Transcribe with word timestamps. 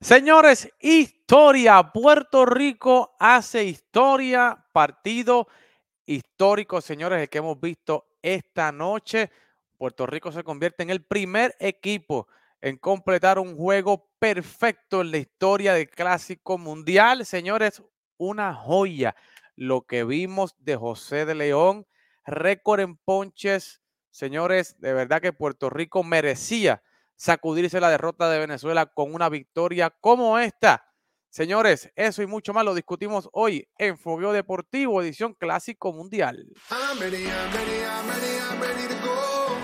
Señores, 0.00 0.72
historia. 0.78 1.90
Puerto 1.92 2.46
Rico 2.46 3.16
hace 3.18 3.64
historia. 3.64 4.64
Partido 4.72 5.48
histórico, 6.06 6.80
señores, 6.80 7.20
el 7.20 7.28
que 7.28 7.38
hemos 7.38 7.60
visto 7.60 8.06
esta 8.22 8.70
noche. 8.70 9.28
Puerto 9.76 10.06
Rico 10.06 10.30
se 10.30 10.44
convierte 10.44 10.84
en 10.84 10.90
el 10.90 11.04
primer 11.04 11.56
equipo 11.58 12.28
en 12.60 12.76
completar 12.76 13.40
un 13.40 13.56
juego 13.56 14.08
perfecto 14.20 15.00
en 15.00 15.10
la 15.10 15.18
historia 15.18 15.74
del 15.74 15.90
Clásico 15.90 16.58
Mundial. 16.58 17.26
Señores, 17.26 17.82
una 18.18 18.54
joya 18.54 19.16
lo 19.56 19.82
que 19.82 20.04
vimos 20.04 20.54
de 20.58 20.76
José 20.76 21.24
de 21.24 21.34
León. 21.34 21.88
Récord 22.24 22.78
en 22.80 22.96
ponches. 22.98 23.82
Señores, 24.12 24.78
de 24.78 24.92
verdad 24.92 25.20
que 25.20 25.32
Puerto 25.32 25.70
Rico 25.70 26.04
merecía 26.04 26.84
sacudirse 27.18 27.80
la 27.80 27.90
derrota 27.90 28.30
de 28.30 28.38
Venezuela 28.38 28.86
con 28.86 29.12
una 29.14 29.28
victoria 29.28 29.90
como 30.00 30.38
esta. 30.38 30.84
Señores, 31.30 31.90
eso 31.94 32.22
y 32.22 32.26
mucho 32.26 32.54
más 32.54 32.64
lo 32.64 32.74
discutimos 32.74 33.28
hoy 33.32 33.68
en 33.76 33.98
Fogueo 33.98 34.32
Deportivo, 34.32 35.02
edición 35.02 35.34
Clásico 35.34 35.92
Mundial. 35.92 36.46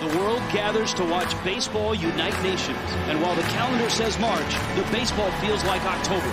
The 0.00 0.18
world 0.18 0.42
gathers 0.52 0.92
to 0.94 1.04
watch 1.04 1.34
baseball 1.44 1.94
unite 1.94 2.36
nations. 2.42 2.76
And 3.08 3.22
while 3.22 3.34
the 3.34 3.48
calendar 3.54 3.88
says 3.88 4.18
March, 4.18 4.54
the 4.76 4.82
baseball 4.92 5.30
feels 5.40 5.64
like 5.64 5.82
October. 5.86 6.28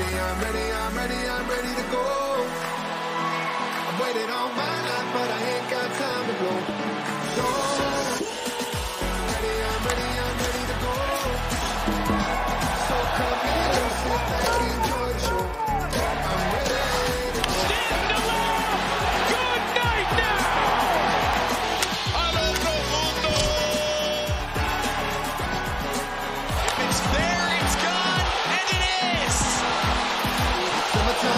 Chop 31.21 31.29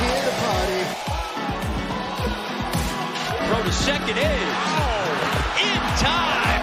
here 0.00 0.22
to 0.24 0.32
party. 0.40 0.82
Throw 3.46 3.62
to 3.62 3.72
second 3.72 4.16
is 4.16 4.24
oh, 4.24 5.60
in 5.60 5.80
time. 6.00 6.61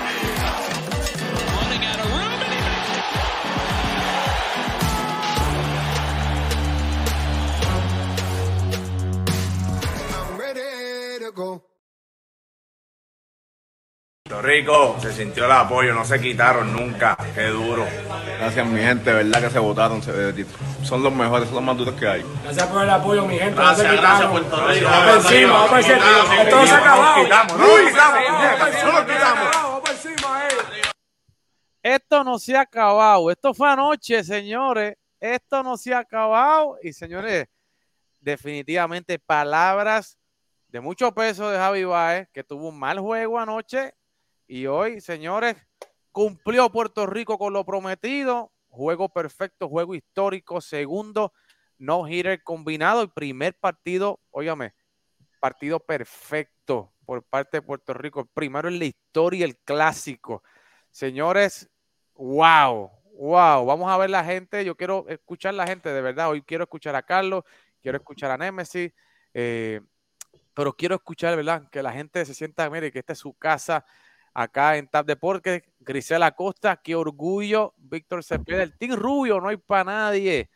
Puerto 14.39 14.41
Rico 14.55 14.95
se 15.01 15.11
sintió 15.11 15.43
el 15.45 15.51
apoyo, 15.51 15.93
no 15.93 16.05
se 16.05 16.17
quitaron 16.21 16.71
nunca. 16.71 17.17
Qué 17.35 17.47
duro. 17.47 17.85
Gracias, 18.39 18.65
mi 18.65 18.79
gente, 18.79 19.11
verdad 19.11 19.41
que 19.41 19.49
se 19.49 19.59
votaron. 19.59 20.01
se- 20.01 20.45
son 20.83 21.03
los 21.03 21.13
mejores, 21.13 21.47
son 21.47 21.55
los 21.55 21.63
más 21.65 21.75
duros 21.77 21.93
que 21.95 22.07
hay. 22.07 22.25
Gracias 22.43 22.67
por 22.67 22.83
el 22.83 22.89
apoyo, 22.89 23.25
mi 23.25 23.37
gente. 23.37 23.55
Gracias, 23.55 23.85
no 23.87 23.93
se 23.93 23.97
gracias, 24.01 24.29
quitaron. 24.29 24.31
Puerto 24.31 24.67
Rico. 24.67 24.89
Vamos 24.89 25.05
por 25.09 25.15
encima, 25.33 25.51
vamos 25.53 25.69
por 25.69 25.77
encima. 25.79 25.97
Esto 26.41 26.55
no 26.55 26.65
se 26.67 26.73
ha 26.73 26.77
acabado. 26.77 27.17
No 27.17 27.23
quitamos, 27.23 27.57
no 27.57 27.67
lo 27.67 27.85
quitamos, 27.85 28.19
no 28.85 28.91
lo 28.91 28.99
eh. 30.39 30.51
Esto 31.83 32.23
no 32.23 32.39
se 32.39 32.55
ha 32.55 32.61
acabado. 32.61 33.31
Esto 33.31 33.53
fue 33.53 33.69
anoche, 33.69 34.23
señores. 34.23 34.95
Esto 35.19 35.63
no 35.63 35.75
se 35.75 35.93
ha 35.93 35.99
acabado. 35.99 36.77
Y 36.81 36.93
señores, 36.93 37.47
definitivamente 38.21 39.19
palabras 39.19 40.17
de 40.69 40.79
mucho 40.79 41.11
peso 41.13 41.49
de 41.49 41.57
Javi 41.57 41.83
Baez, 41.83 42.29
que 42.31 42.43
tuvo 42.45 42.69
un 42.69 42.79
mal 42.79 42.99
juego 42.99 43.37
anoche. 43.37 43.93
Y 44.51 44.65
hoy, 44.65 44.99
señores, 44.99 45.55
cumplió 46.11 46.71
Puerto 46.71 47.05
Rico 47.05 47.37
con 47.37 47.53
lo 47.53 47.63
prometido. 47.63 48.51
Juego 48.69 49.07
perfecto, 49.07 49.69
juego 49.69 49.93
histórico, 49.93 50.59
segundo 50.59 51.33
no 51.77 52.07
hitter 52.07 52.41
combinado 52.41 53.03
y 53.03 53.07
primer 53.09 53.53
partido, 53.53 54.19
óigame, 54.31 54.73
partido 55.39 55.79
perfecto 55.79 56.91
por 57.05 57.21
parte 57.21 57.57
de 57.57 57.61
Puerto 57.61 57.93
Rico. 57.93 58.25
Primero 58.25 58.67
en 58.67 58.79
la 58.79 58.85
historia, 58.85 59.45
el 59.45 59.55
clásico. 59.55 60.41
Señores, 60.89 61.69
wow, 62.15 62.89
wow. 63.19 63.63
Vamos 63.67 63.91
a 63.91 63.97
ver 63.97 64.09
la 64.09 64.23
gente. 64.23 64.65
Yo 64.65 64.75
quiero 64.75 65.05
escuchar 65.09 65.53
la 65.53 65.67
gente, 65.67 65.89
de 65.89 66.01
verdad. 66.01 66.27
Hoy 66.27 66.41
quiero 66.41 66.63
escuchar 66.63 66.95
a 66.95 67.03
Carlos, 67.03 67.43
quiero 67.83 67.99
escuchar 67.99 68.31
a 68.31 68.37
Nemesis, 68.37 68.93
eh, 69.35 69.81
pero 70.55 70.73
quiero 70.73 70.95
escuchar, 70.95 71.35
¿verdad? 71.35 71.69
Que 71.69 71.83
la 71.83 71.91
gente 71.91 72.25
se 72.25 72.33
sienta, 72.33 72.67
mire, 72.71 72.91
que 72.91 72.97
esta 72.97 73.13
es 73.13 73.19
su 73.19 73.33
casa 73.33 73.85
acá 74.39 74.77
en 74.77 74.87
Tap 74.87 75.05
Deportes. 75.05 75.63
Grisela 75.79 76.27
Acosta, 76.27 76.77
qué 76.77 76.95
orgullo. 76.95 77.73
Víctor 77.77 78.23
Cepeda, 78.23 78.63
el 78.63 78.77
Team 78.77 78.95
Rubio, 78.95 79.41
no 79.41 79.49
hay 79.49 79.57
para 79.57 79.83
nadie. 79.83 80.49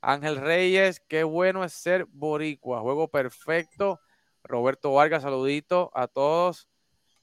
Ángel 0.00 0.36
Reyes, 0.36 1.00
qué 1.08 1.24
bueno 1.24 1.64
es 1.64 1.72
ser 1.72 2.06
boricua. 2.06 2.80
Juego 2.80 3.08
perfecto. 3.08 4.00
Roberto 4.44 4.92
Vargas, 4.92 5.22
saludito 5.22 5.90
a 5.94 6.06
todos 6.06 6.68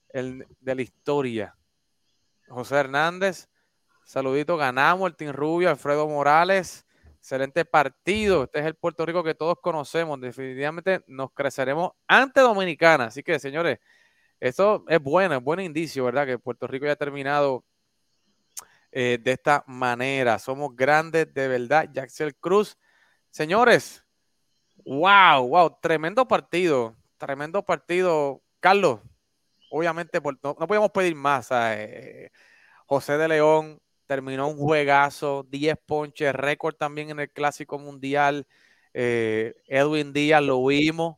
el, 0.09 0.45
de 0.59 0.75
la 0.75 0.81
historia. 0.81 1.55
José 2.49 2.75
Hernández, 2.75 3.47
saludito, 4.03 4.57
ganamos 4.57 5.09
el 5.09 5.16
Team 5.16 5.31
Rubio, 5.31 5.69
Alfredo 5.69 6.09
Morales, 6.09 6.85
excelente 7.19 7.63
partido. 7.63 8.43
Este 8.43 8.59
es 8.59 8.66
el 8.66 8.75
Puerto 8.75 9.05
Rico 9.05 9.23
que 9.23 9.35
todos 9.35 9.57
conocemos. 9.61 10.19
Definitivamente 10.19 11.05
nos 11.07 11.31
creceremos 11.31 11.91
ante 12.07 12.41
Dominicana. 12.41 13.05
Así 13.05 13.23
que, 13.23 13.39
señores, 13.39 13.79
eso 14.41 14.84
es 14.90 15.00
bueno, 15.02 15.35
es 15.38 15.44
buen 15.44 15.62
indicio, 15.62 16.03
¿verdad? 16.06 16.25
Que 16.28 16.38
Puerto 16.40 16.68
Rico 16.68 16.85
ya 16.85 16.94
ha 16.94 16.96
terminado 16.97 17.63
eh, 18.91 19.18
de 19.22 19.31
esta 19.31 19.63
manera. 19.68 20.40
Somos 20.40 20.75
grandes 20.75 21.34
de 21.34 21.47
verdad. 21.47 21.90
Jaxel 21.94 22.35
Cruz. 22.35 22.78
Señores, 23.29 24.03
wow, 24.85 25.47
wow, 25.47 25.78
tremendo 25.81 26.28
partido. 26.28 26.96
Tremendo 27.18 27.63
partido. 27.63 28.41
Carlos, 28.59 29.00
obviamente 29.72 30.22
por- 30.22 30.40
no, 30.44 30.56
no 30.59 30.68
podíamos 30.68 30.91
pedir 30.91 31.16
más. 31.16 31.50
José 32.85 33.18
de 33.18 33.28
León 33.28 33.79
terminó 34.06 34.50
un 34.50 34.58
juegazo, 34.58 35.46
10 35.50 35.78
ponches, 35.85 36.34
récord 36.35 36.75
también 36.75 37.09
en 37.12 37.19
el 37.22 37.31
Clásico 37.31 37.79
Mundial. 37.79 38.46
Eh, 38.94 39.56
Edwin 39.68 40.12
Díaz 40.12 40.44
lo 40.44 40.66
vimos, 40.66 41.16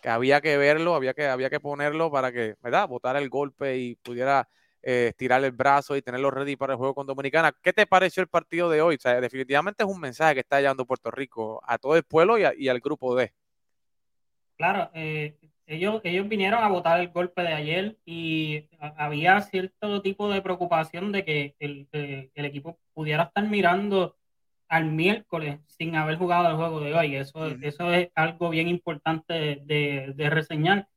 que 0.00 0.08
había 0.08 0.40
que 0.40 0.56
verlo, 0.56 0.94
había 0.94 1.14
que, 1.14 1.26
había 1.26 1.50
que 1.50 1.60
ponerlo 1.60 2.10
para 2.10 2.32
que, 2.32 2.56
¿verdad? 2.62 2.88
Botar 2.88 3.16
el 3.16 3.28
golpe 3.28 3.76
y 3.76 3.96
pudiera 3.96 4.48
eh, 4.82 5.08
estirar 5.10 5.44
el 5.44 5.52
brazo 5.52 5.96
y 5.96 6.02
tenerlo 6.02 6.30
ready 6.30 6.56
para 6.56 6.72
el 6.72 6.76
juego 6.76 6.94
con 6.94 7.06
Dominicana. 7.06 7.52
¿Qué 7.62 7.72
te 7.72 7.86
pareció 7.86 8.20
el 8.20 8.28
partido 8.28 8.68
de 8.68 8.82
hoy? 8.82 8.96
O 8.96 9.00
sea, 9.00 9.20
definitivamente 9.20 9.84
es 9.84 9.88
un 9.88 10.00
mensaje 10.00 10.34
que 10.34 10.40
está 10.40 10.60
llevando 10.60 10.86
Puerto 10.86 11.10
Rico 11.10 11.62
a 11.64 11.78
todo 11.78 11.96
el 11.96 12.02
pueblo 12.02 12.36
y, 12.36 12.68
al 12.68 12.80
grupo 12.80 13.14
D. 13.14 13.32
Claro, 14.56 14.90
eh, 14.94 15.36
ellos, 15.66 16.00
ellos 16.04 16.28
vinieron 16.28 16.62
a 16.62 16.68
votar 16.68 17.00
el 17.00 17.10
golpe 17.10 17.42
de 17.42 17.52
ayer 17.52 17.96
y 18.04 18.68
había 18.78 19.40
cierto 19.40 20.02
tipo 20.02 20.28
de 20.30 20.42
preocupación 20.42 21.12
de 21.12 21.24
que 21.24 21.54
el, 21.60 21.88
eh, 21.92 22.30
el 22.34 22.44
equipo 22.44 22.78
pudiera 22.92 23.24
estar 23.24 23.48
mirando 23.48 24.16
al 24.72 24.86
miércoles 24.86 25.60
sin 25.66 25.96
haber 25.96 26.16
jugado 26.16 26.48
el 26.48 26.56
juego 26.56 26.80
de 26.80 26.94
hoy. 26.94 27.16
Eso, 27.16 27.46
eso 27.62 27.92
es 27.92 28.08
algo 28.14 28.48
bien 28.50 28.68
importante 28.68 29.34
de, 29.64 30.12
de 30.16 30.30
reseñar. 30.30 30.88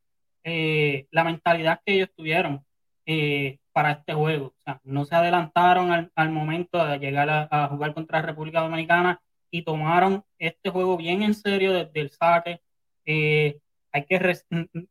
Eh, 0.44 1.08
la 1.12 1.24
mentalidad 1.24 1.82
que 1.86 1.96
ellos 1.96 2.10
tuvieron 2.16 2.64
eh, 3.06 3.60
para 3.74 3.92
este 3.92 4.14
juego. 4.14 4.48
O 4.48 4.62
sea, 4.64 4.80
no 4.84 5.06
se 5.06 5.16
adelantaron 5.16 5.92
al, 5.92 6.12
al 6.16 6.30
momento 6.32 6.86
de 6.86 7.00
llegar 7.00 7.30
a, 7.30 7.48
a 7.52 7.68
jugar 7.68 7.94
contra 7.94 8.22
República 8.22 8.62
Dominicana 8.62 9.20
y 9.52 9.64
tomaron 9.64 10.24
este 10.40 10.70
juego 10.70 10.98
bien 10.98 11.24
en 11.24 11.34
serio 11.34 11.74
desde 11.74 12.00
el 12.02 12.10
saque. 12.12 12.62
Eh, 13.06 13.60
hay 13.92 14.06
que 14.06 14.20
res- 14.20 14.46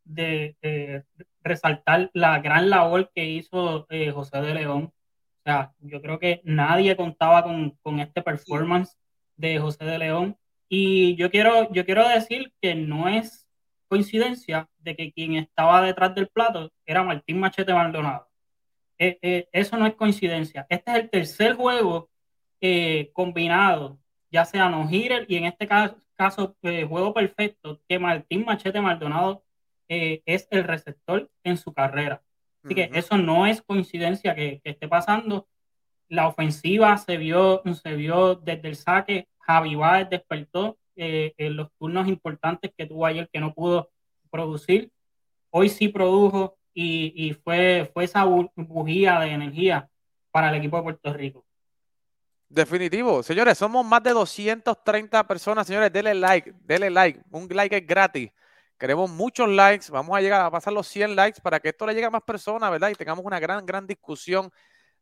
de- 0.05 0.57
de- 0.63 1.05
resaltar 1.43 2.11
la 2.15 2.39
gran 2.41 2.69
labor 2.71 3.11
que 3.15 3.25
hizo 3.25 3.87
José 4.15 4.41
de 4.41 4.55
León. 4.55 4.93
Sea, 5.45 5.73
yo 5.81 6.01
creo 6.01 6.19
que 6.19 6.41
nadie 6.45 6.97
contaba 6.97 7.43
con, 7.43 7.71
con 7.83 8.01
este 8.01 8.23
performance 8.23 8.97
de 9.37 9.59
José 9.59 9.85
de 9.85 9.99
León. 9.99 10.37
Y 10.69 11.17
yo 11.17 11.31
quiero, 11.31 11.71
yo 11.73 11.85
quiero 11.85 12.09
decir 12.09 12.53
que 12.61 12.75
no 12.75 13.09
es 13.09 13.47
coincidencia 13.89 14.69
de 14.79 14.97
que 14.97 15.13
quien 15.13 15.37
estaba 15.37 15.83
detrás 15.83 16.15
del 16.15 16.29
plato 16.29 16.73
era 16.87 17.05
Martín 17.05 17.39
Machete 17.41 17.73
Maldonado. 17.73 18.29
Eh, 18.99 19.19
eh, 19.23 19.49
eso 19.53 19.77
no 19.77 19.87
es 19.87 19.95
coincidencia. 19.95 20.67
Este 20.69 20.91
es 20.91 20.97
el 20.99 21.11
tercer 21.11 21.55
juego 21.55 22.11
eh, 22.61 23.11
combinado, 23.13 23.99
ya 24.31 24.45
sea 24.45 24.69
no 24.69 24.89
hitter 24.91 25.27
y 25.29 25.37
en 25.37 25.45
este 25.45 25.69
caso, 25.69 25.97
caso 26.17 26.57
juego 26.63 27.15
perfecto, 27.15 27.81
que 27.89 27.99
Martín 27.99 28.45
Machete 28.45 28.81
Maldonado 28.81 29.45
es 29.89 30.49
el 30.51 30.65
receptor 30.65 31.31
en 31.45 31.57
su 31.57 31.73
carrera. 31.73 32.24
Así 32.65 32.75
que 32.75 32.91
eso 32.95 33.19
no 33.19 33.47
es 33.47 33.61
coincidencia 33.63 34.35
que, 34.35 34.61
que 34.65 34.71
esté 34.71 34.89
pasando. 34.89 35.47
La 36.09 36.29
ofensiva 36.29 36.97
se 36.97 37.17
vio, 37.17 37.63
se 37.83 37.95
vio 37.95 38.37
desde 38.37 38.69
el 38.69 38.77
saque. 38.77 39.29
Javi 39.41 39.75
Báez 39.75 40.09
despertó 40.09 40.79
eh, 40.97 41.35
en 41.37 41.57
los 41.57 41.69
turnos 41.79 42.09
importantes 42.09 42.73
que 42.77 42.87
tuvo 42.87 43.05
ayer 43.05 43.29
que 43.33 43.41
no 43.41 43.53
pudo 43.53 43.91
producir. 44.31 44.91
Hoy 45.51 45.69
sí 45.69 45.89
produjo 45.89 46.57
y, 46.73 47.13
y 47.15 47.35
fue, 47.35 47.91
fue 47.93 48.05
esa 48.05 48.25
bujía 48.25 49.21
de 49.21 49.31
energía 49.31 49.89
para 50.31 50.51
el 50.51 50.57
equipo 50.57 50.77
de 50.77 50.83
Puerto 50.83 51.13
Rico. 51.13 51.45
Definitivo. 52.49 53.23
Señores, 53.23 53.59
somos 53.59 53.85
más 53.85 54.03
de 54.03 54.11
230 54.11 55.27
personas. 55.27 55.67
Señores, 55.67 55.93
denle 55.93 56.15
like, 56.15 56.53
denle 56.61 56.91
like. 56.91 57.21
Un 57.31 57.49
like 57.51 57.77
es 57.77 57.87
gratis. 57.87 58.31
Queremos 58.79 59.11
muchos 59.11 59.49
likes. 59.49 59.87
Vamos 59.91 60.17
a 60.17 60.21
llegar 60.21 60.45
a 60.45 60.51
pasar 60.51 60.73
los 60.73 60.87
100 60.89 61.15
likes 61.17 61.41
para 61.41 61.61
que 61.61 61.69
esto 61.69 61.87
le 61.87 61.95
llegue 61.95 62.07
a 62.07 62.11
más 62.11 62.23
personas, 62.23 62.71
¿verdad? 62.71 62.91
Y 62.91 62.95
tengamos 62.95 63.25
una 63.25 63.39
gran, 63.39 63.65
gran 63.65 63.87
discusión 63.87 64.51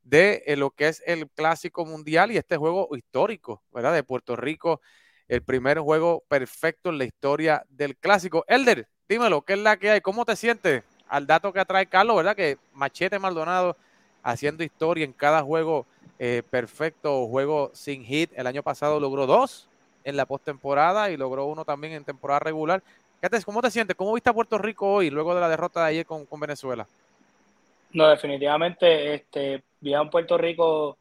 de 0.03 0.43
eh, 0.47 0.57
lo 0.57 0.71
que 0.71 0.89
es 0.89 1.03
el 1.07 1.29
clásico 1.31 1.87
mundial 1.87 2.33
y 2.33 2.37
este 2.37 2.57
juego 2.57 2.89
histórico, 2.97 3.63
¿verdad? 3.73 3.95
De 3.95 4.03
Puerto 4.03 4.37
Rico, 4.37 4.81
el 5.29 5.43
primer 5.43 5.79
juego 5.79 6.25
perfecto 6.29 6.91
en 6.91 6.99
la 6.99 7.05
historia 7.05 7.65
del 7.69 7.97
clásico. 7.97 8.45
Elder, 8.49 8.89
dímelo, 9.09 9.43
¿qué 9.43 9.55
es 9.55 9.59
la 9.61 9.79
que 9.79 9.91
hay? 9.91 10.01
¿Cómo 10.01 10.25
te 10.25 10.37
sientes 10.37 10.83
al 11.09 11.27
dato 11.27 11.53
que 11.53 11.65
trae 11.65 11.87
Carlos, 11.87 12.17
¿verdad? 12.17 12.37
Que 12.37 12.59
Machete 12.73 13.19
Maldonado 13.19 13.77
haciendo 14.23 14.65
historia 14.65 15.05
en 15.05 15.13
cada 15.13 15.43
juego 15.43 15.87
eh, 16.19 16.43
perfecto, 16.49 17.27
juego 17.29 17.71
sin 17.75 18.05
hit. 18.05 18.31
El 18.35 18.47
año 18.47 18.63
pasado 18.63 19.01
logró 19.01 19.27
dos 19.27 19.69
en 20.05 20.17
la 20.17 20.27
postemporada 20.27 21.11
y 21.11 21.17
logró 21.17 21.47
uno 21.47 21.65
también 21.65 21.93
en 21.93 22.05
temporada 22.05 22.41
regular. 22.41 22.83
¿Cómo 23.45 23.63
te 23.63 23.71
sientes? 23.71 23.97
¿Cómo 23.97 24.15
viste 24.15 24.31
a 24.31 24.35
Puerto 24.35 24.59
Rico 24.59 24.95
hoy 24.95 25.09
luego 25.09 25.35
de 25.35 25.41
la 25.41 25.49
derrota 25.49 25.81
de 25.85 25.91
ayer 25.91 26.07
con, 26.07 26.27
con 26.27 26.41
Venezuela? 26.41 26.87
No, 27.93 28.09
definitivamente 28.09 29.15
este, 29.15 29.63
vi 29.81 29.95
a 29.95 30.03
un 30.03 30.11
Puerto 30.11 30.37
Rico 30.37 30.99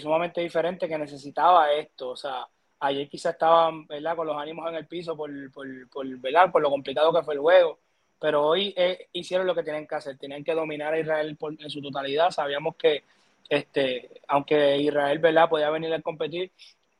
sumamente 0.00 0.40
diferente 0.40 0.88
que 0.88 0.98
necesitaba 0.98 1.72
esto. 1.72 2.10
O 2.10 2.16
sea, 2.16 2.46
ayer 2.80 3.08
quizá 3.08 3.30
estaban 3.30 3.86
¿verdad? 3.86 4.16
con 4.16 4.26
los 4.26 4.36
ánimos 4.36 4.68
en 4.68 4.76
el 4.76 4.86
piso 4.86 5.16
por, 5.16 5.30
por, 5.52 5.66
por, 5.90 6.06
por 6.52 6.62
lo 6.62 6.70
complicado 6.70 7.12
que 7.12 7.22
fue 7.22 7.34
el 7.34 7.40
juego, 7.40 7.78
pero 8.20 8.46
hoy 8.46 8.74
eh, 8.76 9.08
hicieron 9.12 9.46
lo 9.46 9.54
que 9.54 9.62
tenían 9.62 9.86
que 9.86 9.94
hacer, 9.94 10.18
tenían 10.18 10.44
que 10.44 10.54
dominar 10.54 10.94
a 10.94 10.98
Israel 10.98 11.36
en 11.58 11.70
su 11.70 11.80
totalidad. 11.80 12.30
Sabíamos 12.30 12.76
que, 12.76 13.04
este, 13.48 14.10
aunque 14.28 14.78
Israel 14.78 15.18
¿verdad? 15.18 15.48
podía 15.48 15.70
venir 15.70 15.92
a 15.92 16.00
competir, 16.00 16.50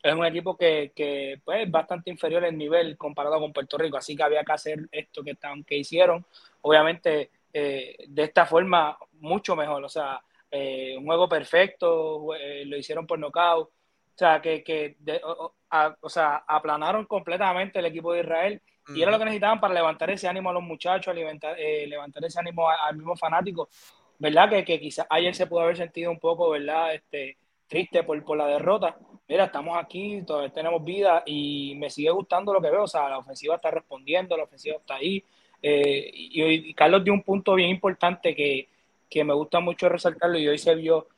es 0.04 0.14
un 0.14 0.26
equipo 0.26 0.54
que, 0.54 0.92
que 0.94 1.40
pues, 1.42 1.62
es 1.62 1.70
bastante 1.70 2.10
inferior 2.10 2.44
en 2.44 2.58
nivel 2.58 2.98
comparado 2.98 3.40
con 3.40 3.54
Puerto 3.54 3.78
Rico, 3.78 3.96
así 3.96 4.14
que 4.14 4.22
había 4.22 4.44
que 4.44 4.52
hacer 4.52 4.86
esto 4.92 5.24
que, 5.24 5.34
que 5.66 5.78
hicieron. 5.78 6.24
Obviamente, 6.60 7.30
eh, 7.50 7.96
de 8.06 8.22
esta 8.24 8.44
forma, 8.44 8.98
mucho 9.20 9.56
mejor. 9.56 9.82
O 9.82 9.88
sea, 9.88 10.20
eh, 10.50 10.94
un 10.98 11.06
juego 11.06 11.26
perfecto, 11.26 12.34
eh, 12.34 12.66
lo 12.66 12.76
hicieron 12.76 13.06
por 13.06 13.18
nocaut. 13.18 13.68
O 13.68 14.16
sea, 14.16 14.42
que, 14.42 14.62
que 14.62 14.96
o, 15.22 16.08
sea, 16.10 16.44
aplanaron 16.46 17.06
completamente 17.06 17.78
el 17.78 17.86
equipo 17.86 18.12
de 18.12 18.20
Israel 18.20 18.62
y 18.94 19.00
era 19.00 19.10
lo 19.10 19.18
que 19.18 19.24
necesitaban 19.24 19.58
para 19.58 19.72
levantar 19.72 20.10
ese 20.10 20.28
ánimo 20.28 20.50
a 20.50 20.52
los 20.52 20.62
muchachos, 20.62 21.14
levantar, 21.14 21.56
levantar 21.58 22.24
ese 22.24 22.38
ánimo 22.38 22.68
al 22.68 22.94
mismo 22.94 23.16
fanático. 23.16 23.70
¿Verdad? 24.18 24.50
Que, 24.50 24.64
que 24.64 24.78
quizás 24.78 25.06
ayer 25.08 25.34
se 25.34 25.46
pudo 25.46 25.60
haber 25.60 25.78
sentido 25.78 26.10
un 26.10 26.20
poco, 26.20 26.50
¿verdad? 26.50 26.94
Este, 26.94 27.38
triste 27.66 28.04
por, 28.04 28.22
por 28.22 28.36
la 28.36 28.46
derrota. 28.46 28.96
Mira, 29.26 29.44
estamos 29.44 29.76
aquí, 29.78 30.22
todavía 30.26 30.52
tenemos 30.52 30.84
vida 30.84 31.22
y 31.24 31.74
me 31.76 31.88
sigue 31.90 32.10
gustando 32.10 32.52
lo 32.52 32.60
que 32.60 32.70
veo. 32.70 32.84
O 32.84 32.88
sea, 32.88 33.08
la 33.08 33.18
ofensiva 33.18 33.56
está 33.56 33.70
respondiendo, 33.70 34.36
la 34.36 34.44
ofensiva 34.44 34.76
está 34.76 34.96
ahí. 34.96 35.24
y, 35.62 36.42
y, 36.42 36.74
Carlos 36.74 37.02
dio 37.04 37.12
un 37.12 37.22
punto 37.22 37.54
bien 37.54 37.70
importante 37.70 38.34
que, 38.34 38.68
que 39.08 39.24
me 39.24 39.32
gusta 39.34 39.60
mucho 39.60 39.88
resaltarlo 39.88 40.38
y 40.38 40.48
hoy 40.48 40.58
se 40.58 40.74
vio 40.74 41.08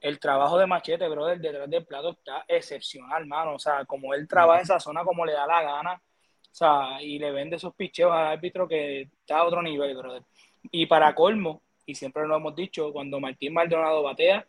el 0.00 0.18
trabajo 0.18 0.58
de 0.58 0.66
Machete, 0.66 1.08
brother, 1.08 1.38
detrás 1.40 1.68
del 1.68 1.84
plato 1.84 2.10
está 2.10 2.44
excepcional, 2.48 3.26
mano. 3.26 3.54
O 3.54 3.58
sea, 3.58 3.84
como 3.84 4.14
él 4.14 4.26
trabaja 4.26 4.62
esa 4.62 4.80
zona 4.80 5.04
como 5.04 5.26
le 5.26 5.32
da 5.32 5.46
la 5.46 5.62
gana, 5.62 5.94
o 5.94 6.54
sea, 6.54 7.02
y 7.02 7.18
le 7.18 7.30
vende 7.30 7.56
esos 7.56 7.74
picheos 7.74 8.12
al 8.12 8.26
árbitro 8.28 8.66
que 8.66 9.02
está 9.02 9.38
a 9.38 9.44
otro 9.44 9.62
nivel, 9.62 9.96
brother. 9.96 10.22
Y 10.70 10.86
para 10.86 11.14
colmo, 11.14 11.62
y 11.86 11.94
siempre 11.94 12.26
lo 12.26 12.36
hemos 12.36 12.54
dicho, 12.56 12.92
cuando 12.92 13.20
Martín 13.20 13.52
Maldonado 13.52 14.02
batea, 14.02 14.46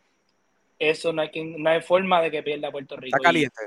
eso 0.78 1.12
no 1.12 1.22
hay, 1.22 1.30
no 1.34 1.70
hay 1.70 1.80
forma 1.80 2.20
de 2.22 2.30
que 2.30 2.42
pierda 2.42 2.70
Puerto 2.70 2.96
Rico. 2.96 3.16
Está 3.16 3.28
caliente. 3.28 3.62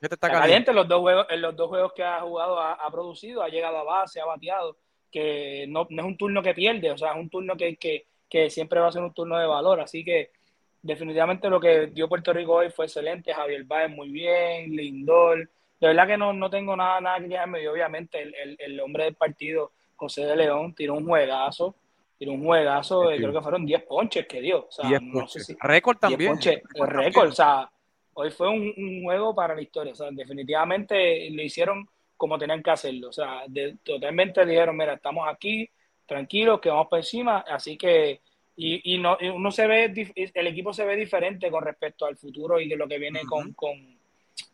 está, 0.00 0.30
caliente. 0.30 0.72
Los 0.72 0.88
dos 0.88 1.00
juegos, 1.00 1.26
en 1.28 1.42
los 1.42 1.54
dos 1.54 1.68
juegos 1.68 1.92
que 1.94 2.02
ha 2.02 2.20
jugado 2.20 2.60
ha, 2.60 2.90
producido, 2.90 3.42
ha 3.42 3.48
llegado 3.48 3.78
a 3.78 3.82
base, 3.84 4.20
ha 4.20 4.24
bateado, 4.24 4.76
que 5.10 5.66
no, 5.68 5.86
no, 5.90 6.02
es 6.02 6.08
un 6.08 6.16
turno 6.16 6.42
que 6.42 6.54
pierde, 6.54 6.90
o 6.90 6.98
sea, 6.98 7.12
es 7.12 7.16
un 7.16 7.28
turno 7.28 7.56
que, 7.56 7.76
que, 7.76 8.06
que 8.28 8.50
siempre 8.50 8.80
va 8.80 8.88
a 8.88 8.92
ser 8.92 9.02
un 9.02 9.12
turno 9.12 9.38
de 9.38 9.46
valor. 9.46 9.80
Así 9.80 10.04
que 10.04 10.30
definitivamente 10.82 11.50
lo 11.50 11.60
que 11.60 11.88
dio 11.88 12.08
Puerto 12.08 12.32
Rico 12.32 12.54
hoy 12.54 12.70
fue 12.70 12.86
excelente. 12.86 13.34
Javier 13.34 13.64
Báez 13.64 13.90
muy 13.90 14.10
bien, 14.10 14.70
Lindor. 14.74 15.50
De 15.80 15.86
verdad 15.88 16.06
que 16.06 16.16
no, 16.16 16.32
no 16.32 16.50
tengo 16.50 16.76
nada, 16.76 17.00
nada 17.00 17.20
que 17.20 17.28
quejarme. 17.28 17.62
Y 17.62 17.66
obviamente 17.66 18.20
el, 18.22 18.34
el, 18.34 18.56
el, 18.58 18.80
hombre 18.80 19.04
del 19.04 19.14
partido, 19.14 19.72
José 19.96 20.24
de 20.24 20.36
León, 20.36 20.74
tiró 20.74 20.94
un 20.94 21.06
juegazo. 21.06 21.74
Tiró 22.18 22.32
un 22.32 22.44
juegazo, 22.44 23.04
creo 23.16 23.32
que 23.32 23.40
fueron 23.40 23.64
10 23.64 23.82
ponches 23.84 24.26
que 24.26 24.40
dio. 24.40 24.66
O 24.66 24.70
sea, 24.70 24.98
no 25.00 25.28
sé 25.28 25.40
si, 25.40 25.56
récord 25.60 25.98
también. 25.98 26.32
Ponches, 26.32 26.60
récord, 26.74 27.28
o 27.28 27.32
sea, 27.32 27.70
hoy 28.14 28.30
fue 28.30 28.48
un, 28.48 28.74
un, 28.76 29.04
juego 29.04 29.34
para 29.34 29.54
la 29.54 29.62
historia. 29.62 29.92
O 29.92 29.96
sea, 29.96 30.08
definitivamente 30.10 31.30
lo 31.30 31.42
hicieron 31.42 31.88
como 32.18 32.36
tenían 32.36 32.62
que 32.62 32.70
hacerlo. 32.70 33.08
O 33.08 33.12
sea, 33.12 33.44
de, 33.46 33.76
totalmente 33.82 34.44
dijeron, 34.44 34.76
mira, 34.76 34.94
estamos 34.94 35.26
aquí, 35.26 35.70
tranquilos, 36.04 36.60
que 36.60 36.68
vamos 36.68 36.88
por 36.88 36.98
encima, 36.98 37.38
así 37.48 37.78
que, 37.78 38.20
y, 38.56 38.94
y 38.94 38.98
no, 38.98 39.16
uno 39.34 39.52
se 39.52 39.66
ve, 39.66 40.10
el 40.34 40.46
equipo 40.48 40.72
se 40.72 40.84
ve 40.84 40.96
diferente 40.96 41.50
con 41.50 41.64
respecto 41.64 42.04
al 42.04 42.16
futuro 42.16 42.60
y 42.60 42.68
de 42.68 42.76
lo 42.76 42.88
que 42.88 42.98
viene 42.98 43.20
con, 43.24 43.52
con, 43.52 43.96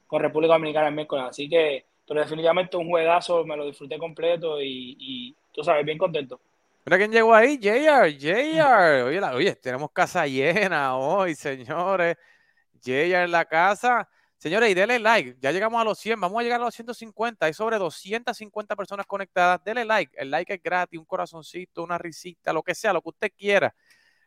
con, 0.06 0.20
República 0.20 0.54
Dominicana 0.54 0.88
el 0.88 0.94
miércoles, 0.94 1.24
así 1.30 1.48
que, 1.48 1.86
pero 2.06 2.20
definitivamente 2.20 2.76
un 2.76 2.90
juegazo, 2.90 3.44
me 3.46 3.56
lo 3.56 3.66
disfruté 3.66 3.96
completo 3.96 4.60
y, 4.60 4.96
y 4.98 5.34
tú 5.50 5.64
sabes, 5.64 5.86
bien 5.86 5.96
contento. 5.96 6.38
Mira 6.84 6.98
quién 6.98 7.12
llegó 7.12 7.34
ahí, 7.34 7.58
JR, 7.58 8.10
JR. 8.18 9.02
Oye, 9.08 9.20
oye, 9.20 9.56
tenemos 9.56 9.90
casa 9.92 10.26
llena 10.26 10.96
hoy, 10.96 11.34
señores. 11.34 12.16
JR 12.84 13.24
en 13.24 13.30
la 13.30 13.44
casa. 13.46 14.08
Señores, 14.36 14.70
y 14.70 14.74
denle 14.74 14.98
like. 14.98 15.36
Ya 15.40 15.52
llegamos 15.52 15.80
a 15.80 15.84
los 15.84 15.98
100. 15.98 16.20
Vamos 16.20 16.38
a 16.38 16.42
llegar 16.42 16.60
a 16.60 16.64
los 16.64 16.74
150. 16.74 17.46
Hay 17.46 17.54
sobre 17.54 17.78
250 17.78 18.76
personas 18.76 19.06
conectadas. 19.06 19.62
Denle 19.64 19.86
like. 19.86 20.14
El 20.18 20.30
like 20.30 20.52
es 20.54 20.62
gratis. 20.62 20.98
Un 21.00 21.06
corazoncito, 21.06 21.82
una 21.82 21.96
risita, 21.96 22.52
lo 22.52 22.62
que 22.62 22.74
sea, 22.74 22.92
lo 22.92 23.00
que 23.00 23.08
usted 23.08 23.32
quiera. 23.36 23.74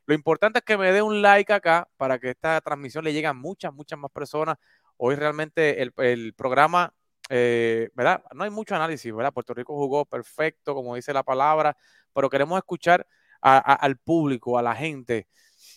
Lo 0.07 0.15
importante 0.15 0.59
es 0.59 0.65
que 0.65 0.77
me 0.77 0.91
dé 0.91 1.01
un 1.01 1.21
like 1.21 1.51
acá 1.53 1.87
para 1.97 2.17
que 2.17 2.29
esta 2.31 2.59
transmisión 2.61 3.03
le 3.03 3.13
llegue 3.13 3.27
a 3.27 3.33
muchas, 3.33 3.73
muchas 3.73 3.99
más 3.99 4.09
personas. 4.09 4.57
Hoy 4.95 5.15
realmente 5.15 5.81
el, 5.81 6.33
programa, 6.33 6.95
eh, 7.29 7.89
¿verdad? 7.93 8.23
No 8.33 8.43
hay 8.43 8.49
mucho 8.49 8.75
análisis, 8.75 9.13
¿verdad? 9.13 9.33
Puerto 9.33 9.53
Rico 9.53 9.75
jugó 9.75 10.05
perfecto, 10.05 10.73
como 10.73 10.95
dice 10.95 11.13
la 11.13 11.23
palabra, 11.23 11.75
pero 12.13 12.29
queremos 12.29 12.57
escuchar 12.57 13.05
al 13.41 13.97
público, 13.97 14.57
a 14.57 14.61
la 14.61 14.75
gente. 14.75 15.27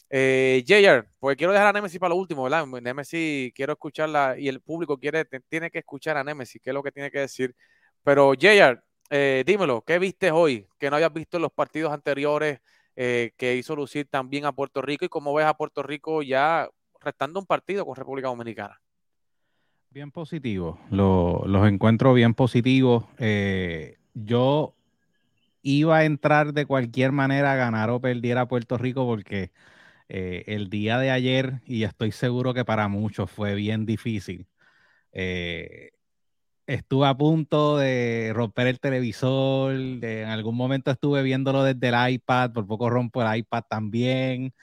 Eh, 0.08 0.64
JR, 0.66 1.08
porque 1.18 1.36
quiero 1.36 1.52
dejar 1.52 1.68
a 1.68 1.72
Nemesis 1.72 1.98
para 2.00 2.10
lo 2.10 2.16
último, 2.16 2.42
¿verdad? 2.44 2.66
Nemesis, 2.66 3.52
quiero 3.54 3.74
escucharla 3.74 4.36
y 4.38 4.48
el 4.48 4.60
público 4.60 4.98
quiere, 4.98 5.24
tiene 5.48 5.70
que 5.70 5.78
escuchar 5.80 6.16
a 6.16 6.24
Nemesis, 6.24 6.60
qué 6.62 6.70
es 6.70 6.74
lo 6.74 6.82
que 6.82 6.92
tiene 6.92 7.10
que 7.10 7.20
decir. 7.20 7.54
Pero 8.02 8.32
JR, 8.34 8.82
eh, 9.10 9.44
dímelo, 9.46 9.82
¿qué 9.82 9.98
viste 9.98 10.30
hoy 10.30 10.66
que 10.78 10.90
no 10.90 10.96
hayas 10.96 11.12
visto 11.12 11.36
en 11.36 11.42
los 11.42 11.52
partidos 11.52 11.92
anteriores 11.92 12.60
eh, 12.96 13.32
que 13.36 13.56
hizo 13.56 13.76
lucir 13.76 14.08
también 14.08 14.46
a 14.46 14.52
Puerto 14.52 14.82
Rico 14.82 15.04
y 15.04 15.08
cómo 15.08 15.32
ves 15.34 15.46
a 15.46 15.54
Puerto 15.54 15.82
Rico 15.82 16.22
ya 16.22 16.68
restando 17.00 17.40
un 17.40 17.46
partido 17.46 17.86
con 17.86 17.96
República 17.96 18.28
Dominicana? 18.28 18.80
Bien 19.92 20.12
positivo, 20.12 20.78
los 20.90 21.68
encuentro 21.68 22.14
bien 22.14 22.32
positivos. 22.34 23.06
Eh, 23.18 23.98
yo 24.14 24.76
iba 25.62 25.98
a 25.98 26.04
entrar 26.04 26.52
de 26.54 26.64
cualquier 26.66 27.10
manera 27.12 27.52
a 27.52 27.56
ganar 27.56 27.90
o 27.90 28.00
perdiera 28.00 28.42
a 28.42 28.48
Puerto 28.48 28.78
Rico 28.78 29.04
porque 29.04 29.50
eh, 30.08 30.44
el 30.46 30.70
día 30.70 30.98
de 30.98 31.10
ayer, 31.10 31.62
y 31.66 31.84
estoy 31.84 32.12
seguro 32.12 32.54
que 32.54 32.64
para 32.64 32.88
muchos 32.88 33.30
fue 33.30 33.56
bien 33.56 33.86
difícil, 33.86 34.46
eh, 35.12 35.90
estuve 36.66 37.08
a 37.08 37.16
punto 37.16 37.78
de 37.78 38.32
romper 38.34 38.68
el 38.68 38.80
televisor, 38.80 39.74
en 39.74 40.28
algún 40.28 40.56
momento 40.56 40.92
estuve 40.92 41.22
viéndolo 41.22 41.64
desde 41.64 41.88
el 41.88 42.14
iPad, 42.14 42.52
por 42.52 42.66
poco 42.66 42.90
rompo 42.90 43.22
el 43.22 43.38
iPad 43.38 43.64
también. 43.68 44.54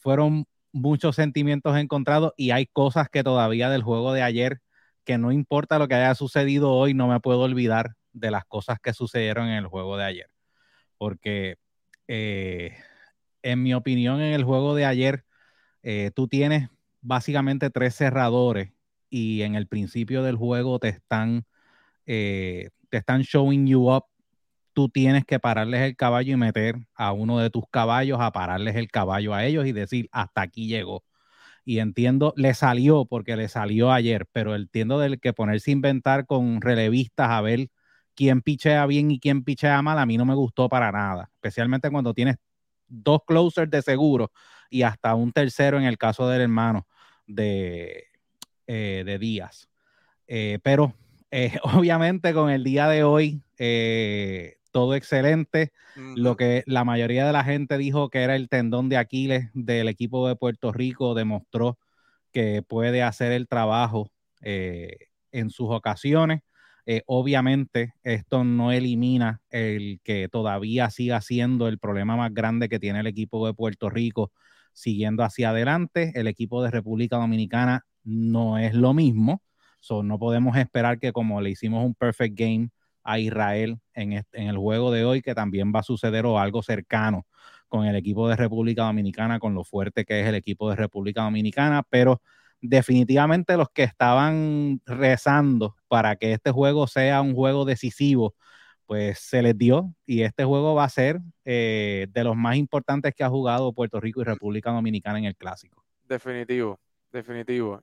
Fueron 0.00 0.46
muchos 0.76 1.16
sentimientos 1.16 1.76
encontrados 1.76 2.32
y 2.36 2.50
hay 2.50 2.66
cosas 2.66 3.08
que 3.08 3.24
todavía 3.24 3.70
del 3.70 3.82
juego 3.82 4.12
de 4.12 4.22
ayer, 4.22 4.60
que 5.04 5.18
no 5.18 5.32
importa 5.32 5.78
lo 5.78 5.88
que 5.88 5.94
haya 5.94 6.14
sucedido 6.14 6.72
hoy, 6.72 6.94
no 6.94 7.08
me 7.08 7.20
puedo 7.20 7.40
olvidar 7.40 7.94
de 8.12 8.30
las 8.30 8.44
cosas 8.44 8.78
que 8.80 8.92
sucedieron 8.92 9.48
en 9.48 9.54
el 9.54 9.66
juego 9.66 9.96
de 9.96 10.04
ayer. 10.04 10.30
Porque 10.98 11.56
en 13.46 13.62
mi 13.62 13.74
opinión, 13.74 14.20
en 14.20 14.32
el 14.32 14.44
juego 14.44 14.74
de 14.74 14.84
ayer, 14.84 15.24
eh, 15.82 16.10
tú 16.14 16.26
tienes 16.28 16.68
básicamente 17.00 17.70
tres 17.70 17.94
cerradores 17.94 18.72
y 19.08 19.42
en 19.42 19.54
el 19.54 19.68
principio 19.68 20.22
del 20.24 20.36
juego 20.36 20.80
te 20.80 20.88
están, 20.88 21.44
eh, 22.06 22.70
te 22.90 22.98
están 22.98 23.22
showing 23.22 23.66
you 23.66 23.88
up. 23.90 24.04
Tú 24.76 24.90
tienes 24.90 25.24
que 25.24 25.40
pararles 25.40 25.80
el 25.80 25.96
caballo 25.96 26.34
y 26.34 26.36
meter 26.36 26.76
a 26.94 27.12
uno 27.12 27.38
de 27.38 27.48
tus 27.48 27.64
caballos 27.70 28.18
a 28.20 28.30
pararles 28.30 28.76
el 28.76 28.90
caballo 28.90 29.32
a 29.32 29.46
ellos 29.46 29.64
y 29.66 29.72
decir, 29.72 30.06
hasta 30.12 30.42
aquí 30.42 30.68
llegó. 30.68 31.02
y 31.64 31.80
entiendo, 31.80 32.34
le 32.36 32.54
salió 32.54 33.06
porque 33.06 33.36
le 33.36 33.48
salió 33.48 33.92
ayer, 33.92 34.26
pero 34.32 34.54
entiendo 34.54 34.98
del 35.00 35.20
que 35.20 35.32
ponerse 35.32 35.70
a 35.70 35.74
inventar 35.74 36.26
con 36.26 36.60
relevistas 36.60 37.30
a 37.30 37.40
ver 37.40 37.70
quién 38.14 38.42
pichea 38.42 38.86
bien 38.86 39.10
y 39.12 39.20
quién 39.20 39.44
pichea 39.44 39.80
mal, 39.82 39.98
a 39.98 40.06
mí 40.06 40.18
no 40.18 40.26
me 40.26 40.34
gustó 40.34 40.68
para 40.68 40.92
nada, 40.92 41.30
especialmente 41.36 41.90
cuando 41.90 42.14
tienes 42.14 42.36
dos 42.88 43.20
closers 43.26 43.70
de 43.70 43.82
seguro 43.82 44.30
y 44.70 44.82
hasta 44.82 45.14
un 45.14 45.32
tercero 45.32 45.78
en 45.78 45.84
el 45.84 45.98
caso 45.98 46.28
del 46.28 46.42
hermano 46.42 46.86
de, 47.26 48.04
eh, 48.66 49.04
de 49.06 49.18
Díaz. 49.18 49.70
Eh, 50.26 50.58
pero 50.62 50.94
eh, 51.30 51.58
obviamente 51.62 52.34
con 52.34 52.50
el 52.50 52.62
día 52.64 52.88
de 52.88 53.04
hoy, 53.04 53.42
todo 54.76 54.94
excelente. 54.94 55.72
Lo 56.16 56.36
que 56.36 56.62
la 56.66 56.84
mayoría 56.84 57.26
de 57.26 57.32
la 57.32 57.44
gente 57.44 57.78
dijo 57.78 58.10
que 58.10 58.20
era 58.20 58.36
el 58.36 58.50
tendón 58.50 58.90
de 58.90 58.98
Aquiles 58.98 59.48
del 59.54 59.88
equipo 59.88 60.28
de 60.28 60.36
Puerto 60.36 60.70
Rico 60.70 61.14
demostró 61.14 61.78
que 62.30 62.60
puede 62.60 63.02
hacer 63.02 63.32
el 63.32 63.48
trabajo 63.48 64.10
en 64.42 65.48
sus 65.48 65.68
ocasiones. 65.70 66.42
obviamente, 67.06 67.94
esto 68.02 68.44
no 68.44 68.70
elimina 68.70 69.40
el 69.48 69.98
que 70.04 70.28
todavía 70.28 70.90
siga 70.90 71.22
siendo 71.22 71.68
el 71.68 71.78
problema 71.78 72.14
más 72.14 72.34
grande 72.34 72.68
que 72.68 72.78
tiene 72.78 73.00
el 73.00 73.06
equipo 73.06 73.46
de 73.46 73.54
Puerto 73.54 73.88
Rico 73.88 74.30
siguiendo 74.74 75.22
hacia 75.22 75.48
adelante. 75.50 76.12
El 76.16 76.26
equipo 76.26 76.62
de 76.62 76.70
República 76.70 77.16
Dominicana 77.16 77.86
no 78.04 78.58
es 78.58 78.74
lo 78.74 78.92
mismo. 78.92 79.42
no 80.02 80.18
podemos 80.18 80.54
esperar 80.58 80.98
que 80.98 81.12
como 81.12 81.40
le 81.40 81.48
hicimos 81.48 81.82
un 81.82 81.94
perfect 81.94 82.38
game 82.38 82.68
a 83.06 83.18
Israel 83.18 83.78
en, 83.94 84.24
el 84.32 84.58
juego 84.58 84.90
de 84.90 85.04
hoy, 85.04 85.22
que 85.22 85.34
también 85.34 85.72
va 85.74 85.80
a 85.80 85.84
suceder 85.84 86.26
o 86.26 86.38
algo 86.38 86.62
cercano 86.62 87.26
con 87.68 87.86
el 87.86 87.96
equipo 87.96 88.28
de 88.28 88.36
República 88.36 88.84
Dominicana, 88.84 89.38
con 89.38 89.54
lo 89.54 89.64
fuerte 89.64 90.04
que 90.04 90.20
es 90.20 90.26
el 90.26 90.34
equipo 90.34 90.68
de 90.70 90.76
República 90.76 91.22
Dominicana, 91.22 91.82
pero 91.88 92.20
definitivamente 92.60 93.56
los 93.56 93.68
que 93.70 93.84
estaban 93.84 94.80
rezando 94.86 95.76
para 95.88 96.16
que 96.16 96.32
este 96.32 96.50
juego 96.50 96.86
sea 96.86 97.20
un 97.20 97.34
juego 97.34 97.64
decisivo 97.64 98.34
pues 98.86 99.18
se 99.18 99.42
les 99.42 99.58
dio 99.58 99.92
y 100.06 100.22
este 100.22 100.44
juego 100.44 100.74
va 100.74 100.84
a 100.84 100.88
ser 100.88 101.20
eh, 101.44 102.06
de 102.10 102.24
los 102.24 102.36
más 102.36 102.56
importantes 102.56 103.12
que 103.14 103.24
ha 103.24 103.28
jugado 103.28 103.72
Puerto 103.72 104.00
Rico 104.00 104.20
y 104.20 104.24
República 104.24 104.70
Dominicana 104.70 105.18
en 105.18 105.24
el 105.24 105.36
clásico. 105.36 105.84
Definitivo, 106.04 106.78
definitivo. 107.12 107.82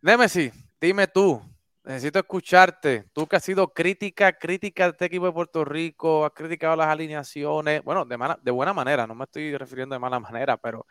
Nemesis, 0.00 0.52
dime 0.80 1.06
tú, 1.08 1.42
necesito 1.84 2.18
escucharte. 2.18 3.04
Tú 3.12 3.26
que 3.26 3.36
has 3.36 3.44
sido 3.44 3.68
crítica, 3.68 4.32
crítica 4.32 4.84
de 4.84 4.90
este 4.90 5.04
equipo 5.06 5.26
de 5.26 5.32
Puerto 5.32 5.64
Rico, 5.64 6.24
has 6.24 6.32
criticado 6.32 6.76
las 6.76 6.88
alineaciones, 6.88 7.82
bueno, 7.82 8.04
de, 8.04 8.50
buena 8.50 8.72
manera, 8.72 9.06
no 9.06 9.14
me 9.14 9.24
estoy 9.24 9.56
refiriendo 9.56 9.94
de 9.94 10.00
mala 10.00 10.20
manera, 10.20 10.56
pero 10.56 10.86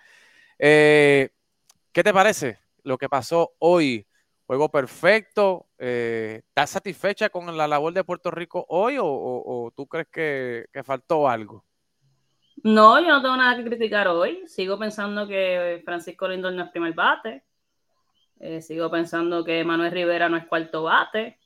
eh, 0.60 1.30
¿qué 1.92 2.04
te 2.04 2.14
parece 2.14 2.60
lo 2.84 2.98
que 2.98 3.10
pasó 3.10 3.54
hoy? 3.60 4.06
juego 4.52 4.68
perfecto. 4.68 5.68
Eh, 5.78 6.42
¿Estás 6.46 6.72
satisfecha 6.72 7.30
con 7.30 7.56
la 7.56 7.70
labor 7.70 7.94
de 7.94 8.04
Puerto 8.04 8.30
Rico 8.32 8.66
hoy 8.68 8.98
o, 9.00 9.72
tú 9.74 9.88
crees 9.88 10.10
que, 10.12 10.66
faltó 10.84 11.30
algo? 11.30 11.64
No, 12.62 13.00
yo 13.00 13.08
no 13.08 13.22
tengo 13.22 13.38
nada 13.38 13.56
que 13.56 13.64
criticar 13.64 14.10
hoy. 14.10 14.44
Sigo 14.48 14.78
pensando 14.78 15.26
que 15.26 15.82
Francisco 15.86 16.28
Lindor 16.28 16.52
no 16.52 16.66
es 16.66 16.70
primer 16.72 16.94
bate. 16.94 17.46
Eh, 18.44 18.62
sigo 18.62 18.90
pensando 18.90 19.46
que 19.46 19.64
Manuel 19.64 19.92
Rivera 19.92 20.28
no 20.28 20.36
es 20.36 20.48
cuarto 20.48 20.84
bate. 20.84 21.38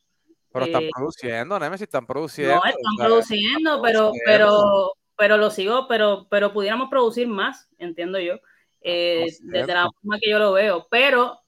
Pero 0.51 0.65
están 0.65 0.83
eh, 0.83 0.89
produciendo, 0.95 1.59
Nemesis, 1.59 1.83
están 1.83 2.07
produciendo. 2.07 2.55
No, 2.55 2.61
están 2.63 2.95
produciendo, 2.97 3.81
pero, 3.81 4.13
pero, 4.25 4.93
pero 5.17 5.37
lo 5.37 5.51
sigo, 5.51 5.87
pero, 5.89 6.27
pero 6.29 6.53
pudiéramos 6.53 6.89
producir 6.89 7.27
más, 7.27 7.67
entiendo 7.77 8.17
yo, 8.19 8.39
desde 8.81 9.73
la 9.73 9.89
forma 9.91 10.19
que 10.21 10.29
yo 10.29 10.39
lo 10.39 10.53
veo. 10.53 10.87
Pero 10.89 11.41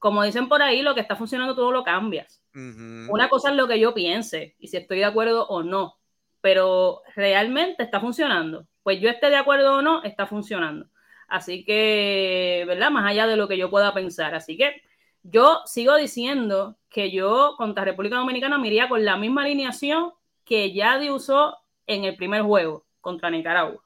como 0.00 0.24
dicen 0.24 0.48
por 0.48 0.62
ahí, 0.62 0.82
lo 0.82 0.94
que 0.94 1.00
está 1.00 1.14
funcionando 1.14 1.54
tú 1.54 1.70
lo 1.70 1.84
cambias. 1.84 2.42
Una 2.54 3.28
cosa 3.28 3.50
es 3.50 3.56
lo 3.56 3.68
que 3.68 3.78
yo 3.78 3.94
piense 3.94 4.56
y 4.58 4.66
si 4.66 4.78
estoy 4.78 4.98
de 4.98 5.04
acuerdo 5.04 5.46
o 5.46 5.62
no, 5.62 5.98
pero 6.40 7.02
realmente 7.14 7.84
está 7.84 8.00
funcionando. 8.00 8.66
Pues 8.82 9.00
yo 9.00 9.08
esté 9.08 9.30
de 9.30 9.36
acuerdo 9.36 9.76
o 9.76 9.82
no, 9.82 10.02
está 10.02 10.26
funcionando. 10.26 10.88
Así 11.28 11.64
que, 11.64 12.64
¿verdad? 12.66 12.90
Más 12.90 13.08
allá 13.08 13.26
de 13.26 13.36
lo 13.36 13.46
que 13.46 13.58
yo 13.58 13.70
pueda 13.70 13.94
pensar. 13.94 14.34
Así 14.34 14.56
que 14.56 14.82
yo 15.22 15.60
sigo 15.66 15.94
diciendo 15.96 16.78
que 16.88 17.10
yo 17.10 17.54
contra 17.56 17.84
República 17.84 18.16
Dominicana 18.16 18.58
me 18.58 18.68
iría 18.68 18.88
con 18.88 19.04
la 19.04 19.16
misma 19.16 19.42
alineación 19.42 20.12
que 20.44 20.72
ya 20.72 20.98
usó 21.12 21.58
en 21.86 22.04
el 22.04 22.16
primer 22.16 22.42
juego 22.42 22.86
contra 23.00 23.30
Nicaragua. 23.30 23.84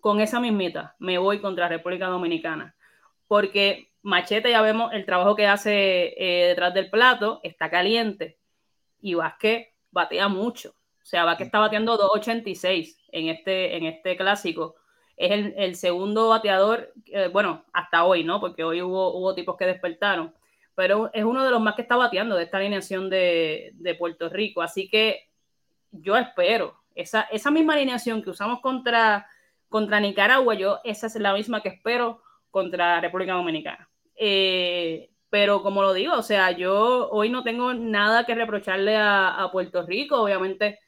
Con 0.00 0.20
esa 0.20 0.38
mismita 0.38 0.94
me 1.00 1.18
voy 1.18 1.40
contra 1.40 1.68
República 1.68 2.06
Dominicana. 2.06 2.76
Porque 3.26 3.90
Machete 4.02 4.50
ya 4.50 4.62
vemos 4.62 4.92
el 4.92 5.04
trabajo 5.04 5.34
que 5.34 5.48
hace 5.48 6.14
eh, 6.16 6.48
detrás 6.48 6.72
del 6.72 6.90
plato, 6.90 7.40
está 7.42 7.68
caliente. 7.68 8.38
Y 9.00 9.14
Vázquez 9.14 9.68
batea 9.90 10.28
mucho. 10.28 10.70
O 11.02 11.04
sea, 11.04 11.24
Vázquez 11.24 11.46
está 11.46 11.58
bateando 11.58 11.98
2.86 11.98 12.96
en 13.10 13.28
este, 13.28 13.76
en 13.76 13.86
este 13.86 14.16
clásico. 14.16 14.76
Es 15.16 15.54
el, 15.56 15.76
segundo 15.76 16.28
bateador, 16.28 16.92
eh, 17.06 17.28
bueno, 17.32 17.64
hasta 17.72 18.04
hoy, 18.04 18.22
¿no? 18.22 18.40
Porque 18.40 18.64
hoy 18.64 18.82
hubo, 18.82 19.16
hubo 19.16 19.34
tipos 19.34 19.56
que 19.56 19.66
despertaron. 19.66 20.34
Pero 20.74 21.10
es 21.14 21.24
uno 21.24 21.42
de 21.42 21.50
los 21.50 21.60
más 21.60 21.74
que 21.74 21.82
está 21.82 21.96
bateando 21.96 22.36
de 22.36 22.44
esta 22.44 22.58
alineación 22.58 23.08
de, 23.08 23.96
Puerto 23.98 24.28
Rico. 24.28 24.60
Así 24.60 24.90
que 24.90 25.30
yo 25.90 26.16
espero 26.16 26.76
esa, 26.94 27.22
esa 27.32 27.50
misma 27.50 27.74
alineación 27.74 28.22
que 28.22 28.30
usamos 28.30 28.60
contra, 28.60 29.26
contra 29.68 30.00
Nicaragua, 30.00 30.54
yo 30.54 30.80
esa 30.84 31.06
es 31.06 31.14
la 31.16 31.32
misma 31.32 31.62
que 31.62 31.70
espero 31.70 32.20
contra 32.50 33.00
República 33.00 33.32
Dominicana. 33.32 33.88
Eh, 34.16 35.10
pero 35.30 35.62
como 35.62 35.82
lo 35.82 35.92
digo, 35.92 36.14
o 36.14 36.22
sea, 36.22 36.52
yo 36.52 37.10
hoy 37.10 37.28
no 37.28 37.42
tengo 37.42 37.74
nada 37.74 38.24
que 38.24 38.34
reprocharle 38.34 38.96
a, 38.96 39.48
Puerto 39.52 39.84
Rico. 39.84 40.22
Obviamente 40.22 40.78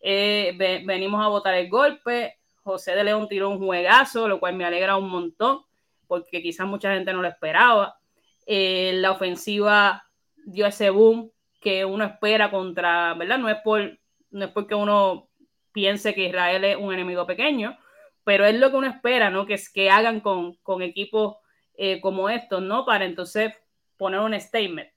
eh, 0.00 0.54
venimos 0.84 1.24
a 1.24 1.28
votar 1.28 1.54
el 1.54 1.68
golpe. 1.68 2.37
José 2.68 2.94
de 2.94 3.04
León 3.04 3.28
tiró 3.28 3.48
un 3.48 3.58
juegazo, 3.58 4.28
lo 4.28 4.38
cual 4.38 4.54
me 4.54 4.66
alegra 4.66 4.98
un 4.98 5.08
montón, 5.08 5.62
porque 6.06 6.42
quizás 6.42 6.66
mucha 6.66 6.92
gente 6.92 7.12
no 7.14 7.22
lo 7.22 7.28
esperaba. 7.28 7.98
Eh, 8.46 8.92
la 8.96 9.12
ofensiva 9.12 10.04
dio 10.44 10.66
ese 10.66 10.90
boom 10.90 11.30
que 11.60 11.86
uno 11.86 12.04
espera 12.04 12.50
contra, 12.50 13.14
¿verdad? 13.14 13.38
No 13.38 13.48
es, 13.48 13.56
por, 13.64 13.98
no 14.30 14.44
es 14.44 14.50
porque 14.50 14.74
uno 14.74 15.30
piense 15.72 16.14
que 16.14 16.26
Israel 16.26 16.64
es 16.64 16.76
un 16.76 16.92
enemigo 16.92 17.26
pequeño, 17.26 17.78
pero 18.22 18.44
es 18.44 18.54
lo 18.54 18.70
que 18.70 18.76
uno 18.76 18.86
espera, 18.86 19.30
¿no? 19.30 19.46
Que, 19.46 19.58
que 19.72 19.90
hagan 19.90 20.20
con, 20.20 20.54
con 20.56 20.82
equipos 20.82 21.36
eh, 21.74 22.00
como 22.02 22.28
estos, 22.28 22.62
¿no? 22.62 22.84
Para 22.84 23.06
entonces 23.06 23.54
poner 23.96 24.20
un 24.20 24.38
statement. 24.38 24.90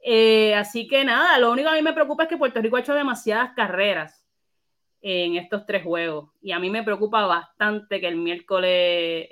Eh, 0.00 0.54
así 0.54 0.86
que 0.86 1.04
nada, 1.04 1.38
lo 1.38 1.50
único 1.50 1.70
que 1.70 1.74
a 1.74 1.78
mí 1.78 1.82
me 1.82 1.94
preocupa 1.94 2.24
es 2.24 2.28
que 2.28 2.36
Puerto 2.36 2.60
Rico 2.60 2.76
ha 2.76 2.80
hecho 2.80 2.92
demasiadas 2.92 3.52
carreras 3.56 4.23
en 5.06 5.36
estos 5.36 5.66
tres 5.66 5.82
juegos 5.82 6.30
y 6.40 6.52
a 6.52 6.58
mí 6.58 6.70
me 6.70 6.82
preocupa 6.82 7.26
bastante 7.26 8.00
que 8.00 8.08
el 8.08 8.16
miércoles 8.16 8.70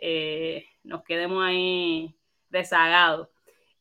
eh, 0.03 0.67
nos 0.85 1.03
quedemos 1.03 1.43
ahí 1.43 2.15
rezagados. 2.51 3.29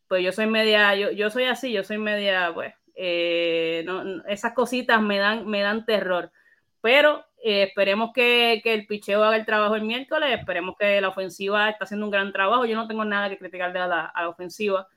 Pues 0.07 0.23
yo 0.23 0.31
soy 0.31 0.47
media, 0.47 0.95
yo, 0.95 1.11
yo 1.11 1.29
soy 1.29 1.43
así, 1.45 1.73
yo 1.73 1.83
soy 1.83 1.97
media, 1.97 2.51
pues, 2.53 2.73
esas 2.95 4.53
cositas 4.53 5.01
me 5.01 5.17
dan, 5.17 5.45
me 5.47 5.59
dan 5.61 5.85
terror. 5.85 6.31
Pero 6.79 7.25
eh, 7.43 7.63
esperemos 7.63 8.11
que, 8.13 8.61
el 8.63 8.85
picheo 8.87 9.21
haga 9.25 9.35
el 9.35 9.45
trabajo 9.45 9.75
el 9.75 9.83
miércoles, 9.83 10.39
esperemos 10.39 10.75
que 10.79 11.01
la 11.01 11.09
ofensiva 11.09 11.69
está 11.69 11.83
haciendo 11.83 12.05
un 12.05 12.11
gran 12.11 12.31
trabajo. 12.31 12.65
Yo 12.65 12.77
no 12.77 12.87
tengo 12.87 13.03
nada 13.03 13.29
que 13.29 13.37
criticar 13.37 13.73
de 13.73 13.79
a 13.79 13.87
la 13.87 14.29
ofensiva. 14.29 14.87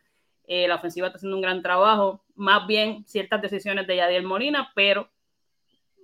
Eh, 0.46 0.68
la 0.68 0.76
ofensiva 0.76 1.08
está 1.08 1.16
haciendo 1.16 1.36
un 1.36 1.42
gran 1.42 1.60
trabajo, 1.60 2.22
más 2.36 2.68
bien 2.68 3.04
ciertas 3.04 3.42
decisiones 3.42 3.88
de 3.88 3.96
Yadiel 3.96 4.22
Molina, 4.22 4.70
pero 4.76 5.10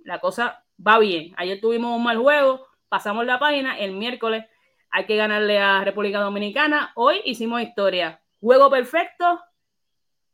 la 0.03 0.19
cosa 0.19 0.65
va 0.85 0.99
bien. 0.99 1.33
Ayer 1.37 1.59
tuvimos 1.59 1.95
un 1.95 2.03
mal 2.03 2.17
juego, 2.17 2.67
pasamos 2.89 3.25
la 3.25 3.39
página, 3.39 3.77
el 3.77 3.93
miércoles 3.93 4.45
hay 4.91 5.05
que 5.05 5.15
ganarle 5.15 5.59
a 5.59 5.83
República 5.83 6.19
Dominicana. 6.19 6.91
Hoy 6.95 7.21
hicimos 7.23 7.61
historia, 7.61 8.21
juego 8.41 8.69
perfecto 8.69 9.41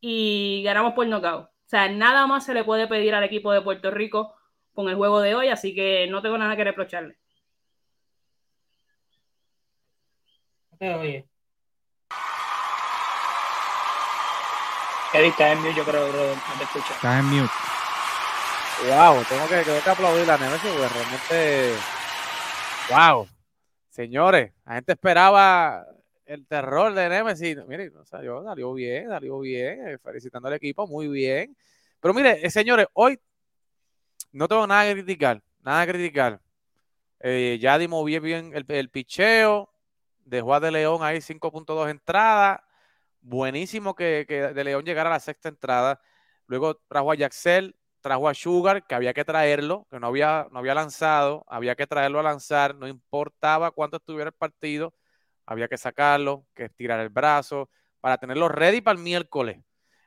y 0.02 0.64
ganamos 0.64 0.94
por 0.94 1.08
nocaut. 1.08 1.46
O 1.46 1.70
sea, 1.70 1.90
nada 1.90 2.28
más 2.28 2.46
se 2.46 2.54
le 2.54 2.64
puede 2.64 2.88
pedir 2.88 3.14
al 3.14 3.24
equipo 3.24 3.52
de 3.52 3.62
Puerto 3.62 3.92
Rico 3.92 4.34
con 4.74 4.90
el 4.90 4.96
juego 4.96 5.20
de 5.22 5.36
hoy, 5.36 5.50
así 5.50 5.76
que 5.76 6.08
no 6.08 6.22
tengo 6.22 6.38
nada 6.38 6.56
que 6.56 6.64
reprocharle. 6.64 7.18
oye. 10.80 11.28
Eddie, 15.14 15.30
estás 15.30 15.54
en 15.54 15.62
mute, 15.62 15.74
yo 15.74 15.84
creo, 15.84 16.08
bro, 16.10 16.36
no 16.36 16.58
te 16.58 16.64
escucho. 16.64 16.94
En 17.04 17.26
mute. 17.26 17.67
Wow, 18.86 19.24
tengo 19.28 19.48
que, 19.48 19.64
tengo 19.64 19.82
que 19.84 19.90
aplaudir 19.90 20.28
la 20.28 20.38
Nemesis 20.38 20.70
porque 20.70 20.88
realmente. 20.88 21.74
Wow. 22.92 23.28
Señores, 23.90 24.54
la 24.66 24.76
gente 24.76 24.92
esperaba 24.92 25.84
el 26.28 26.46
terror 26.46 26.94
de 26.94 27.10
Nemesis. 27.10 27.58
Mire, 27.66 27.92
salió, 28.06 28.44
salió 28.44 28.74
bien, 28.74 29.10
salió 29.10 29.40
bien. 29.40 29.88
Eh, 29.88 29.98
felicitando 29.98 30.48
al 30.48 30.54
equipo, 30.54 30.86
muy 30.86 31.08
bien. 31.08 31.58
Pero 32.00 32.14
mire, 32.14 32.46
eh, 32.46 32.52
señores, 32.52 32.86
hoy 32.94 33.20
no 34.32 34.48
tengo 34.48 34.68
nada 34.68 34.86
que 34.86 34.94
criticar, 34.94 35.42
nada 35.64 35.84
que 35.88 35.94
criticar. 35.94 36.40
Eh, 37.20 37.58
ya 37.60 37.80
dimos 37.80 38.06
bien, 38.06 38.22
bien 38.22 38.52
el, 38.54 38.90
picheo, 38.92 39.74
dejó 40.24 40.54
a 40.54 40.60
De 40.60 40.70
León 40.70 41.00
ahí 41.02 41.18
5.2 41.18 41.90
entradas. 41.90 42.60
Buenísimo 43.22 43.96
que, 43.96 44.26
que, 44.28 44.54
De 44.54 44.64
León 44.64 44.86
llegara 44.86 45.10
a 45.10 45.14
la 45.14 45.20
sexta 45.20 45.50
entrada. 45.50 46.00
Luego 46.46 46.76
trajo 46.88 47.12
a 47.12 47.16
Yaxel, 47.16 47.76
trajo 48.08 48.30
a 48.30 48.34
Sugar, 48.34 48.88
que 48.88 48.96
había 48.96 49.14
que 49.14 49.26
traerlo, 49.26 49.86
que 49.92 50.00
no 50.00 50.08
había, 50.08 50.48
no 50.52 50.60
había 50.60 50.74
lanzado, 50.74 51.44
había 51.48 51.76
que 51.76 51.86
traerlo 51.88 52.20
a 52.22 52.24
lanzar, 52.24 52.74
no 52.74 52.88
importaba 52.88 53.72
cuánto 53.72 53.98
estuviera 53.98 54.30
el 54.30 54.34
partido, 54.34 54.94
había 55.46 55.68
que 55.68 55.78
sacarlo, 55.78 56.46
que 56.56 56.66
estirar 56.66 57.02
el 57.02 57.10
brazo, 57.10 57.70
para 58.00 58.18
tenerlo 58.18 58.48
ready 58.48 58.80
para 58.80 58.98
el 58.98 59.04
miércoles. 59.04 59.58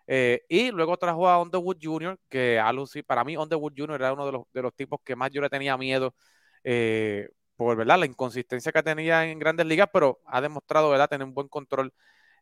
Eh, 0.07 0.43
y 0.49 0.71
luego 0.71 0.97
trajo 0.97 1.29
a 1.29 1.43
Underwood 1.43 1.77
Jr., 1.83 2.19
que 2.31 2.59
a 2.59 2.73
Lucy, 2.73 3.03
para 3.03 3.23
mí 3.23 3.37
Underwood 3.37 3.75
Jr. 3.77 3.97
era 3.97 4.13
uno 4.15 4.25
de 4.25 4.33
los, 4.33 4.43
de 4.53 4.63
los 4.63 4.75
tipos 4.75 5.01
que 5.05 5.15
más 5.15 5.31
yo 5.31 5.43
le 5.43 5.51
tenía 5.51 5.77
miedo 5.77 6.15
eh, 6.65 7.29
por 7.57 7.77
¿verdad? 7.77 7.99
la 7.99 8.07
inconsistencia 8.07 8.73
que 8.73 8.83
tenía 8.83 9.27
en 9.27 9.39
grandes 9.39 9.67
ligas, 9.67 9.89
pero 9.93 10.21
ha 10.25 10.41
demostrado 10.41 10.89
¿verdad? 10.89 11.09
tener 11.09 11.27
un 11.27 11.35
buen 11.35 11.49
control 11.49 11.93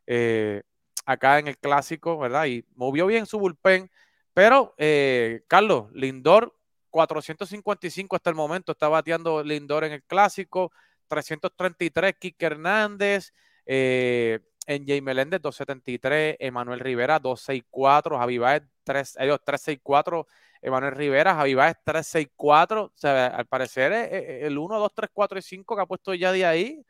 eh, 0.07 0.63
acá 1.05 1.39
en 1.39 1.49
el 1.49 1.57
clásico, 1.57 2.17
¿verdad? 2.17 2.45
Y 2.45 2.65
movió 2.75 3.07
bien 3.07 3.25
su 3.25 3.39
bullpen. 3.39 3.91
Pero, 4.39 4.73
eh, 4.77 5.41
Carlos, 5.49 5.91
Lindor, 5.91 6.55
455 6.91 8.15
hasta 8.15 8.29
el 8.29 8.37
momento, 8.37 8.71
está 8.71 8.87
bateando 8.87 9.43
Lindor 9.43 9.83
en 9.83 9.91
el 9.91 10.03
clásico, 10.03 10.71
333 11.09 12.15
Kike 12.17 12.45
Hernández, 12.45 13.33
eh, 13.65 14.39
en 14.65 14.87
Jay 14.87 15.01
Meléndez 15.01 15.41
273, 15.41 16.37
Emanuel 16.39 16.79
Rivera 16.79 17.19
264, 17.19 18.17
Javi 18.17 18.37
Baez 18.37 18.63
3, 18.85 19.13
364, 19.15 20.25
Emanuel 20.61 20.95
Rivera, 20.95 21.35
Javi 21.35 21.55
Baez 21.55 21.75
364, 21.83 22.83
o 22.83 22.91
sea, 22.95 23.27
al 23.27 23.45
parecer 23.45 23.91
eh, 23.91 24.47
el 24.47 24.57
1, 24.57 24.79
2, 24.79 24.91
3, 24.95 25.09
4 25.11 25.37
y 25.37 25.41
5 25.41 25.75
que 25.75 25.81
ha 25.81 25.85
puesto 25.85 26.13
ya 26.13 26.31
de 26.31 26.45
ahí 26.45 26.85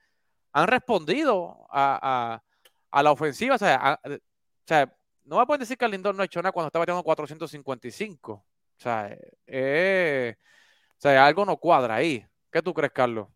han 0.53 0.67
respondido 0.67 1.65
a, 1.71 1.97
a, 1.99 2.43
a 2.91 3.01
la 3.01 3.11
ofensiva, 3.11 3.55
o 3.55 3.57
sea, 3.57 3.75
a, 3.75 3.99
o 4.05 4.19
sea 4.67 4.93
no 5.29 5.39
a 5.39 5.45
poder 5.45 5.59
decir 5.59 5.77
que 5.77 5.87
Lindor 5.87 6.15
no 6.15 6.23
ha 6.23 6.25
hecho 6.25 6.41
nada 6.41 6.51
cuando 6.51 6.67
está 6.67 6.79
bateando 6.79 7.03
455. 7.03 8.33
O 8.33 8.43
sea, 8.75 9.15
eh, 9.45 10.35
o 10.37 11.01
sea, 11.01 11.25
algo 11.25 11.45
no 11.45 11.57
cuadra 11.57 11.95
ahí. 11.95 12.25
¿Qué 12.51 12.61
tú 12.63 12.73
crees, 12.73 12.91
Carlos? 12.91 13.27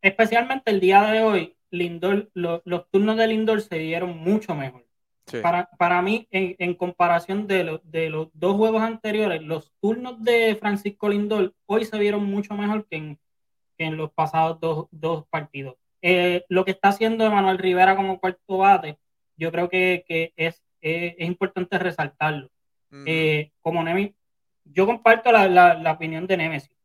Especialmente 0.00 0.70
el 0.70 0.80
día 0.80 1.02
de 1.02 1.20
hoy, 1.20 1.56
Lindor, 1.70 2.30
lo, 2.32 2.62
los 2.64 2.88
turnos 2.90 3.18
de 3.18 3.26
Lindor 3.26 3.60
se 3.60 3.76
dieron 3.76 4.16
mucho 4.16 4.54
mejor. 4.54 4.86
Sí. 5.26 5.38
Para, 5.42 5.68
para 5.78 6.00
mí, 6.00 6.26
en, 6.30 6.56
en 6.58 6.74
comparación 6.74 7.46
de, 7.46 7.62
lo, 7.62 7.78
de, 7.84 8.08
los 8.08 8.28
dos 8.32 8.56
juegos 8.56 8.82
anteriores, 8.82 9.42
los 9.42 9.70
turnos 9.80 10.22
de 10.24 10.56
Francisco 10.56 11.10
Lindor 11.10 11.54
hoy 11.66 11.84
se 11.84 11.98
vieron 11.98 12.24
mucho 12.24 12.54
mejor 12.54 12.86
que 12.88 12.96
en, 12.96 13.20
que 13.76 13.84
en 13.84 13.98
los 13.98 14.10
pasados 14.12 14.58
dos, 14.60 14.86
dos 14.90 15.26
partidos. 15.28 15.76
Eh, 16.00 16.46
lo 16.48 16.64
que 16.64 16.70
está 16.70 16.88
haciendo 16.88 17.26
Emanuel 17.26 17.58
Rivera 17.58 17.94
como 17.94 18.18
cuarto 18.18 18.58
bate, 18.58 18.98
yo 19.36 19.52
creo 19.52 19.68
que, 19.68 20.04
que 20.08 20.32
es 20.36 20.62
eh, 20.80 21.16
es 21.18 21.26
importante 21.26 21.78
resaltarlo. 21.78 22.50
Uh 22.90 22.96
-huh. 22.96 23.04
eh, 23.06 23.52
como 23.60 23.82
Nemesis, 23.84 24.14
yo 24.64 24.86
comparto 24.86 25.32
la, 25.32 25.48
la, 25.48 25.74
la, 25.74 25.92
opinión 25.92 26.26
de 26.26 26.36
Nemesis. 26.36 26.76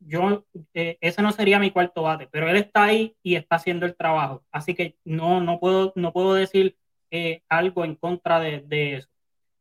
Yo, 0.00 0.46
eh, 0.74 0.98
ese 1.00 1.22
no 1.22 1.32
sería 1.32 1.58
mi 1.58 1.70
cuarto 1.70 2.02
bate, 2.02 2.26
pero 2.30 2.48
él 2.48 2.56
está 2.56 2.84
ahí 2.84 3.16
y 3.22 3.34
está 3.34 3.56
haciendo 3.56 3.86
el 3.86 3.96
trabajo. 3.96 4.42
Así 4.50 4.74
que 4.74 4.96
no, 5.04 5.40
no, 5.40 5.60
puedo, 5.60 5.92
no 5.96 6.12
puedo 6.12 6.34
decir 6.34 6.76
eh, 7.10 7.42
algo 7.48 7.84
en 7.84 7.96
contra 7.96 8.40
de, 8.40 8.60
de 8.60 8.96
eso. 8.96 9.08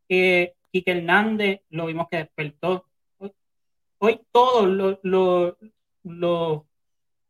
Eh, 0.08 0.56
Quique 0.72 0.92
Hernández 0.92 1.62
lo 1.70 1.88
vimos 1.88 2.08
que 2.10 2.18
despertó. 2.18 2.86
Hoy, 3.18 3.34
hoy 4.00 4.22
todos 4.32 4.68
los, 5.04 5.56
los 6.04 6.64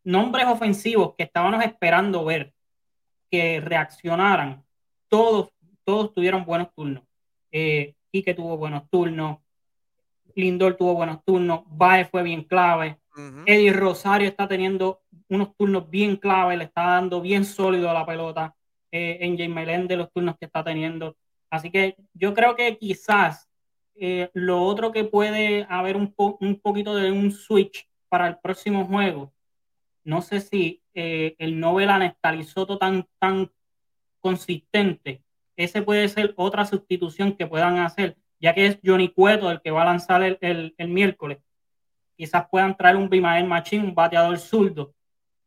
nombres 0.03 0.45
ofensivos 0.47 1.15
que 1.15 1.23
estábamos 1.23 1.63
esperando 1.63 2.25
ver 2.25 2.53
que 3.31 3.61
reaccionaran, 3.61 4.63
todos 5.07 5.49
todos 5.89 6.13
tuvieron 6.13 6.45
buenos 6.45 6.71
turnos. 6.75 7.03
Eh, 7.51 7.95
Quique 8.11 8.35
tuvo 8.35 8.57
buenos 8.57 8.87
turnos, 8.91 9.39
Lindor 10.35 10.75
tuvo 10.75 10.93
buenos 10.93 11.25
turnos, 11.25 11.61
Baez 11.65 12.07
fue 12.11 12.21
bien 12.21 12.43
clave, 12.43 12.99
uh 13.15 13.19
-huh. 13.19 13.43
Eddie 13.47 13.73
Rosario 13.73 14.27
está 14.27 14.47
teniendo 14.47 15.01
unos 15.29 15.55
turnos 15.57 15.89
bien 15.89 16.15
clave, 16.15 16.57
le 16.57 16.65
está 16.65 16.83
dando 16.83 17.21
bien 17.21 17.43
sólido 17.43 17.89
a 17.89 17.95
la 17.95 18.05
pelota, 18.05 18.55
eh, 18.91 19.17
en 19.21 19.35
James 19.35 19.55
Melende 19.55 19.97
los 19.97 20.11
turnos 20.11 20.37
que 20.37 20.45
está 20.45 20.63
teniendo. 20.63 21.15
Así 21.49 21.71
que 21.71 21.95
yo 22.13 22.35
creo 22.35 22.55
que 22.55 22.77
quizás 22.77 23.49
eh, 23.95 24.29
lo 24.35 24.61
otro 24.61 24.91
que 24.91 25.05
puede 25.05 25.65
haber 25.69 25.97
un, 25.97 26.13
po 26.13 26.37
un 26.39 26.59
poquito 26.59 26.93
de 26.93 27.11
un 27.11 27.31
switch 27.31 27.89
para 28.09 28.27
el 28.27 28.37
próximo 28.37 28.85
juego, 28.85 29.33
no 30.03 30.21
sé 30.21 30.39
si 30.39 30.83
eh, 30.93 31.35
el 31.39 31.59
Nobel 31.59 31.89
anestalizoto 31.89 32.77
tan, 32.77 33.07
tan 33.17 33.49
consistente 34.19 35.23
ese 35.63 35.81
puede 35.81 36.07
ser 36.07 36.33
otra 36.37 36.65
sustitución 36.65 37.35
que 37.35 37.45
puedan 37.45 37.79
hacer, 37.79 38.15
ya 38.39 38.53
que 38.53 38.65
es 38.65 38.79
Johnny 38.83 39.09
Cueto 39.09 39.51
el 39.51 39.61
que 39.61 39.71
va 39.71 39.81
a 39.81 39.85
lanzar 39.85 40.23
el, 40.23 40.37
el, 40.41 40.73
el 40.77 40.87
miércoles. 40.87 41.39
Quizás 42.15 42.47
puedan 42.49 42.75
traer 42.77 42.95
un 42.95 43.09
Bimael 43.09 43.45
Machín, 43.45 43.83
un 43.83 43.93
bateador 43.93 44.39
zurdo, 44.39 44.93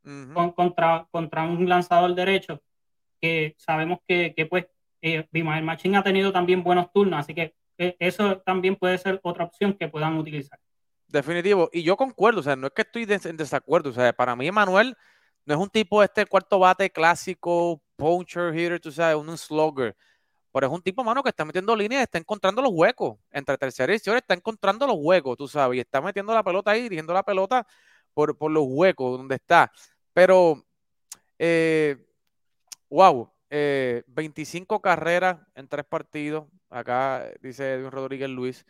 uh 0.05 0.09
-huh. 0.09 0.33
con, 0.35 0.53
contra, 0.53 1.07
contra 1.11 1.43
un 1.45 1.67
lanzador 1.67 2.15
derecho, 2.15 2.61
que 3.21 3.55
sabemos 3.57 4.01
que, 4.07 4.35
que 4.35 4.45
pues 4.47 4.67
eh, 5.01 5.27
Bimael 5.31 5.65
Machín 5.65 5.97
ha 5.97 6.03
tenido 6.03 6.31
también 6.31 6.63
buenos 6.63 6.93
turnos, 6.93 7.21
así 7.21 7.35
que 7.35 7.55
eh, 7.79 7.97
eso 7.99 8.39
también 8.45 8.77
puede 8.77 8.99
ser 8.99 9.19
otra 9.23 9.45
opción 9.45 9.73
que 9.73 9.89
puedan 9.89 10.17
utilizar. 10.19 10.59
Definitivo, 11.09 11.71
y 11.73 11.83
yo 11.83 11.97
concuerdo, 11.97 12.41
o 12.41 12.43
sea, 12.43 12.57
no 12.57 12.67
es 12.67 12.73
que 12.73 12.83
estoy 12.83 13.07
en 13.25 13.37
desacuerdo, 13.37 13.91
o 13.91 13.93
sea, 13.93 14.13
para 14.13 14.37
mí 14.37 14.47
Emanuel 14.47 14.95
no 15.45 15.55
es 15.55 15.61
un 15.61 15.69
tipo 15.69 16.03
este 16.03 16.25
cuarto 16.27 16.59
bate 16.59 16.89
clásico, 16.91 17.83
puncher 18.03 18.55
hitter, 18.55 18.81
tú 18.81 18.91
sabes, 18.91 19.17
un 19.17 19.37
slugger. 19.39 19.97
Pero 20.53 20.67
es 20.67 20.73
un 20.73 20.83
tipo, 20.83 21.03
mano, 21.05 21.23
que 21.23 21.31
está 21.31 21.45
metiendo 21.45 21.75
líneas, 21.77 22.03
está 22.03 22.19
encontrando 22.19 22.61
los 22.63 22.73
huecos. 22.75 23.19
Entre 23.31 23.57
tercera 23.57 23.93
y 23.93 23.97
tercera 23.97 24.19
está 24.19 24.35
encontrando 24.35 24.87
los 24.87 24.97
huecos, 24.99 25.37
tú 25.37 25.49
sabes, 25.49 25.77
y 25.79 25.81
está 25.81 26.01
metiendo 26.01 26.35
la 26.35 26.43
pelota 26.43 26.73
ahí, 26.73 26.83
dirigiendo 26.83 27.15
la 27.15 27.23
pelota 27.23 27.67
por, 28.15 28.37
por 28.37 28.51
los 28.51 28.65
huecos 28.67 29.19
donde 29.19 29.37
está. 29.37 29.73
Pero, 30.13 30.65
eh, 31.39 31.97
wow, 32.91 33.31
eh, 33.51 34.03
25 34.09 34.81
carreras 34.83 35.39
en 35.55 35.69
tres 35.69 35.85
partidos. 35.87 36.47
Acá 36.71 37.31
dice 37.41 37.75
Edwin 37.75 37.91
Rodríguez 37.91 38.31
Luis. 38.31 38.67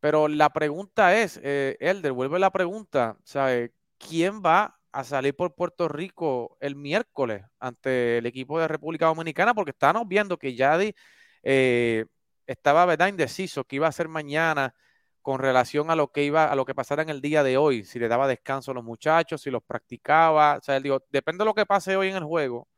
Pero 0.00 0.28
la 0.28 0.50
pregunta 0.52 1.16
es, 1.16 1.40
eh, 1.42 1.76
Elder, 1.80 2.12
vuelve 2.12 2.38
la 2.38 2.50
pregunta, 2.50 3.16
¿sabe? 3.24 3.72
¿Quién 3.98 4.42
va 4.42 4.78
a 4.94 5.02
salir 5.02 5.34
por 5.34 5.56
Puerto 5.56 5.88
Rico 5.88 6.56
el 6.60 6.76
miércoles 6.76 7.42
ante 7.58 8.18
el 8.18 8.26
equipo 8.26 8.60
de 8.60 8.68
República 8.68 9.06
Dominicana, 9.06 9.52
porque 9.52 9.72
estábamos 9.72 10.06
viendo 10.06 10.38
que 10.38 10.54
Yadi 10.54 10.94
eh, 11.42 12.06
estaba 12.46 12.86
¿verdad? 12.86 13.08
indeciso 13.08 13.64
que 13.64 13.76
iba 13.76 13.86
a 13.86 13.88
hacer 13.88 14.06
mañana 14.06 14.72
con 15.20 15.40
relación 15.40 15.90
a 15.90 15.96
lo 15.96 16.12
que 16.12 16.22
iba 16.22 16.44
a 16.44 16.54
lo 16.54 16.64
que 16.64 16.76
pasara 16.76 17.02
en 17.02 17.08
el 17.08 17.20
día 17.20 17.42
de 17.42 17.56
hoy, 17.56 17.84
si 17.84 17.98
le 17.98 18.06
daba 18.06 18.28
descanso 18.28 18.70
a 18.70 18.74
los 18.74 18.84
muchachos, 18.84 19.42
si 19.42 19.50
los 19.50 19.64
practicaba, 19.64 20.58
o 20.58 20.62
sea, 20.62 20.76
él 20.76 20.84
digo, 20.84 21.04
depende 21.10 21.42
de 21.42 21.46
lo 21.46 21.54
que 21.54 21.66
pase 21.66 21.96
hoy 21.96 22.08
en 22.10 22.16
el 22.16 22.24
juego, 22.24 22.68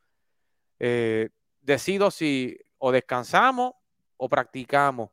eh, 0.79 1.29
decido 1.61 2.11
si 2.11 2.57
o 2.79 2.93
descansamos 2.93 3.73
o 4.17 4.29
practicamos. 4.31 5.11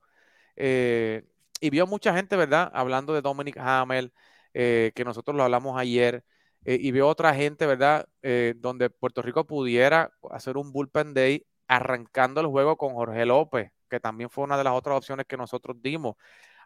Eh, 0.55 1.23
y 1.59 1.69
vio 1.69 1.85
mucha 1.85 2.13
gente, 2.15 2.37
¿verdad? 2.37 2.71
Hablando 2.73 3.13
de 3.13 3.21
Dominic 3.21 3.57
Hamel, 3.57 4.13
que 4.53 5.03
nosotros 5.03 5.35
lo 5.35 5.43
hablamos 5.43 5.77
ayer, 5.79 6.23
eh, 6.65 6.77
y 6.79 6.91
veo 6.91 7.07
otra 7.07 7.33
gente, 7.33 7.65
¿verdad? 7.65 8.07
Eh, 8.21 8.53
donde 8.57 8.89
Puerto 8.89 9.21
Rico 9.21 9.45
pudiera 9.45 10.13
hacer 10.31 10.57
un 10.57 10.71
bullpen 10.71 11.13
day 11.13 11.45
arrancando 11.67 12.41
el 12.41 12.47
juego 12.47 12.77
con 12.77 12.93
Jorge 12.93 13.25
López, 13.25 13.71
que 13.89 13.99
también 13.99 14.29
fue 14.29 14.43
una 14.43 14.57
de 14.57 14.63
las 14.63 14.73
otras 14.73 14.97
opciones 14.97 15.25
que 15.27 15.37
nosotros 15.37 15.77
dimos. 15.81 16.15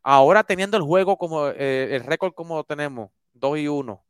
Ahora 0.03 0.43
teniendo 0.43 0.77
el 0.77 0.83
juego 0.83 1.17
como 1.17 1.47
eh, 1.49 1.95
el 1.95 2.03
récord 2.03 2.33
como 2.33 2.57
lo 2.57 2.63
tenemos, 2.63 3.09
2 3.33 3.59
y 3.59 3.67
1, 3.67 4.03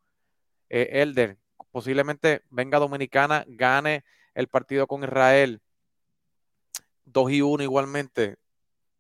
Elder, 0.70 1.38
posiblemente 1.72 2.44
venga 2.50 2.80
Dominicana, 2.80 3.46
gane 3.48 4.04
el 4.34 4.48
partido 4.48 4.88
con 4.88 5.04
Israel, 5.04 5.62
2 7.06 7.32
y 7.32 7.42
1 7.42 7.64
igualmente. 7.64 8.38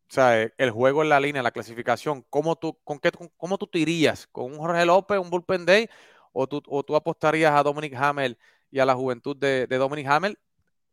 O 0.09 0.13
sea, 0.13 0.41
el 0.57 0.71
juego 0.71 1.03
en 1.03 1.09
la 1.09 1.19
línea, 1.19 1.43
la 1.43 1.51
clasificación, 1.51 2.25
¿cómo 2.29 2.55
tú, 2.55 2.77
con 2.85 2.99
qué, 2.99 3.11
cómo 3.35 3.57
tú 3.57 3.67
te 3.67 3.79
irías? 3.79 4.27
¿Con 4.27 4.53
un 4.53 4.57
Jorge 4.57 4.85
López, 4.85 5.19
un 5.19 5.29
bullpen 5.29 5.65
day? 5.65 5.89
O 6.33 6.47
tú, 6.47 6.61
o 6.67 6.83
tú 6.83 6.95
apostarías 6.95 7.53
a 7.53 7.63
Dominic 7.63 7.93
Hamel 7.95 8.37
y 8.71 8.79
a 8.79 8.85
la 8.85 8.95
juventud 8.95 9.35
de, 9.35 9.67
de 9.67 9.77
Dominic 9.77 10.07
Hamel, 10.07 10.37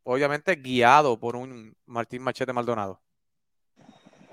obviamente 0.05 0.57
guiado 0.57 1.18
por 1.18 1.37
un 1.37 1.77
Martín 1.87 2.23
Machete 2.23 2.53
Maldonado? 2.53 3.01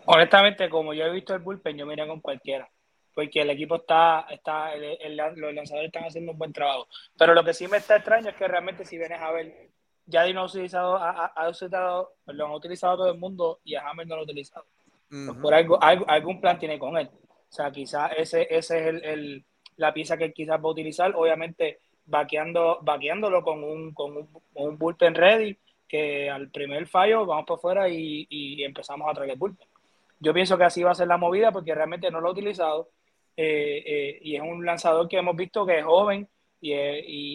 Honestamente, 0.06 0.70
como 0.70 0.94
yo 0.94 1.06
he 1.06 1.12
visto 1.12 1.34
el 1.34 1.42
bullpen, 1.42 1.78
yo 1.78 1.86
me 1.86 1.94
iría 1.94 2.08
con 2.08 2.22
cualquiera. 2.22 2.70
Porque 3.14 3.42
el 3.42 3.50
equipo 3.50 3.76
está, 3.76 4.26
está 4.30 4.74
el, 4.74 4.98
el, 5.02 5.18
los 5.36 5.54
lanzadores 5.54 5.88
están 5.88 6.06
haciendo 6.06 6.32
un 6.32 6.38
buen 6.38 6.54
trabajo. 6.54 6.88
Pero 7.18 7.34
lo 7.34 7.44
que 7.44 7.54
sí 7.54 7.68
me 7.68 7.78
está 7.78 7.98
extraño 7.98 8.30
es 8.30 8.36
que 8.36 8.48
realmente 8.48 8.86
si 8.86 8.98
vienes 8.98 9.20
a 9.22 9.32
ver, 9.32 9.70
ya 10.06 10.32
no 10.32 10.42
ha 10.42 10.46
utilizado, 10.46 10.96
ha, 10.98 11.28
ha, 11.28 11.50
utilizado, 11.50 12.14
lo 12.26 12.46
han 12.46 12.52
utilizado 12.52 12.98
todo 12.98 13.12
el 13.12 13.20
mundo 13.20 13.60
y 13.64 13.76
a 13.76 13.88
Hamel 13.88 14.08
no 14.08 14.16
lo 14.16 14.22
ha 14.22 14.26
utilizado. 14.26 14.66
Uh 15.12 15.16
-huh. 15.16 15.42
Por 15.42 15.54
algo, 15.54 15.82
algo, 15.84 16.06
algún 16.10 16.40
plan 16.40 16.58
tiene 16.58 16.80
con 16.80 16.98
él. 16.98 17.10
O 17.14 17.54
sea, 17.54 17.70
quizás 17.70 18.12
ese, 18.18 18.48
ese 18.50 18.80
es 18.80 18.88
el, 18.88 19.04
el 19.04 19.46
la 19.82 19.92
pieza 19.92 20.16
que 20.16 20.32
quizás 20.32 20.60
va 20.60 20.70
a 20.70 20.72
utilizar. 20.72 21.12
Obviamente, 21.16 21.80
vaqueando, 22.06 22.80
vaqueándolo 22.82 23.44
con 23.44 23.64
un, 23.64 23.94
con, 23.94 24.30
un, 24.54 24.78
bullpen 24.78 25.16
ready, 25.16 25.58
que 25.88 26.30
al 26.30 26.50
primer 26.50 26.88
fallo 26.88 27.26
vamos 27.26 27.46
por 27.46 27.60
fuera 27.60 27.90
y, 27.90 28.64
empezamos 28.64 29.10
a 29.10 29.14
traer 29.14 29.32
el 29.32 29.38
bullpen. 29.40 29.68
Yo 30.20 30.34
pienso 30.34 30.56
que 30.58 30.66
así 30.66 30.84
va 30.84 30.92
a 30.92 30.96
ser 30.96 31.08
la 31.08 31.18
movida 31.18 31.52
porque 31.52 31.74
realmente 31.74 32.12
no 32.12 32.22
lo 32.22 32.30
he 32.30 32.32
utilizado 32.32 32.90
eh, 33.36 33.84
eh, 33.86 34.20
y 34.22 34.36
es 34.36 34.42
un 34.42 34.64
lanzador 34.64 35.10
que 35.10 35.18
hemos 35.18 35.36
visto 35.36 35.66
que 35.66 35.80
es 35.80 35.84
joven 35.84 36.28
y, 36.62 36.74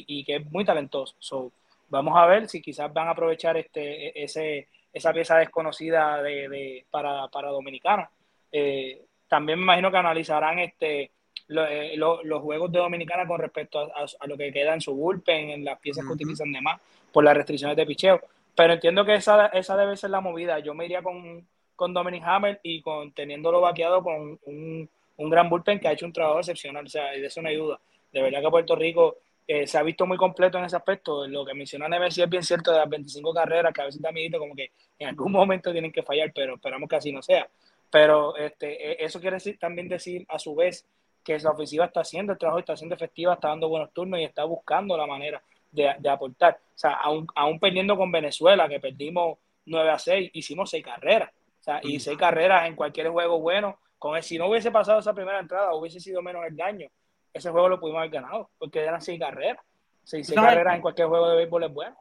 y- 0.06 0.24
que 0.24 0.36
es 0.36 0.46
muy 0.52 0.64
talentoso. 0.64 1.16
So, 1.18 1.50
vamos 1.88 2.16
a 2.16 2.26
ver 2.26 2.48
si 2.48 2.62
quizás 2.62 2.92
van 2.92 3.08
a 3.08 3.10
aprovechar 3.10 3.56
este, 3.56 4.22
ese, 4.22 4.68
esa 4.92 5.12
pieza 5.12 5.36
desconocida 5.38 6.22
de, 6.22 6.48
de- 6.48 6.86
para, 6.92 7.26
para 7.26 7.50
Dominicana. 7.50 8.08
Eh, 8.52 9.02
también 9.26 9.58
me 9.58 9.64
imagino 9.64 9.90
que 9.90 9.96
analizarán 9.96 10.60
este, 10.60 11.10
lo- 11.48 11.66
eh, 11.66 11.96
lo- 11.96 12.22
los 12.24 12.42
juegos 12.42 12.72
de 12.72 12.78
Dominicana 12.78 13.26
con 13.26 13.40
respecto 13.40 13.78
a, 13.80 13.84
a- 14.02 14.06
a 14.20 14.26
lo 14.26 14.36
que 14.36 14.52
queda 14.52 14.74
en 14.74 14.80
su 14.80 14.94
bullpen, 14.94 15.50
en 15.50 15.64
las 15.64 15.78
piezas 15.80 16.04
que 16.06 16.12
utilizan 16.12 16.52
de 16.52 16.60
más, 16.60 16.80
por 17.12 17.24
las 17.24 17.36
restricciones 17.36 17.76
de 17.76 17.86
picheo. 17.86 18.20
Pero 18.54 18.72
entiendo 18.74 19.04
que 19.04 19.14
esa, 19.14 19.46
esa 19.46 19.76
debe 19.76 19.96
ser 19.96 20.10
la 20.10 20.20
movida. 20.20 20.58
Yo 20.60 20.74
me 20.74 20.86
iría 20.86 21.02
con, 21.02 21.46
con 21.76 21.92
Dominic 21.94 22.22
Hammer 22.24 22.60
y 22.62 22.80
con 22.80 23.12
teniéndolo 23.12 23.60
vaqueado 23.60 24.02
con 24.02 24.38
un, 24.44 24.88
un 25.18 25.30
gran 25.30 25.48
bullpen 25.48 25.78
que 25.78 25.88
ha 25.88 25.92
hecho 25.92 26.06
un 26.06 26.12
trabajo 26.12 26.38
excepcional. 26.40 26.86
O 26.86 26.88
sea, 26.88 27.10
de 27.10 27.24
eso 27.26 27.42
no 27.42 27.48
hay 27.48 27.56
duda. 27.56 27.78
De 28.12 28.22
verdad 28.22 28.40
que 28.40 28.48
Puerto 28.50 28.74
Rico 28.74 29.18
eh, 29.46 29.66
se 29.66 29.76
ha 29.78 29.82
visto 29.82 30.06
muy 30.06 30.16
completo 30.16 30.56
en 30.58 30.64
ese 30.64 30.76
aspecto. 30.76 31.26
Lo 31.28 31.44
que 31.44 31.52
menciona 31.54 31.86
Neves 31.88 32.14
sí 32.14 32.22
es 32.22 32.30
bien 32.30 32.42
cierto 32.42 32.72
de 32.72 32.78
las 32.78 32.88
25 32.88 33.32
carreras, 33.34 33.72
que 33.74 33.82
a 33.82 33.84
veces 33.84 34.00
también 34.00 34.32
como 34.32 34.54
que 34.56 34.70
en 34.98 35.08
algún 35.08 35.32
momento 35.32 35.70
tienen 35.72 35.92
que 35.92 36.02
fallar, 36.02 36.32
pero 36.34 36.54
esperamos 36.54 36.88
que 36.88 36.96
así 36.96 37.12
no 37.12 37.20
sea. 37.22 37.46
Pero 37.90 38.36
este, 38.36 38.92
eh, 38.92 38.96
eso 39.00 39.20
quiere 39.20 39.36
decir, 39.36 39.58
también 39.58 39.86
decir 39.88 40.24
a 40.28 40.38
su 40.38 40.54
vez 40.54 40.84
que 41.26 41.36
la 41.40 41.50
ofensiva 41.50 41.86
está 41.86 42.02
haciendo 42.02 42.32
el 42.32 42.38
trabajo, 42.38 42.60
está 42.60 42.74
haciendo 42.74 42.94
efectiva, 42.94 43.34
está 43.34 43.48
dando 43.48 43.68
buenos 43.68 43.92
turnos 43.92 44.20
y 44.20 44.22
está 44.22 44.44
buscando 44.44 44.96
la 44.96 45.06
manera 45.06 45.42
de, 45.72 45.92
de 45.98 46.08
aportar. 46.08 46.54
O 46.54 46.78
sea, 46.78 46.92
aún, 46.92 47.26
aún 47.34 47.58
perdiendo 47.58 47.96
con 47.96 48.12
Venezuela, 48.12 48.68
que 48.68 48.78
perdimos 48.78 49.36
9 49.64 49.90
a 49.90 49.98
6, 49.98 50.30
hicimos 50.34 50.70
6 50.70 50.84
carreras. 50.84 51.30
O 51.60 51.64
sea, 51.64 51.80
y 51.82 51.98
6 51.98 52.16
carreras 52.16 52.68
en 52.68 52.76
cualquier 52.76 53.08
juego 53.08 53.40
bueno. 53.40 53.76
Con 53.98 54.16
el, 54.16 54.22
si 54.22 54.38
no 54.38 54.48
hubiese 54.48 54.70
pasado 54.70 55.00
esa 55.00 55.14
primera 55.14 55.40
entrada, 55.40 55.74
hubiese 55.74 55.98
sido 55.98 56.22
menos 56.22 56.46
el 56.46 56.54
daño. 56.54 56.88
Ese 57.34 57.50
juego 57.50 57.68
lo 57.70 57.80
pudimos 57.80 57.98
haber 57.98 58.12
ganado, 58.12 58.48
porque 58.56 58.78
eran 58.78 59.02
6 59.02 59.18
carreras. 59.18 59.64
6 60.04 60.28
¿Sabes? 60.28 60.50
carreras 60.50 60.76
en 60.76 60.82
cualquier 60.82 61.08
juego 61.08 61.28
de 61.28 61.36
béisbol 61.38 61.64
es 61.64 61.74
bueno. 61.74 61.96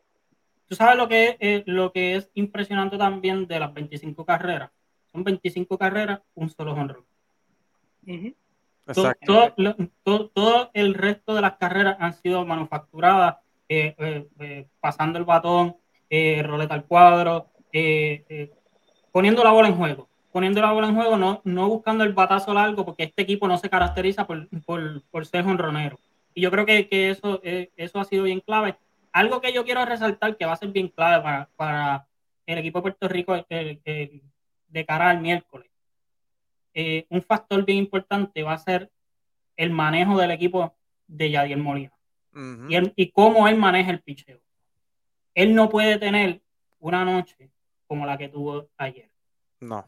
Tú 0.67 0.75
sabes 0.75 0.97
lo 0.97 1.07
que, 1.07 1.29
es, 1.29 1.37
eh, 1.39 1.63
lo 1.65 1.91
que 1.91 2.15
es 2.15 2.29
impresionante 2.35 2.95
también 2.99 3.47
de 3.47 3.59
las 3.59 3.73
25 3.73 4.23
carreras. 4.23 4.69
Son 5.11 5.23
25 5.23 5.79
carreras, 5.79 6.21
un 6.35 6.51
solo 6.51 6.73
honrón. 6.73 7.05
Exacto. 8.05 8.44
Todo, 9.25 9.53
todo- 10.03 10.29
todo 10.29 10.69
el 10.73 10.93
resto 10.93 11.33
de 11.33 11.41
las 11.41 11.57
carreras 11.57 11.97
han 11.99 12.13
sido 12.13 12.45
manufacturadas, 12.45 13.37
eh, 13.67 13.95
eh, 13.97 14.27
eh, 14.39 14.67
pasando 14.79 15.17
el 15.17 15.25
batón, 15.25 15.75
eh, 16.09 16.43
roleta 16.43 16.75
al 16.75 16.85
cuadro, 16.85 17.47
eh, 17.73 18.23
eh, 18.29 18.53
poniendo 19.11 19.43
la 19.43 19.51
bola 19.51 19.67
en 19.69 19.75
juego. 19.75 20.07
Poniendo 20.31 20.61
la 20.61 20.71
bola 20.73 20.87
en 20.89 20.95
juego, 20.95 21.17
no, 21.17 21.41
no 21.45 21.69
buscando 21.69 22.03
el 22.03 22.13
batazo 22.13 22.53
largo, 22.53 22.85
porque 22.85 23.03
este 23.03 23.21
equipo 23.23 23.47
no 23.47 23.57
se 23.57 23.69
caracteriza 23.69 24.27
por, 24.27 24.47
por, 24.65 25.01
por 25.09 25.25
ser 25.25 25.45
jonronero. 25.45 25.97
Y 26.33 26.41
yo 26.41 26.51
creo 26.51 26.65
que, 26.65 26.87
que 26.89 27.09
eso, 27.09 27.39
eso 27.43 27.99
ha 27.99 28.03
sido 28.03 28.23
bien 28.23 28.41
clave. 28.41 28.75
Algo 29.13 29.39
que 29.39 29.53
yo 29.53 29.63
quiero 29.63 29.85
resaltar 29.85 30.35
que 30.35 30.45
va 30.45 30.51
a 30.51 30.57
ser 30.57 30.69
bien 30.69 30.89
clave 30.89 31.23
para, 31.23 31.49
para 31.55 32.07
el 32.45 32.57
equipo 32.57 32.79
de 32.79 32.81
Puerto 32.83 33.07
Rico 33.07 33.35
eh, 33.49 33.79
eh, 33.85 34.21
de 34.67 34.85
cara 34.85 35.09
al 35.09 35.21
miércoles 35.21 35.69
eh, 36.75 37.07
un 37.09 37.21
factor 37.23 37.65
bien 37.65 37.79
importante 37.79 38.43
va 38.43 38.53
a 38.53 38.57
ser 38.59 38.91
el 39.55 39.71
manejo 39.71 40.17
del 40.17 40.31
equipo 40.31 40.75
de 41.07 41.31
Yadier 41.31 41.57
Molina 41.57 41.93
y, 42.95 43.11
cómo 43.11 43.47
él 43.47 43.55
maneja 43.55 43.91
el 43.91 44.01
picheo. 44.01 44.41
Él 45.33 45.55
no 45.55 45.69
puede 45.69 45.97
tener 45.97 46.41
una 46.79 47.05
noche 47.05 47.49
como 47.87 48.05
la 48.05 48.17
que 48.17 48.27
tuvo 48.27 48.67
ayer. 48.77 49.09
No. 49.61 49.85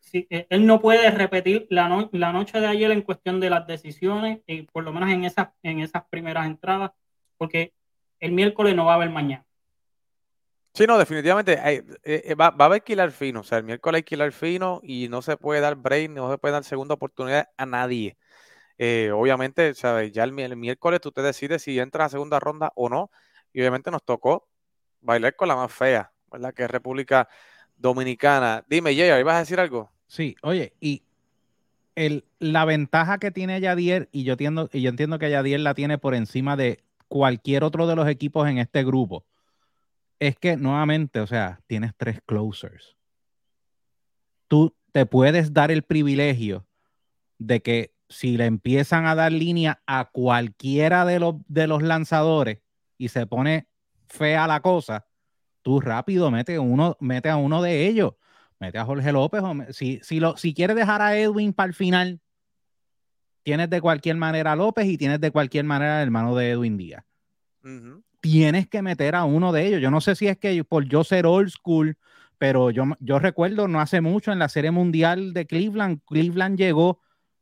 Sí, 0.00 0.26
eh, 0.30 0.46
él 0.48 0.66
no 0.66 0.80
puede 0.80 1.10
repetir 1.10 1.66
la, 1.70 1.88
no- 1.88 2.08
la 2.12 2.32
noche 2.32 2.60
de 2.60 2.66
ayer 2.66 2.90
en 2.90 3.02
cuestión 3.02 3.38
de 3.38 3.50
las 3.50 3.66
decisiones, 3.66 4.40
y 4.46 4.62
por 4.62 4.84
lo 4.84 4.92
menos 4.92 5.10
en 5.10 5.24
esas, 5.24 5.48
en 5.62 5.80
esas 5.80 6.04
primeras 6.04 6.46
entradas, 6.46 6.92
porque 7.36 7.72
el 8.18 8.32
miércoles 8.32 8.74
no 8.74 8.86
va 8.86 8.92
a 8.92 8.96
haber 8.96 9.10
mañana. 9.10 9.44
Sí, 10.74 10.86
no, 10.86 10.96
definitivamente 10.96 11.52
eh, 11.64 11.84
eh, 12.04 12.34
va, 12.34 12.46
a 12.46 12.64
haber 12.64 12.82
hilar 12.86 13.10
fino. 13.10 13.40
O 13.40 13.42
sea, 13.42 13.58
el 13.58 13.64
miércoles 13.64 14.04
hay 14.10 14.30
fino 14.30 14.80
y 14.82 15.08
no 15.08 15.20
se 15.20 15.36
puede 15.36 15.60
dar 15.60 15.76
break, 15.76 16.10
no 16.10 16.30
se 16.30 16.38
puede 16.38 16.52
dar 16.52 16.64
segunda 16.64 16.94
oportunidad 16.94 17.48
a 17.56 17.66
nadie. 17.66 18.16
Eh, 18.78 19.10
obviamente, 19.14 19.74
¿sabes? 19.74 20.12
Ya 20.12 20.24
el, 20.24 20.32
mi- 20.32 20.42
el 20.42 20.56
miércoles 20.56 21.00
tú 21.00 21.12
te 21.12 21.22
decides 21.22 21.62
si 21.62 21.78
entras 21.78 22.06
a 22.06 22.10
segunda 22.10 22.40
ronda 22.40 22.72
o 22.74 22.88
no. 22.88 23.10
Y 23.52 23.60
obviamente 23.60 23.90
nos 23.90 24.02
tocó 24.02 24.48
bailar 25.00 25.36
con 25.36 25.48
la 25.48 25.56
más 25.56 25.72
fea, 25.72 26.12
¿verdad? 26.30 26.54
Que 26.54 26.64
es 26.64 26.70
República 26.70 27.28
Dominicana. 27.76 28.64
Dime, 28.68 28.96
Jay, 28.96 29.20
¿ibas 29.20 29.36
a 29.36 29.40
decir 29.40 29.60
algo? 29.60 29.92
Sí, 30.06 30.36
oye, 30.42 30.74
y 30.80 31.02
la 32.38 32.64
ventaja 32.64 33.18
que 33.18 33.30
tiene 33.30 33.60
Yadier, 33.60 34.08
y 34.12 34.24
yo 34.24 34.32
entiendo, 34.32 34.68
y 34.72 34.82
yo 34.82 34.90
entiendo 34.90 35.18
que 35.18 35.30
Yadier 35.30 35.60
la 35.60 35.74
tiene 35.74 35.98
por 35.98 36.14
encima 36.14 36.56
de 36.56 36.82
cualquier 37.08 37.64
otro 37.64 37.86
de 37.86 37.96
los 37.96 38.08
equipos 38.08 38.48
en 38.48 38.58
este 38.58 38.84
grupo, 38.84 39.24
es 40.22 40.36
que 40.36 40.56
nuevamente, 40.56 41.18
o 41.18 41.26
sea, 41.26 41.60
tienes 41.66 41.92
tres 41.96 42.20
closers. 42.24 42.96
Tú 44.46 44.72
te 44.92 45.04
puedes 45.04 45.52
dar 45.52 45.72
el 45.72 45.82
privilegio 45.82 46.64
de 47.38 47.60
que 47.60 47.92
si 48.08 48.36
le 48.36 48.46
empiezan 48.46 49.06
a 49.06 49.16
dar 49.16 49.32
línea 49.32 49.82
a 49.84 50.10
cualquiera 50.12 51.04
de 51.04 51.18
los, 51.18 51.34
de 51.48 51.66
los 51.66 51.82
lanzadores 51.82 52.60
y 52.98 53.08
se 53.08 53.26
pone 53.26 53.66
fea 54.06 54.46
la 54.46 54.60
cosa, 54.60 55.06
tú 55.60 55.80
rápido 55.80 56.30
mete, 56.30 56.56
uno, 56.60 56.96
mete 57.00 57.28
a 57.28 57.36
uno 57.36 57.60
de 57.60 57.88
ellos. 57.88 58.12
Mete 58.60 58.78
a 58.78 58.84
Jorge 58.84 59.10
López. 59.10 59.42
O 59.42 59.56
si, 59.72 59.98
si, 60.04 60.20
lo, 60.20 60.36
si 60.36 60.54
quieres 60.54 60.76
dejar 60.76 61.02
a 61.02 61.18
Edwin 61.18 61.52
para 61.52 61.66
el 61.66 61.74
final, 61.74 62.20
tienes 63.42 63.68
de 63.70 63.80
cualquier 63.80 64.14
manera 64.14 64.52
a 64.52 64.56
López 64.56 64.86
y 64.86 64.96
tienes 64.96 65.20
de 65.20 65.32
cualquier 65.32 65.64
manera 65.64 65.96
al 65.96 66.04
hermano 66.04 66.36
de 66.36 66.50
Edwin 66.50 66.76
Díaz. 66.76 67.04
Tienes 68.22 68.68
que 68.68 68.80
meter 68.82 69.14
a 69.16 69.24
uno 69.24 69.52
de 69.52 69.66
ellos. 69.66 69.80
Yo 69.82 69.90
no 69.90 70.00
sé 70.00 70.14
si 70.14 70.28
es 70.28 70.38
que 70.38 70.62
por 70.64 70.84
yo 70.84 71.02
ser 71.04 71.26
old 71.26 71.50
school, 71.50 71.98
pero 72.38 72.70
yo, 72.70 72.84
yo 73.00 73.18
recuerdo 73.18 73.66
no 73.68 73.80
hace 73.80 74.00
mucho 74.00 74.30
en 74.32 74.38
la 74.38 74.48
Serie 74.48 74.70
Mundial 74.70 75.34
de 75.34 75.44
Cleveland, 75.46 76.00
Cleveland 76.06 76.56
llegó 76.56 77.00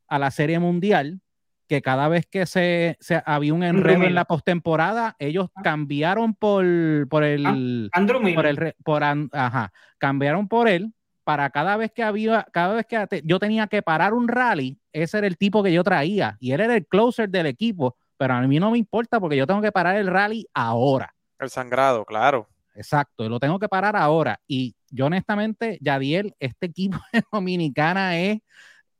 a 0.09 0.19
la 0.19 0.31
Serie 0.31 0.59
Mundial 0.59 1.21
que 1.69 1.83
cada 1.83 2.09
vez 2.09 2.27
que 2.27 2.47
se, 2.47 2.97
se- 2.99 3.23
había 3.27 3.55
un 3.55 3.63
enredo 3.63 4.01
en 4.09 4.15
la 4.15 4.25
postemporada, 4.25 5.15
ellos 5.19 5.51
cambiaron 5.63 6.35
por, 6.35 6.65
por 7.09 7.25
el 7.25 7.89
Andrew 7.93 8.19
Miller. 8.21 8.35
por 8.35 8.47
el 8.47 8.75
por 8.83 9.05
ajá, 9.05 9.73
cambiaron 9.99 10.49
por 10.49 10.67
él 10.67 10.93
para 11.25 11.51
cada 11.51 11.77
vez 11.77 11.93
que 11.93 12.03
había, 12.03 12.45
cada 12.53 12.75
vez 12.75 12.87
que 12.87 13.23
yo 13.25 13.39
tenía 13.39 13.67
que 13.69 13.83
parar 13.83 14.15
un 14.15 14.27
rally, 14.27 14.81
ese 14.93 15.19
era 15.19 15.27
el 15.29 15.37
tipo 15.37 15.63
que 15.63 15.73
yo 15.73 15.85
traía 15.85 16.37
y 16.41 16.51
él 16.53 16.61
era 16.61 16.75
el 16.75 16.87
closer 16.87 17.29
del 17.29 17.47
equipo, 17.47 17.97
pero 18.21 18.35
a 18.35 18.43
mí 18.43 18.61
no 18.61 18.71
me 18.71 18.77
importa 18.77 19.19
porque 19.19 19.35
yo 19.35 19.47
tengo 19.47 19.63
que 19.63 19.73
parar 19.73 19.97
el 19.97 20.07
rally 20.07 20.47
ahora. 20.53 21.15
El 21.39 21.49
sangrado, 21.49 22.05
claro. 22.05 22.47
Exacto, 22.75 23.27
lo 23.31 23.41
tengo 23.41 23.59
que 23.59 23.67
parar 23.67 23.97
ahora. 23.97 24.39
Y 24.47 24.77
yo 24.91 25.07
honestamente, 25.07 25.79
Yadiel, 25.81 26.35
este 26.39 26.67
equipo 26.67 26.99
de 27.15 27.23
Dominicana 27.33 28.19
es, 28.21 28.41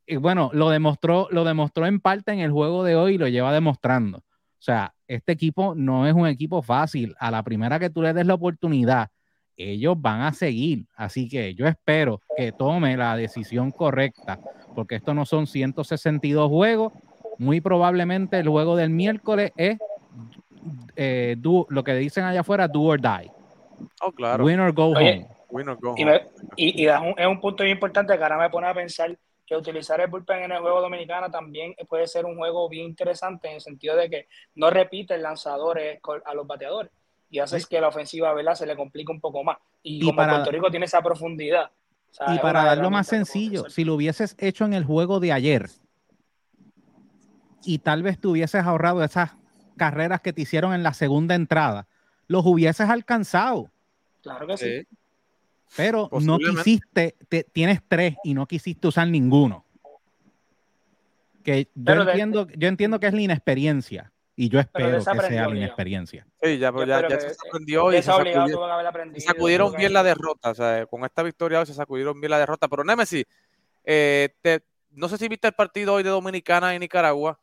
eh, 0.07 0.17
bueno, 0.17 0.49
lo 0.55 0.71
demostró, 0.71 1.29
lo 1.33 1.45
demostró 1.45 1.85
en 1.85 2.01
parte 2.01 2.33
en 2.33 2.39
el 2.39 2.51
juego 2.51 2.83
de 2.83 2.97
hoy 2.97 3.17
y 3.17 3.19
lo 3.19 3.29
lleva 3.29 3.53
demostrando. 3.53 4.21
O 4.21 4.63
sea, 4.63 4.95
este 5.07 5.33
equipo 5.33 5.75
no 5.75 6.07
es 6.07 6.15
un 6.15 6.27
equipo 6.27 6.63
fácil. 6.63 7.15
A 7.21 7.31
la 7.31 7.43
primera 7.43 7.79
que 7.79 7.91
tú 7.91 8.01
le 8.01 8.15
des 8.15 8.25
la 8.25 8.33
oportunidad, 8.33 9.11
ellos 9.55 10.01
van 10.01 10.23
a 10.23 10.33
seguir. 10.33 10.87
Así 10.97 11.29
que 11.29 11.55
yo 11.55 11.67
espero 11.67 12.23
que 12.39 12.53
tome 12.53 12.97
la 12.97 13.17
decisión 13.17 13.71
correcta, 13.71 14.41
porque 14.75 14.95
esto 14.95 15.13
no 15.13 15.27
son 15.27 15.47
162 15.47 16.49
juegos. 16.49 16.95
Muy 17.41 17.63
probablemente 17.63 18.39
el 18.39 18.49
juego 18.49 18.77
del 18.77 18.91
miércoles 18.91 19.53
es 19.57 19.79
eh, 20.95 21.37
do- 21.39 21.67
lo 21.71 21.83
que 21.83 21.95
dicen 21.95 22.25
allá 22.25 22.41
afuera, 22.41 22.69
do 22.69 22.83
or 22.83 23.01
die. 23.01 23.31
Oh, 24.03 24.13
claro. 24.13 24.45
Win 24.45 24.61
or 24.61 24.73
go 24.75 24.89
Oye, 24.91 25.23
home. 25.25 25.29
Win 25.49 25.69
or 25.71 25.79
go 25.81 25.95
Y, 25.97 26.03
home. 26.03 26.13
me- 26.13 26.21
y, 26.57 26.83
y 26.83 26.85
das 26.85 27.01
un- 27.01 27.15
es 27.17 27.27
un 27.27 27.41
punto 27.41 27.65
bien 27.65 27.77
importante 27.77 28.15
que 28.15 28.23
ahora 28.23 28.37
me 28.37 28.51
pone 28.51 28.67
a 28.67 28.75
pensar 28.75 29.17
que 29.47 29.57
utilizar 29.57 29.99
el 30.03 30.09
bullpen 30.09 30.43
en 30.45 30.53
el 30.53 30.59
juego 30.61 30.83
dominicano 30.83 31.31
también 31.31 31.75
puede 31.89 32.07
ser 32.07 32.27
un 32.27 32.37
juego 32.37 32.69
bien 32.69 32.85
interesante 32.85 33.49
en 33.49 33.55
el 33.55 33.61
sentido 33.63 33.97
de 33.97 34.11
que 34.11 34.29
no 34.57 34.69
repite 34.69 35.15
el 35.15 35.23
lanzador 35.23 35.81
con- 36.03 36.21
a 36.27 36.35
los 36.35 36.47
bateadores 36.47 36.93
y 37.31 37.39
haces 37.39 37.67
que 37.67 37.81
la 37.81 37.89
ofensiva 37.89 38.35
¿verdad? 38.35 38.55
se 38.55 38.67
le 38.67 38.77
complique 38.77 39.11
un 39.11 39.21
poco 39.21 39.43
más. 39.43 39.57
Y, 39.83 39.97
Y 39.97 40.01
como 40.05 40.17
para- 40.17 40.35
Puerto 40.35 40.51
Rico 40.51 40.71
tiene 40.71 40.85
esa 40.85 41.01
profundidad. 41.01 41.71
o 42.11 42.13
sea, 42.13 42.35
Y 42.35 42.39
para 42.39 42.65
darlo 42.65 42.91
más 42.91 43.07
sencillo, 43.07 43.71
si 43.71 43.85
lo 43.85 43.95
hubieses 43.95 44.37
hecho 44.39 44.67
en 44.67 44.75
el 44.75 44.85
juego 44.85 45.21
de 45.21 45.33
ayer 45.33 45.71
y 47.65 47.79
tal 47.79 48.03
vez 48.03 48.19
te 48.19 48.29
hubieses 48.29 48.65
ahorrado 48.65 49.03
esas 49.05 49.33
carreras 49.77 50.21
que 50.21 50.33
te 50.33 50.43
hicieron 50.43 50.73
en 50.75 50.83
la 50.83 50.93
segunda 50.95 51.35
entrada, 51.35 51.87
los 52.27 52.45
hubieses 52.47 52.89
alcanzado, 52.89 53.71
Claro 54.23 54.47
que 54.47 54.57
sí. 54.59 54.81
Sí. 54.83 54.87
pero 55.77 56.09
no 56.21 56.39
quisiste, 56.39 57.17
te- 57.29 57.45
tienes 57.45 57.81
tres 57.87 58.17
y 58.25 58.35
no 58.35 58.47
quisiste 58.47 58.89
usar 58.89 59.09
ninguno. 59.09 59.65
Que 61.43 61.69
yo 61.75 61.95
de- 62.05 62.11
entiendo, 62.11 62.47
yo 62.57 62.69
entiendo 62.69 63.01
que 63.01 63.07
es 63.07 63.15
la 63.15 63.21
inexperiencia. 63.23 64.13
Y 64.37 64.49
yo 64.49 64.59
espero 64.59 64.91
que 64.97 65.01
sea 65.03 65.49
la 65.49 65.57
inexperiencia. 65.57 66.27
Sí, 66.43 66.59
ya, 66.59 66.73
pero 66.73 66.87
ya, 66.87 66.97
espero 66.97 67.09
ya 67.11 67.17
que- 67.19 67.29
se 67.29 67.35
sorprendió 67.35 67.93
y 67.93 67.97
se 67.97 69.21
sacudieron 69.21 69.71
que- 69.73 69.77
bien 69.79 69.93
la 69.93 70.03
derrota. 70.03 70.51
O 70.51 70.55
sea, 70.55 70.87
con 70.87 71.05
esta 71.05 71.23
victoria 71.23 71.61
hoy 71.61 71.67
se 71.67 71.75
sacudieron 71.75 72.19
bien 72.21 72.31
la 72.31 72.39
derrota. 72.39 72.67
Pero 72.69 72.83
Nemesis, 72.85 73.25
eh, 73.85 74.31
te- 74.41 74.63
no 74.93 75.09
sé 75.09 75.19
si 75.19 75.29
viste 75.29 75.47
el 75.49 75.53
partido 75.55 75.95
hoy 75.95 76.03
de 76.03 76.09
Dominicana 76.11 76.75
y 76.75 76.79
Nicaragua. 76.79 77.39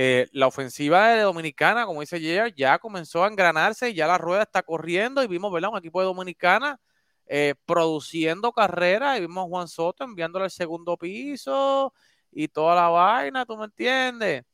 Eh, 0.00 0.28
la 0.30 0.46
ofensiva 0.46 1.08
de 1.08 1.22
Dominicana, 1.22 1.84
como 1.84 2.02
dice 2.02 2.20
Jair, 2.20 2.54
ya 2.54 2.78
comenzó 2.78 3.24
a 3.24 3.26
engranarse 3.26 3.90
y 3.90 3.94
ya 3.94 4.06
la 4.06 4.16
rueda 4.16 4.42
está 4.42 4.62
corriendo. 4.62 5.24
Y 5.24 5.26
vimos, 5.26 5.52
¿verdad? 5.52 5.70
Un 5.72 5.78
equipo 5.78 5.98
de 5.98 6.06
Dominicana 6.06 6.78
eh, 7.26 7.56
produciendo 7.66 8.52
carreras. 8.52 9.18
Y 9.18 9.22
vimos 9.22 9.44
a 9.44 9.48
Juan 9.48 9.66
Soto 9.66 10.04
enviándole 10.04 10.44
el 10.44 10.52
segundo 10.52 10.96
piso 10.96 11.92
y 12.30 12.46
toda 12.46 12.76
la 12.76 12.88
vaina, 12.90 13.44
¿tú 13.44 13.56
me 13.56 13.64
entiendes? 13.64 14.44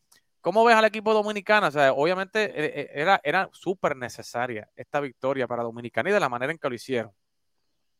¿Cómo 0.40 0.64
ves 0.64 0.76
al 0.76 0.86
equipo 0.86 1.12
dominicano? 1.12 1.66
O 1.66 1.70
sea, 1.70 1.92
obviamente 1.92 2.50
eh, 2.54 2.90
era, 2.94 3.20
era 3.22 3.50
súper 3.52 3.96
necesaria 3.96 4.66
esta 4.74 5.00
victoria 5.00 5.46
para 5.46 5.62
Dominicana 5.62 6.08
y 6.08 6.12
de 6.14 6.20
la 6.20 6.30
manera 6.30 6.52
en 6.52 6.58
que 6.58 6.68
lo 6.70 6.74
hicieron. 6.74 7.12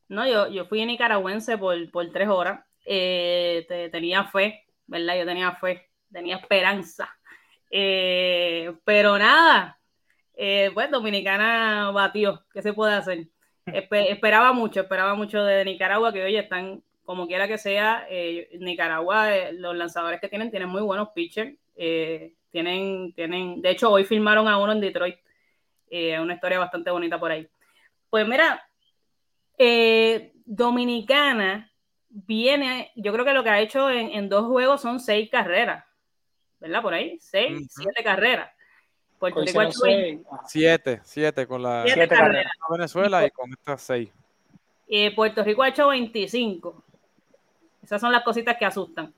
No, 0.09 0.27
yo, 0.27 0.49
yo 0.49 0.65
fui 0.65 0.87
nicaragüense 0.87 1.59
por, 1.59 1.91
por 1.91 2.11
tres 2.11 2.29
horas. 2.29 2.65
Te- 2.87 3.91
tenía 3.93 4.25
fe, 4.25 4.65
¿verdad? 4.87 5.19
Yo 5.19 5.27
tenía 5.27 5.53
fe, 5.57 5.91
tenía 6.11 6.37
esperanza. 6.37 7.11
Eh, 7.77 8.73
pero 8.85 9.19
nada, 9.19 9.81
eh, 10.37 10.71
pues 10.75 10.89
Dominicana 10.93 11.91
batió. 11.91 12.45
¿Qué 12.53 12.63
se 12.63 12.73
puede 12.73 12.95
hacer? 12.95 13.27
Espe- 13.67 14.11
esperaba 14.11 14.53
mucho, 14.53 14.83
esperaba 14.83 15.15
mucho 15.17 15.43
de 15.43 15.65
Nicaragua, 15.65 16.13
que 16.13 16.23
oye, 16.23 16.39
están, 16.39 16.85
como 17.05 17.27
quiera 17.27 17.49
que 17.49 17.59
sea, 17.59 18.07
eh, 18.09 18.49
Nicaragua, 18.61 19.35
eh, 19.37 19.55
los 19.55 19.75
lanzadores 19.75 20.21
que 20.21 20.29
tienen, 20.29 20.53
tienen 20.53 20.69
muy 20.69 20.83
buenos 20.83 21.09
pitchers. 21.17 21.57
tienen, 22.53 23.13
tienen, 23.15 23.61
de 23.61 23.71
hecho, 23.71 23.91
hoy 23.91 24.05
filmaron 24.05 24.47
a 24.47 24.57
uno 24.59 24.71
en 24.71 24.81
Detroit. 24.81 25.17
una 26.23 26.35
historia 26.35 26.61
bastante 26.61 26.93
bonita 26.93 27.19
por 27.19 27.33
ahí. 27.33 27.49
Pues 28.09 28.25
mira, 28.29 28.65
Dominicana 30.45 31.73
viene, 32.09 32.93
yo 32.95 33.13
creo 33.13 33.25
que 33.25 33.35
lo 33.35 33.43
que 33.43 33.51
ha 33.51 33.61
hecho 33.61 33.91
en 33.91 34.29
dos 34.29 34.47
juegos 34.47 34.81
son 34.81 35.01
seis 35.01 35.29
carreras, 35.29 35.85
¿verdad? 36.65 36.83
Por 36.83 36.95
ahí, 36.95 37.19
seis, 37.21 37.69
siete 37.69 38.03
carreras. 38.03 38.51
Puerto 39.19 39.41
Hoy 39.41 39.47
Rico. 39.47 40.35
Ajá. 40.35 40.43
Siete, 40.47 41.01
siete 41.05 41.47
con 41.47 41.63
la 41.63 41.83
siete 41.85 42.01
Siete 42.01 42.17
carreras. 42.17 42.53
Venezuela 42.71 43.27
y 43.27 43.31
con 43.31 43.51
estas 43.53 43.83
seis. 43.83 44.11
Eh, 44.89 45.15
Puerto 45.15 45.45
Rico 45.45 45.63
ha 45.63 45.69
hecho 45.69 45.89
25. 45.89 46.83
Esas 47.83 48.01
son 48.01 48.13
las 48.13 48.23
cositas 48.23 48.57
que 48.57 48.65
asustan. 48.65 49.13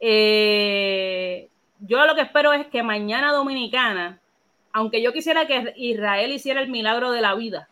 Eh, 0.00 1.48
yo 1.80 2.04
lo 2.06 2.14
que 2.14 2.22
espero 2.22 2.52
es 2.52 2.66
que 2.66 2.82
mañana 2.82 3.32
Dominicana, 3.32 4.20
aunque 4.72 5.02
yo 5.02 5.12
quisiera 5.12 5.46
que 5.46 5.72
Israel 5.76 6.32
hiciera 6.32 6.60
el 6.60 6.70
milagro 6.70 7.10
de 7.10 7.20
la 7.22 7.34
vida, 7.34 7.68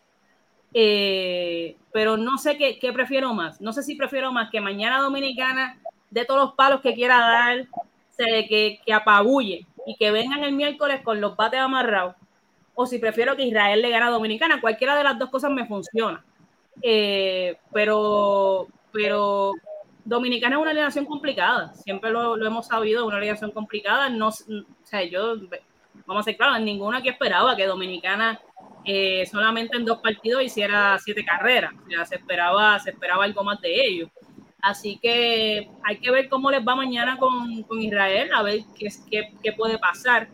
eh, 0.73 1.75
pero 1.91 2.17
no 2.17 2.37
sé 2.37 2.57
qué, 2.57 2.79
qué 2.79 2.91
prefiero 2.91 3.33
más. 3.33 3.61
No 3.61 3.71
sé 3.71 3.83
si 3.83 3.95
prefiero 3.95 4.31
más 4.31 4.49
que 4.49 4.61
mañana 4.61 4.99
Dominicana 4.99 5.79
de 6.09 6.25
todos 6.25 6.41
los 6.41 6.53
palos 6.53 6.81
que 6.81 6.93
quiera 6.93 7.17
dar, 7.19 7.67
se, 8.23 8.47
que, 8.47 8.79
que 8.85 8.93
apabulle 8.93 9.65
y 9.85 9.95
que 9.95 10.11
vengan 10.11 10.43
el 10.43 10.53
miércoles 10.53 11.01
con 11.03 11.19
los 11.19 11.35
bates 11.35 11.59
amarrados, 11.59 12.15
o 12.75 12.85
si 12.85 12.99
prefiero 12.99 13.35
que 13.35 13.43
Israel 13.43 13.81
le 13.81 13.89
gane 13.89 14.05
a 14.05 14.09
Dominicana. 14.09 14.61
Cualquiera 14.61 14.95
de 14.95 15.03
las 15.03 15.19
dos 15.19 15.29
cosas 15.29 15.51
me 15.51 15.65
funciona. 15.65 16.23
Eh, 16.81 17.57
pero, 17.73 18.67
pero 18.91 19.53
Dominicana 20.05 20.55
es 20.55 20.61
una 20.61 20.71
alineación 20.71 21.05
complicada, 21.05 21.73
siempre 21.73 22.11
lo, 22.11 22.35
lo 22.37 22.47
hemos 22.47 22.67
sabido, 22.67 23.05
una 23.05 23.17
alineación 23.17 23.51
complicada. 23.51 24.09
No, 24.09 24.29
o 24.29 24.31
sea, 24.83 25.03
yo, 25.03 25.35
vamos 26.05 26.21
a 26.21 26.23
ser 26.23 26.37
claros, 26.37 26.59
ninguno 26.61 26.97
aquí 26.97 27.09
esperaba 27.09 27.55
que 27.55 27.67
Dominicana 27.67 28.39
eh, 28.85 29.25
solamente 29.29 29.77
en 29.77 29.85
dos 29.85 29.99
partidos 29.99 30.43
hiciera 30.43 30.97
siete 30.99 31.23
carreras, 31.23 31.73
o 31.85 31.89
sea, 31.89 32.05
se 32.05 32.15
esperaba, 32.15 32.79
se 32.79 32.91
esperaba 32.91 33.25
algo 33.25 33.43
más 33.43 33.61
de 33.61 33.85
ellos. 33.85 34.09
Así 34.61 34.99
que 35.01 35.69
hay 35.83 35.97
que 35.99 36.11
ver 36.11 36.29
cómo 36.29 36.51
les 36.51 36.65
va 36.65 36.75
mañana 36.75 37.17
con, 37.17 37.63
con 37.63 37.81
Israel, 37.81 38.29
a 38.33 38.43
ver 38.43 38.61
qué, 38.77 38.89
qué, 39.09 39.33
qué 39.41 39.53
puede 39.53 39.79
pasar, 39.79 40.29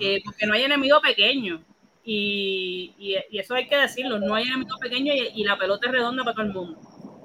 eh, 0.00 0.20
porque 0.24 0.46
no 0.46 0.54
hay 0.54 0.64
enemigo 0.64 1.00
pequeño. 1.00 1.62
Y, 2.04 2.94
y, 2.98 3.16
y, 3.30 3.38
eso 3.38 3.54
hay 3.54 3.68
que 3.68 3.76
decirlo, 3.76 4.18
no 4.18 4.34
hay 4.34 4.44
enemigo 4.44 4.76
pequeño 4.80 5.14
y, 5.14 5.40
y 5.40 5.44
la 5.44 5.56
pelota 5.56 5.86
es 5.86 5.92
redonda 5.92 6.24
para 6.24 6.34
todo 6.34 6.46
el 6.46 6.52
mundo. 6.52 6.80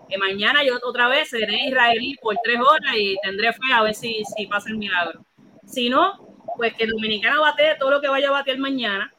Que 0.07 0.17
mañana 0.17 0.63
yo 0.63 0.75
otra 0.83 1.09
vez 1.09 1.29
seré 1.29 1.65
israelí 1.67 2.15
por 2.21 2.37
tres 2.43 2.59
horas 2.59 2.95
y 2.95 3.17
tendré 3.23 3.51
fe 3.51 3.73
a 3.73 3.83
ver 3.83 3.95
si, 3.95 4.23
si 4.35 4.45
pasa 4.47 4.69
el 4.69 4.77
milagro. 4.77 5.25
Si 5.65 5.89
no, 5.89 6.27
pues 6.55 6.73
que 6.75 6.87
Dominicana 6.87 7.39
bate 7.39 7.75
todo 7.77 7.91
lo 7.91 8.01
que 8.01 8.07
vaya 8.07 8.29
a 8.29 8.31
batear 8.31 8.57
mañana 8.59 9.13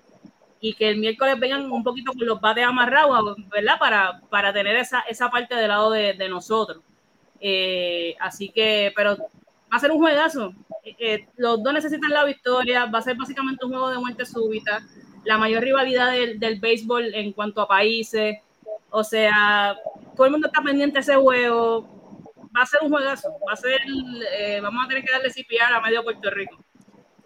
y 0.60 0.74
que 0.74 0.88
el 0.88 0.96
miércoles 0.96 1.38
vengan 1.38 1.70
un 1.70 1.84
poquito 1.84 2.12
con 2.12 2.26
los 2.26 2.40
bates 2.40 2.64
amarrados, 2.64 3.36
¿verdad? 3.48 3.78
Para, 3.78 4.20
para 4.30 4.52
tener 4.52 4.76
esa, 4.76 5.00
esa 5.00 5.30
parte 5.30 5.54
del 5.54 5.68
lado 5.68 5.90
de, 5.90 6.14
de 6.14 6.28
nosotros. 6.28 6.82
Eh, 7.40 8.16
así 8.20 8.48
que, 8.50 8.92
pero 8.96 9.16
va 9.16 9.76
a 9.76 9.78
ser 9.78 9.90
un 9.90 9.98
juegazo. 9.98 10.52
Eh, 10.84 11.26
los 11.36 11.62
dos 11.62 11.72
necesitan 11.72 12.10
la 12.10 12.24
victoria, 12.24 12.86
va 12.86 12.98
a 12.98 13.02
ser 13.02 13.16
básicamente 13.16 13.64
un 13.64 13.72
juego 13.72 13.90
de 13.90 13.98
muerte 13.98 14.24
súbita 14.24 14.80
la 15.24 15.36
mayor 15.36 15.62
rivalidad 15.62 16.10
del, 16.10 16.40
del, 16.40 16.58
béisbol 16.58 17.14
en 17.14 17.32
cuanto 17.32 17.60
a 17.60 17.68
países. 17.68 18.38
O 18.90 19.04
sea, 19.04 19.76
todo 20.16 20.26
el 20.26 20.32
mundo 20.32 20.46
está 20.46 20.62
pendiente 20.62 20.94
de 20.94 21.00
ese 21.00 21.16
juego. 21.16 21.86
Va 22.56 22.62
a 22.62 22.66
ser 22.66 22.80
un 22.82 22.90
juegazo. 22.90 23.28
Va 23.46 23.52
a 23.52 23.56
ser, 23.56 23.78
eh, 24.38 24.60
vamos 24.62 24.84
a 24.84 24.88
tener 24.88 25.04
que 25.04 25.12
darle 25.12 25.30
CPR 25.30 25.74
a 25.74 25.80
medio 25.80 26.02
Puerto 26.02 26.30
Rico. 26.30 26.56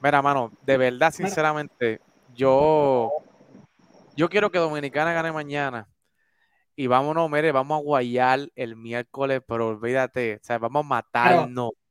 Mira, 0.01 0.21
mano, 0.21 0.51
de 0.63 0.77
verdad, 0.77 1.13
sinceramente, 1.13 2.01
yo, 2.35 3.13
yo 4.17 4.29
quiero 4.29 4.51
que 4.51 4.59
Dominicana 4.59 5.13
gane 5.13 5.31
mañana. 5.31 5.87
Y 6.75 6.87
vámonos, 6.87 7.31
mire, 7.31 7.53
vamos 7.53 7.81
a 7.81 7.83
guayar 7.83 8.49
el 8.55 8.77
miércoles, 8.77 9.43
pero 9.47 9.69
olvídate, 9.69 10.37
o 10.37 10.45
sea, 10.45 10.59
vamos 10.59 10.85
a 10.85 10.89
matarnos. 10.89 11.71
Pero, 11.71 11.83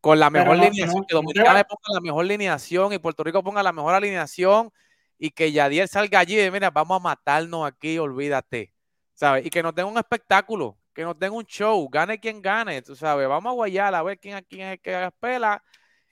con 0.00 0.20
la 0.20 0.30
mejor 0.30 0.56
alineación, 0.56 1.00
no, 1.00 1.06
que 1.06 1.14
Dominicana 1.14 1.64
ponga 1.64 1.94
la 1.94 2.00
mejor 2.00 2.24
alineación 2.24 2.92
y 2.92 2.98
Puerto 2.98 3.24
Rico 3.24 3.42
ponga 3.42 3.62
la 3.62 3.72
mejor 3.72 3.94
alineación 3.94 4.70
y 5.18 5.30
que 5.30 5.50
Yadier 5.50 5.88
salga 5.88 6.20
allí 6.20 6.40
y 6.40 6.50
mira, 6.50 6.70
vamos 6.70 7.00
a 7.00 7.02
matarnos 7.02 7.66
aquí, 7.66 7.98
olvídate, 7.98 8.72
¿sabes? 9.14 9.44
Y 9.44 9.50
que 9.50 9.62
nos 9.62 9.74
den 9.74 9.86
un 9.86 9.98
espectáculo, 9.98 10.78
que 10.94 11.02
nos 11.02 11.18
den 11.18 11.32
un 11.32 11.44
show, 11.44 11.88
gane 11.88 12.20
quien 12.20 12.40
gane, 12.40 12.80
tú 12.82 12.94
sabes, 12.94 13.28
vamos 13.28 13.50
a 13.50 13.54
guayar 13.54 13.94
a 13.94 14.02
ver 14.02 14.18
quién, 14.20 14.36
a 14.36 14.42
quién 14.42 14.68
es 14.68 14.72
el 14.74 14.80
que 14.80 15.04
espera 15.04 15.62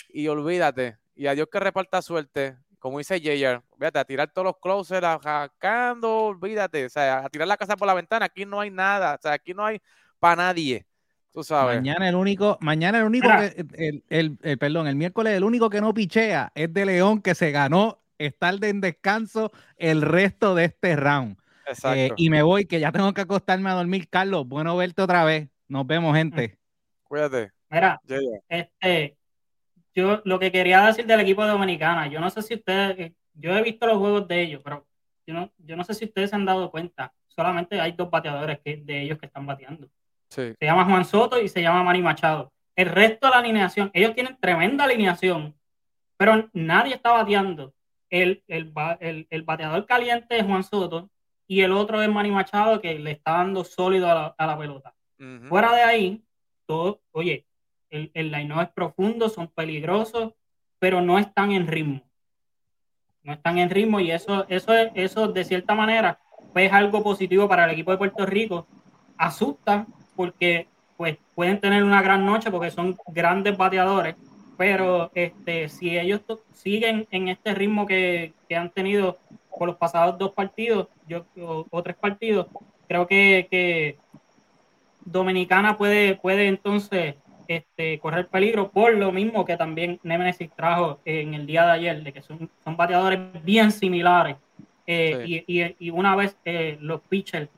y 0.08 0.26
olvídate, 0.26 0.98
y 1.14 1.28
a 1.28 1.34
Dios 1.34 1.48
que 1.50 1.60
reparta 1.60 2.02
suerte, 2.02 2.58
como 2.78 2.98
dice 2.98 3.20
Jayer, 3.20 3.60
olvídate, 3.70 3.98
a 3.98 4.04
tirar 4.04 4.30
todos 4.32 4.46
los 4.46 4.56
closers, 4.60 5.06
jacando, 5.22 6.26
olvídate, 6.26 6.86
o 6.86 6.88
sea, 6.90 7.24
a 7.24 7.28
tirar 7.28 7.48
la 7.48 7.56
casa 7.56 7.76
por 7.76 7.86
la 7.86 7.94
ventana, 7.94 8.26
aquí 8.26 8.44
no 8.44 8.60
hay 8.60 8.70
nada, 8.70 9.14
o 9.14 9.22
sea, 9.22 9.32
aquí 9.32 9.54
no 9.54 9.64
hay 9.64 9.80
para 10.18 10.36
nadie. 10.36 10.86
Tú 11.32 11.44
sabes. 11.44 11.76
Mañana 11.76 12.08
el 12.08 12.14
único, 12.14 12.56
mañana 12.60 12.98
el 12.98 13.04
único 13.04 13.28
que, 13.28 13.66
el, 13.74 14.04
el, 14.08 14.38
el, 14.42 14.58
perdón, 14.58 14.86
el 14.86 14.96
miércoles 14.96 15.34
el 15.34 15.44
único 15.44 15.68
que 15.68 15.82
no 15.82 15.92
pichea 15.92 16.50
es 16.54 16.72
de 16.72 16.86
León 16.86 17.20
que 17.20 17.34
se 17.34 17.50
ganó 17.50 17.98
estar 18.18 18.58
de 18.58 18.70
en 18.70 18.80
descanso 18.80 19.52
el 19.76 20.00
resto 20.00 20.54
de 20.54 20.64
este 20.64 20.96
round. 20.96 21.36
Eh, 21.94 22.10
y 22.16 22.30
me 22.30 22.42
voy, 22.42 22.66
que 22.66 22.80
ya 22.80 22.92
tengo 22.92 23.12
que 23.12 23.22
acostarme 23.22 23.70
a 23.70 23.74
dormir. 23.74 24.08
Carlos, 24.08 24.46
bueno 24.46 24.76
verte 24.76 25.02
otra 25.02 25.24
vez. 25.24 25.48
Nos 25.68 25.86
vemos, 25.86 26.16
gente. 26.16 26.58
Cuídate. 27.04 27.50
Mira, 27.68 28.00
yeah, 28.06 28.20
yeah. 28.20 28.40
este, 28.48 29.15
yo 29.96 30.20
lo 30.24 30.38
que 30.38 30.52
quería 30.52 30.84
decir 30.84 31.06
del 31.06 31.20
equipo 31.20 31.42
de 31.42 31.50
Dominicana, 31.50 32.06
yo 32.06 32.20
no 32.20 32.28
sé 32.28 32.42
si 32.42 32.54
ustedes, 32.54 33.12
yo 33.32 33.56
he 33.56 33.62
visto 33.62 33.86
los 33.86 33.96
juegos 33.96 34.28
de 34.28 34.42
ellos, 34.42 34.60
pero 34.62 34.86
yo 35.26 35.34
no, 35.34 35.50
yo 35.56 35.74
no 35.74 35.84
sé 35.84 35.94
si 35.94 36.04
ustedes 36.04 36.30
se 36.30 36.36
han 36.36 36.44
dado 36.44 36.70
cuenta. 36.70 37.12
Solamente 37.28 37.80
hay 37.80 37.92
dos 37.92 38.10
bateadores 38.10 38.60
que, 38.60 38.76
de 38.76 39.02
ellos 39.02 39.18
que 39.18 39.26
están 39.26 39.46
bateando. 39.46 39.88
Sí. 40.28 40.54
Se 40.58 40.66
llama 40.66 40.84
Juan 40.84 41.04
Soto 41.04 41.40
y 41.40 41.48
se 41.48 41.62
llama 41.62 41.82
Manny 41.82 42.02
Machado. 42.02 42.52
El 42.74 42.90
resto 42.90 43.26
de 43.26 43.30
la 43.30 43.38
alineación, 43.38 43.90
ellos 43.94 44.14
tienen 44.14 44.36
tremenda 44.38 44.84
alineación, 44.84 45.54
pero 46.18 46.48
nadie 46.52 46.94
está 46.94 47.12
bateando 47.12 47.72
el, 48.10 48.44
el, 48.48 48.72
el, 49.00 49.26
el, 49.30 49.42
bateador 49.42 49.86
caliente 49.86 50.38
es 50.38 50.44
Juan 50.44 50.62
Soto 50.62 51.10
y 51.46 51.62
el 51.62 51.72
otro 51.72 52.02
es 52.02 52.08
Manny 52.08 52.30
Machado 52.30 52.80
que 52.80 52.98
le 52.98 53.12
está 53.12 53.32
dando 53.32 53.64
sólido 53.64 54.10
a 54.10 54.14
la, 54.14 54.34
a 54.36 54.46
la 54.46 54.58
pelota. 54.58 54.94
Uh 55.18 55.24
-huh. 55.24 55.48
Fuera 55.48 55.74
de 55.74 55.82
ahí, 55.82 56.22
todo, 56.66 57.00
oye, 57.12 57.46
el, 57.90 58.10
el 58.14 58.30
line 58.30 58.62
es 58.62 58.68
profundo, 58.70 59.28
son 59.28 59.48
peligrosos, 59.48 60.34
pero 60.78 61.00
no 61.00 61.18
están 61.18 61.52
en 61.52 61.66
ritmo. 61.66 62.02
No 63.22 63.32
están 63.32 63.58
en 63.58 63.70
ritmo 63.70 63.98
y 64.00 64.10
eso, 64.10 64.46
eso, 64.48 64.72
eso 64.94 65.28
de 65.28 65.44
cierta 65.44 65.74
manera 65.74 66.18
pues, 66.52 66.66
es 66.66 66.72
algo 66.72 67.02
positivo 67.02 67.48
para 67.48 67.64
el 67.64 67.72
equipo 67.72 67.90
de 67.90 67.98
Puerto 67.98 68.24
Rico. 68.24 68.66
Asusta 69.18 69.86
porque 70.14 70.68
pues, 70.96 71.18
pueden 71.34 71.60
tener 71.60 71.82
una 71.82 72.02
gran 72.02 72.24
noche 72.24 72.50
porque 72.50 72.70
son 72.70 72.96
grandes 73.08 73.56
bateadores, 73.56 74.14
pero 74.56 75.10
este, 75.14 75.68
si 75.68 75.98
ellos 75.98 76.22
siguen 76.52 77.06
en 77.10 77.28
este 77.28 77.54
ritmo 77.54 77.86
que, 77.86 78.32
que, 78.48 78.56
han 78.56 78.70
tenido 78.70 79.18
por 79.50 79.68
los 79.68 79.76
pasados 79.76 80.18
dos 80.18 80.32
partidos 80.32 80.88
yo, 81.06 81.26
o, 81.40 81.66
o 81.70 81.82
tres 81.82 81.96
partidos, 81.96 82.46
creo 82.88 83.06
que, 83.06 83.48
que, 83.50 83.98
Dominicana 85.06 85.76
puede, 85.76 86.16
puede 86.16 86.48
entonces 86.48 87.14
este, 87.48 87.98
correr 87.98 88.28
peligro, 88.28 88.70
por 88.70 88.94
lo 88.94 89.12
mismo 89.12 89.44
que 89.44 89.56
también 89.56 89.98
Nemesis 90.02 90.50
trajo 90.56 91.00
en 91.04 91.34
el 91.34 91.46
día 91.46 91.64
de 91.66 91.72
ayer, 91.72 92.02
de 92.02 92.12
que 92.12 92.22
son, 92.22 92.50
son 92.64 92.76
bateadores 92.76 93.20
bien 93.44 93.70
similares. 93.72 94.36
Eh, 94.86 95.22
Sí. 95.26 95.44
y, 95.48 95.62
y- 95.62 95.76
y 95.80 95.90
una 95.90 96.14
vez 96.14 96.36
eh, 96.44 96.78
los 96.80 97.00
pitchers 97.02 97.48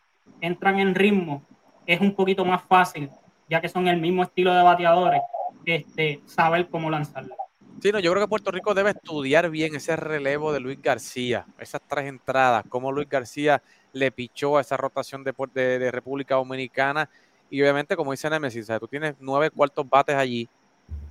entran 0.40 0.78
en 0.80 0.94
ritmo, 0.94 1.42
es 1.86 2.00
un 2.00 2.14
poquito 2.14 2.44
más 2.44 2.62
fácil, 2.62 3.10
ya 3.48 3.60
que 3.60 3.68
son 3.68 3.86
el 3.88 4.00
mismo 4.00 4.22
estilo 4.22 4.54
de 4.54 4.62
bateadores, 4.62 5.20
este, 5.64 6.20
saber 6.26 6.68
cómo 6.68 6.88
lanzarla. 6.90 7.34
Sí, 7.80 7.92
no, 7.92 7.98
yo 8.00 8.10
creo 8.12 8.24
que 8.24 8.28
Puerto 8.28 8.50
Rico 8.50 8.74
debe 8.74 8.90
estudiar 8.90 9.50
bien 9.50 9.74
ese 9.76 9.94
relevo 9.94 10.52
de 10.52 10.58
Luis 10.60 10.80
García, 10.82 11.44
esas 11.60 11.80
tres 11.86 12.06
entradas, 12.06 12.64
cómo 12.68 12.90
Luis 12.90 13.08
García 13.08 13.62
le 13.92 14.10
pichó 14.10 14.56
a 14.56 14.62
esa 14.62 14.76
rotación 14.76 15.22
de, 15.22 15.32
de- 15.54 15.78
de 15.78 15.90
República 15.90 16.34
Dominicana. 16.34 17.08
Y 17.50 17.62
obviamente, 17.62 17.96
como 17.96 18.10
dice 18.10 18.28
Nemesis, 18.28 18.68
o 18.70 18.80
tú 18.80 18.88
tienes 18.88 19.14
nueve 19.20 19.50
cuartos 19.50 19.88
bates 19.88 20.16
allí, 20.16 20.48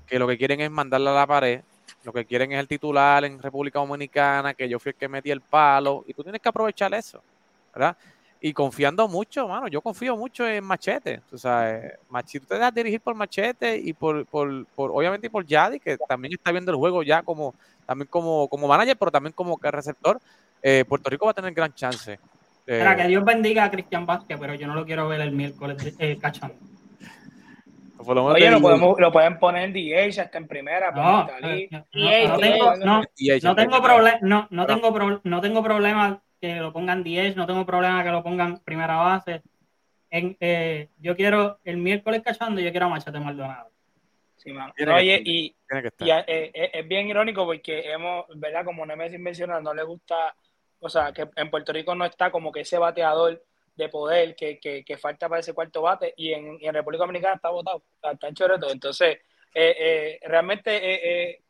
que 0.05 0.19
lo 0.19 0.27
que 0.27 0.37
quieren 0.37 0.61
es 0.61 0.71
mandarla 0.71 1.11
a 1.11 1.15
la 1.15 1.27
pared, 1.27 1.61
lo 2.03 2.13
que 2.13 2.25
quieren 2.25 2.51
es 2.51 2.59
el 2.59 2.67
titular 2.67 3.25
en 3.25 3.41
República 3.41 3.79
Dominicana, 3.79 4.53
que 4.53 4.69
yo 4.69 4.79
fui 4.79 4.91
el 4.91 4.95
que 4.95 5.07
metí 5.07 5.31
el 5.31 5.41
palo, 5.41 6.03
y 6.07 6.13
tú 6.13 6.23
tienes 6.23 6.41
que 6.41 6.49
aprovechar 6.49 6.93
eso, 6.93 7.21
¿verdad? 7.73 7.97
Y 8.39 8.53
confiando 8.53 9.07
mucho, 9.07 9.47
mano, 9.47 9.67
yo 9.67 9.81
confío 9.81 10.15
mucho 10.15 10.47
en 10.47 10.63
Machete. 10.63 11.21
O 11.31 11.37
sea, 11.39 11.75
eh, 11.75 11.97
Mach- 12.11 12.27
si 12.27 12.39
tú 12.39 12.45
te 12.45 12.53
dejas 12.53 12.73
dirigir 12.73 13.01
por 13.01 13.15
Machete 13.15 13.77
y 13.77 13.93
por, 13.93 14.25
por, 14.27 14.65
por- 14.67 14.91
obviamente 14.91 15.27
por 15.29 15.43
Yadi, 15.43 15.79
que 15.79 15.97
también 16.07 16.33
está 16.33 16.51
viendo 16.51 16.69
el 16.71 16.77
juego 16.77 17.01
ya 17.01 17.23
como, 17.23 17.55
también 17.87 18.07
como, 18.07 18.47
como 18.47 18.67
manager, 18.67 18.95
pero 18.95 19.09
también 19.09 19.33
como 19.33 19.57
receptor, 19.59 20.19
eh, 20.61 20.85
Puerto 20.87 21.09
Rico 21.09 21.25
va 21.25 21.31
a 21.31 21.33
tener 21.33 21.51
gran 21.51 21.73
chance. 21.73 22.19
Espera, 22.67 22.95
que 22.97 23.07
Dios 23.07 23.23
bendiga 23.23 23.63
a 23.63 23.71
Cristian 23.71 24.05
Vázquez, 24.05 24.37
pero 24.39 24.53
yo 24.55 24.67
no 24.67 24.75
lo 24.75 24.85
quiero 24.85 25.07
ver 25.07 25.21
el 25.21 25.31
miércoles 25.31 25.95
eh, 25.99 26.17
cachando. 26.19 26.55
por 27.97 28.15
lo 28.15 28.23
menos 28.23 28.35
Oye, 28.35 28.51
lo, 28.51 28.61
podemos, 28.61 28.99
lo 28.99 29.11
pueden 29.11 29.39
poner 29.39 29.63
en 29.63 29.73
DH 29.73 30.19
hasta 30.21 30.37
en 30.37 30.47
primera. 30.47 30.91
No, 30.91 31.27
eh, 31.43 31.69
no, 31.71 31.85
no 31.93 32.39
tengo, 32.39 32.75
no, 32.85 33.01
no 33.41 33.55
problema, 33.81 34.47
no, 34.51 34.65
tengo 34.65 34.93
pro- 34.93 35.21
no 35.23 35.41
tengo 35.41 35.63
problema 35.63 36.21
que 36.41 36.55
lo 36.57 36.73
pongan 36.73 37.03
10, 37.03 37.35
no 37.37 37.47
tengo 37.47 37.65
problema 37.65 38.03
que 38.03 38.09
lo 38.11 38.21
pongan 38.21 38.59
primera 38.59 38.97
base. 38.97 39.41
En, 40.09 40.35
eh, 40.39 40.89
yo 40.99 41.15
quiero 41.15 41.59
el 41.63 41.77
miércoles 41.77 42.21
cachando, 42.23 42.61
yo 42.61 42.71
quiero 42.71 42.85
a 42.87 42.89
Machete 42.89 43.19
Maldonado. 43.19 43.69
Sí, 44.37 44.51
oye, 44.93 45.21
y, 45.25 45.55
eh, 46.27 46.51
eh, 46.53 46.71
es 46.73 46.87
bien 46.87 47.07
irónico 47.07 47.45
porque 47.45 47.91
hemos, 47.91 48.25
¿verdad? 48.35 48.63
Como 48.63 48.85
Nemesis 48.85 49.19
menciona, 49.19 49.59
no 49.59 49.73
le 49.73 49.83
gusta, 49.83 50.35
o 50.79 50.89
sea, 50.89 51.11
que 51.11 51.27
en 51.35 51.49
Puerto 51.49 51.73
Rico 51.73 51.95
no 51.95 52.05
está 52.05 52.31
como 52.31 52.51
que 52.51 52.61
ese 52.61 52.77
bateador 52.77 53.43
de 53.75 53.89
poder 53.89 54.35
que, 54.35 54.59
que, 54.59 54.83
que 54.83 54.97
falta 54.97 55.29
para 55.29 55.39
ese 55.41 55.53
cuarto 55.53 55.81
bate 55.83 56.13
y 56.17 56.33
en, 56.33 56.57
y 56.59 56.67
en 56.67 56.73
República 56.73 57.03
Dominicana 57.03 57.35
está 57.35 57.49
votado, 57.49 57.83
está, 58.01 58.27
en 58.27 58.33
choreto. 58.35 58.69
Entonces, 58.71 59.19
eh, 59.53 59.75
eh, 59.79 60.19
realmente, 60.23 60.75
eh, 60.75 60.99
eh, 61.29 61.41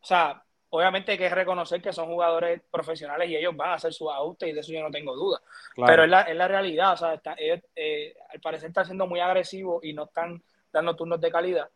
o 0.00 0.04
sea, 0.04 0.42
obviamente 0.70 1.12
hay 1.12 1.18
que 1.18 1.28
reconocer 1.30 1.80
que 1.80 1.92
son 1.92 2.06
jugadores 2.08 2.60
profesionales 2.70 3.30
y 3.30 3.36
ellos 3.36 3.56
van 3.56 3.70
a 3.70 3.74
hacer 3.74 3.92
sus 3.92 4.10
ajustes 4.10 4.48
y 4.50 4.52
de 4.52 4.60
eso 4.60 4.72
yo 4.72 4.82
no 4.82 4.90
tengo 4.90 5.14
duda. 5.14 5.40
Claro. 5.74 5.90
Pero 5.90 6.04
es 6.04 6.10
la, 6.10 6.20
es 6.22 6.36
la 6.36 6.48
realidad, 6.48 6.92
o 6.92 6.96
sea, 6.98 7.14
está- 7.14 7.36
ellos, 7.38 7.60
eh, 7.74 8.14
al 8.28 8.40
parecer 8.40 8.68
están 8.68 8.84
siendo 8.84 9.06
muy 9.06 9.20
agresivos 9.20 9.82
y 9.82 9.92
no 9.94 10.04
están 10.04 10.42
dando 10.70 10.94
turnos 10.94 11.20
de 11.20 11.30
calidad, 11.30 11.68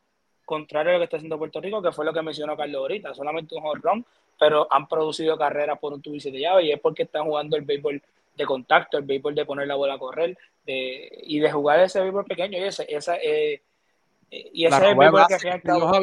contrario 0.50 0.90
a 0.90 0.92
lo 0.94 0.98
que 0.98 1.04
está 1.04 1.16
haciendo 1.16 1.38
Puerto 1.38 1.60
Rico, 1.60 1.80
que 1.80 1.92
fue 1.92 2.04
lo 2.04 2.12
que 2.12 2.22
mencionó 2.22 2.56
Carlos 2.56 2.80
ahorita, 2.80 3.14
solamente 3.14 3.54
un 3.54 3.62
jorrón, 3.62 4.04
pero 4.38 4.66
han 4.70 4.88
producido 4.88 5.38
carreras 5.38 5.78
por 5.78 5.92
un 5.92 6.02
tubo 6.02 6.16
y 6.16 6.20
siete 6.20 6.40
llaves 6.40 6.64
y 6.66 6.72
es 6.72 6.80
porque 6.80 7.04
están 7.04 7.24
jugando 7.24 7.56
el 7.56 7.62
béisbol 7.62 8.02
de 8.36 8.44
contacto, 8.44 8.98
el 8.98 9.04
béisbol 9.04 9.34
de 9.34 9.44
poner 9.44 9.66
la 9.68 9.76
bola 9.76 9.94
a 9.94 9.98
correr 9.98 10.36
de, 10.66 11.08
y 11.22 11.38
de 11.38 11.52
jugar 11.52 11.78
ese 11.80 12.00
béisbol 12.00 12.24
pequeño 12.24 12.58
y 12.58 12.62
ese, 12.64 12.84
esa, 12.88 13.16
eh, 13.16 13.62
eh, 14.32 14.50
y 14.52 14.64
ese 14.66 14.76
es 14.76 14.82
el 14.90 14.96
béisbol 14.98 15.20
que 15.28 15.34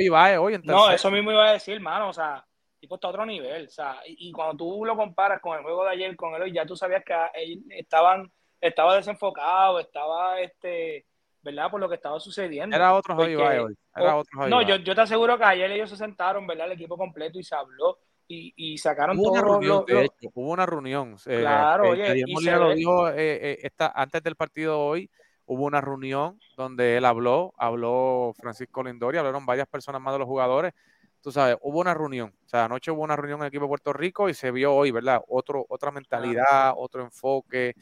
Baez 0.09 0.37
hoy 0.39 0.59
no, 0.63 0.91
eso 0.91 1.11
mismo 1.11 1.31
iba 1.31 1.49
a 1.49 1.53
decir, 1.53 1.79
mano, 1.79 2.09
o 2.09 2.13
sea, 2.13 2.45
el 2.75 2.79
tipo 2.79 2.95
está 2.95 3.07
a 3.07 3.09
otro 3.11 3.25
nivel, 3.25 3.67
o 3.67 3.69
sea, 3.69 3.97
y, 4.05 4.29
y 4.29 4.31
cuando 4.31 4.55
tú 4.57 4.85
lo 4.85 4.95
comparas 4.95 5.41
con 5.41 5.57
el 5.57 5.63
juego 5.63 5.83
de 5.83 5.91
ayer, 5.91 6.15
con 6.15 6.33
él 6.35 6.41
hoy, 6.43 6.53
ya 6.53 6.65
tú 6.65 6.75
sabías 6.75 7.03
que 7.03 7.13
a- 7.13 7.31
él 7.35 7.63
estaban, 7.69 8.31
estaba 8.61 8.95
desenfocado, 8.95 9.79
estaba, 9.79 10.39
este, 10.41 11.05
¿verdad? 11.47 11.71
Por 11.71 11.79
lo 11.79 11.87
que 11.89 11.95
estaba 11.95 12.19
sucediendo. 12.19 12.75
Era 12.75 12.93
otro 12.93 13.15
Porque- 13.15 13.37
hoy. 13.37 13.75
Era 13.95 14.15
o- 14.15 14.19
otro 14.19 14.47
no, 14.47 14.61
yo, 14.61 14.75
yo 14.75 14.93
te 14.93 15.01
aseguro 15.01 15.37
que 15.37 15.43
ayer 15.45 15.71
ellos 15.71 15.89
se 15.89 15.95
sentaron, 15.97 16.45
¿verdad? 16.45 16.65
El 16.67 16.73
equipo 16.73 16.97
completo 16.97 17.39
y 17.39 17.43
se 17.43 17.55
habló 17.55 17.97
y, 18.27 18.53
y 18.55 18.77
sacaron 18.77 19.17
Hubo 19.17 19.31
una 19.31 19.41
todo 19.41 19.51
reunión, 19.53 19.77
lo- 19.77 19.85
de 19.85 19.93
lo- 19.93 20.01
hecho, 20.01 20.29
hubo 20.33 20.51
una 20.51 20.65
reunión. 20.65 21.15
eh, 21.25 21.39
Claro, 21.39 21.85
eh, 21.85 21.89
oye, 21.91 22.23
y 22.27 22.35
se 22.37 22.51
lo 22.51 22.73
dijo 22.73 23.09
eh, 23.09 23.59
esta- 23.63 23.91
antes 23.95 24.21
del 24.21 24.35
partido 24.35 24.79
hoy, 24.79 25.09
hubo 25.45 25.63
una 25.63 25.79
reunión 25.79 26.37
donde 26.57 26.97
él 26.97 27.05
habló, 27.05 27.53
habló 27.57 28.33
Francisco 28.37 28.83
Lindori, 28.83 29.17
hablaron 29.17 29.45
varias 29.45 29.67
personas 29.67 30.01
más 30.01 30.13
de 30.13 30.19
los 30.19 30.27
jugadores. 30.27 30.73
Tú 31.21 31.31
sabes, 31.31 31.57
hubo 31.61 31.79
una 31.79 31.93
reunión, 31.93 32.33
o 32.45 32.47
sea, 32.49 32.65
anoche 32.65 32.91
hubo 32.91 33.01
una 33.03 33.15
reunión 33.15 33.39
en 33.39 33.43
el 33.43 33.47
equipo 33.47 33.63
de 33.63 33.69
Puerto 33.69 33.93
Rico 33.93 34.27
y 34.29 34.33
se 34.33 34.51
vio 34.51 34.75
hoy, 34.75 34.91
¿verdad? 34.91 35.21
Otro, 35.29 35.65
otra 35.69 35.89
mentalidad, 35.91 36.73
otro 36.75 37.01
enfoque. 37.01 37.73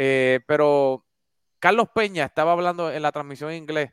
eh, 0.00 0.38
pero 0.46 1.04
Carlos 1.58 1.88
Peña 1.94 2.24
estaba 2.24 2.52
hablando 2.52 2.92
en 2.92 3.02
la 3.02 3.12
transmisión 3.12 3.50
en 3.50 3.58
inglés 3.58 3.92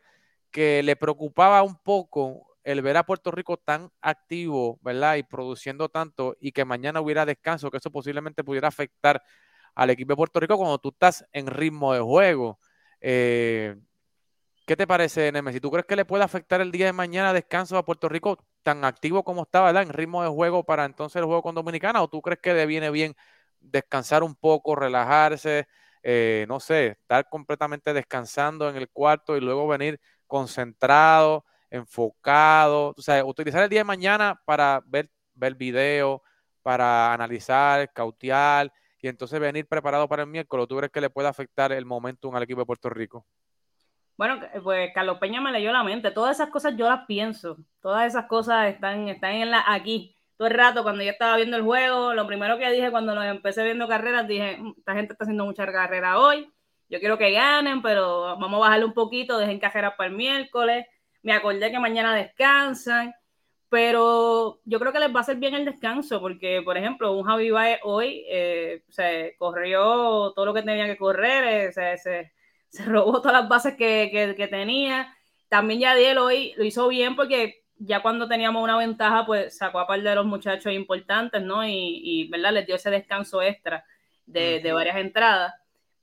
que 0.51 0.83
le 0.83 0.95
preocupaba 0.95 1.63
un 1.63 1.77
poco 1.77 2.55
el 2.63 2.81
ver 2.81 2.97
a 2.97 3.05
Puerto 3.05 3.31
Rico 3.31 3.57
tan 3.57 3.91
activo, 4.01 4.79
¿verdad? 4.81 5.15
Y 5.15 5.23
produciendo 5.23 5.89
tanto 5.89 6.35
y 6.39 6.51
que 6.51 6.65
mañana 6.65 7.01
hubiera 7.01 7.25
descanso, 7.25 7.69
que 7.69 7.77
eso 7.77 7.91
posiblemente 7.91 8.43
pudiera 8.43 8.67
afectar 8.67 9.21
al 9.75 9.89
equipo 9.89 10.13
de 10.13 10.17
Puerto 10.17 10.39
Rico 10.39 10.57
cuando 10.57 10.79
tú 10.79 10.89
estás 10.89 11.25
en 11.31 11.47
ritmo 11.47 11.93
de 11.93 11.99
juego. 11.99 12.59
Eh, 13.01 13.75
¿Qué 14.65 14.75
te 14.75 14.87
parece, 14.87 15.31
Nemesis? 15.31 15.61
¿Tú 15.61 15.69
crees 15.69 15.85
que 15.85 15.95
le 15.95 16.05
puede 16.05 16.23
afectar 16.23 16.59
el 16.59 16.71
día 16.71 16.87
de 16.87 16.93
mañana 16.93 17.33
descanso 17.33 17.77
a 17.77 17.85
Puerto 17.85 18.09
Rico 18.09 18.43
tan 18.63 18.83
activo 18.83 19.23
como 19.23 19.43
está, 19.43 19.61
¿verdad? 19.61 19.83
En 19.83 19.89
ritmo 19.93 20.23
de 20.23 20.29
juego 20.29 20.63
para 20.63 20.85
entonces 20.85 21.17
el 21.17 21.25
juego 21.25 21.43
con 21.43 21.53
Dominicana, 21.53 22.01
o 22.01 22.07
tú 22.07 22.21
crees 22.21 22.39
que 22.41 22.53
le 22.55 22.65
viene 22.65 22.89
bien 22.89 23.15
descansar 23.59 24.23
un 24.23 24.33
poco, 24.33 24.75
relajarse, 24.75 25.67
eh, 26.07 26.45
no 26.47 26.59
sé, 26.59 26.89
estar 27.01 27.27
completamente 27.27 27.91
descansando 27.91 28.69
en 28.69 28.75
el 28.75 28.87
cuarto 28.89 29.35
y 29.35 29.41
luego 29.41 29.67
venir 29.67 29.99
concentrado, 30.27 31.43
enfocado, 31.71 32.93
o 32.95 33.01
sea, 33.01 33.25
utilizar 33.25 33.63
el 33.63 33.69
día 33.69 33.79
de 33.79 33.85
mañana 33.85 34.39
para 34.45 34.83
ver, 34.85 35.09
ver 35.33 35.55
video, 35.55 36.21
para 36.61 37.11
analizar, 37.11 37.91
cautear 37.91 38.71
y 39.01 39.07
entonces 39.07 39.39
venir 39.39 39.67
preparado 39.67 40.07
para 40.07 40.21
el 40.21 40.29
miércoles. 40.29 40.67
¿Tú 40.67 40.77
crees 40.77 40.91
que 40.91 41.01
le 41.01 41.09
puede 41.09 41.27
afectar 41.27 41.71
el 41.71 41.85
momentum 41.85 42.35
al 42.35 42.43
equipo 42.43 42.59
de 42.59 42.67
Puerto 42.67 42.87
Rico? 42.91 43.25
Bueno, 44.15 44.39
pues 44.63 44.91
Carlos 44.93 45.17
Peña 45.17 45.41
me 45.41 45.51
leyó 45.51 45.71
la 45.71 45.83
mente. 45.83 46.11
Todas 46.11 46.37
esas 46.37 46.51
cosas 46.51 46.77
yo 46.77 46.87
las 46.87 47.07
pienso. 47.07 47.57
Todas 47.81 48.05
esas 48.05 48.27
cosas 48.27 48.71
están, 48.71 49.09
están 49.09 49.31
en 49.31 49.49
la, 49.49 49.63
aquí. 49.67 50.14
Todo 50.37 50.47
el 50.49 50.53
rato, 50.53 50.83
cuando 50.83 51.03
yo 51.03 51.11
estaba 51.11 51.37
viendo 51.37 51.55
el 51.57 51.63
juego, 51.63 52.13
lo 52.13 52.27
primero 52.27 52.57
que 52.57 52.69
dije 52.71 52.91
cuando 52.91 53.15
los 53.15 53.25
empecé 53.25 53.63
viendo 53.63 53.87
carreras, 53.87 54.27
dije, 54.27 54.57
"Mm, 54.57 54.73
esta 54.77 54.93
gente 54.93 55.13
está 55.13 55.23
haciendo 55.23 55.45
mucha 55.45 55.65
carrera 55.71 56.19
hoy. 56.19 56.51
Yo 56.89 56.99
quiero 56.99 57.17
que 57.17 57.31
ganen, 57.31 57.81
pero 57.81 58.37
vamos 58.37 58.57
a 58.57 58.59
bajarle 58.59 58.85
un 58.85 58.93
poquito, 58.93 59.37
dejen 59.37 59.59
carreras 59.59 59.93
para 59.97 60.09
el 60.09 60.15
miércoles. 60.15 60.85
Me 61.23 61.33
acordé 61.33 61.71
que 61.71 61.79
mañana 61.79 62.15
descansan, 62.15 63.13
pero 63.69 64.61
yo 64.65 64.79
creo 64.79 64.93
que 64.93 64.99
les 64.99 65.13
va 65.13 65.19
a 65.19 65.21
hacer 65.21 65.37
bien 65.37 65.55
el 65.55 65.65
descanso, 65.65 66.19
porque, 66.21 66.61
por 66.63 66.77
ejemplo, 66.77 67.13
un 67.13 67.23
Javi 67.25 67.51
Baez 67.51 67.79
hoy 67.83 68.25
eh, 68.29 68.83
se 68.89 69.35
corrió 69.37 70.31
todo 70.33 70.45
lo 70.45 70.53
que 70.53 70.61
tenía 70.63 70.85
que 70.85 70.97
correr, 70.97 71.69
eh, 71.69 71.71
se, 71.73 71.97
se, 72.69 72.85
robó 72.85 73.21
todas 73.21 73.41
las 73.41 73.49
bases 73.49 73.75
que, 73.75 74.09
que, 74.11 74.35
que 74.35 74.47
tenía. 74.47 75.15
También 75.49 75.79
Yadiel 75.81 76.17
hoy 76.19 76.53
lo 76.57 76.63
hizo 76.65 76.87
bien 76.87 77.15
porque 77.15 77.64
ya 77.77 78.01
cuando 78.01 78.27
teníamos 78.27 78.63
una 78.63 78.77
ventaja, 78.77 79.25
pues 79.25 79.57
sacó 79.57 79.79
a 79.79 79.87
par 79.87 80.01
de 80.01 80.15
los 80.15 80.25
muchachos 80.25 80.73
importantes, 80.73 81.41
¿no? 81.41 81.65
Y, 81.65 82.01
y 82.03 82.27
¿verdad? 82.29 82.53
Les 82.53 82.65
dio 82.65 82.75
ese 82.75 82.89
descanso 82.89 83.41
extra 83.41 83.85
de, 84.25 84.59
de, 84.59 84.73
varias 84.73 84.97
entradas. 84.97 85.53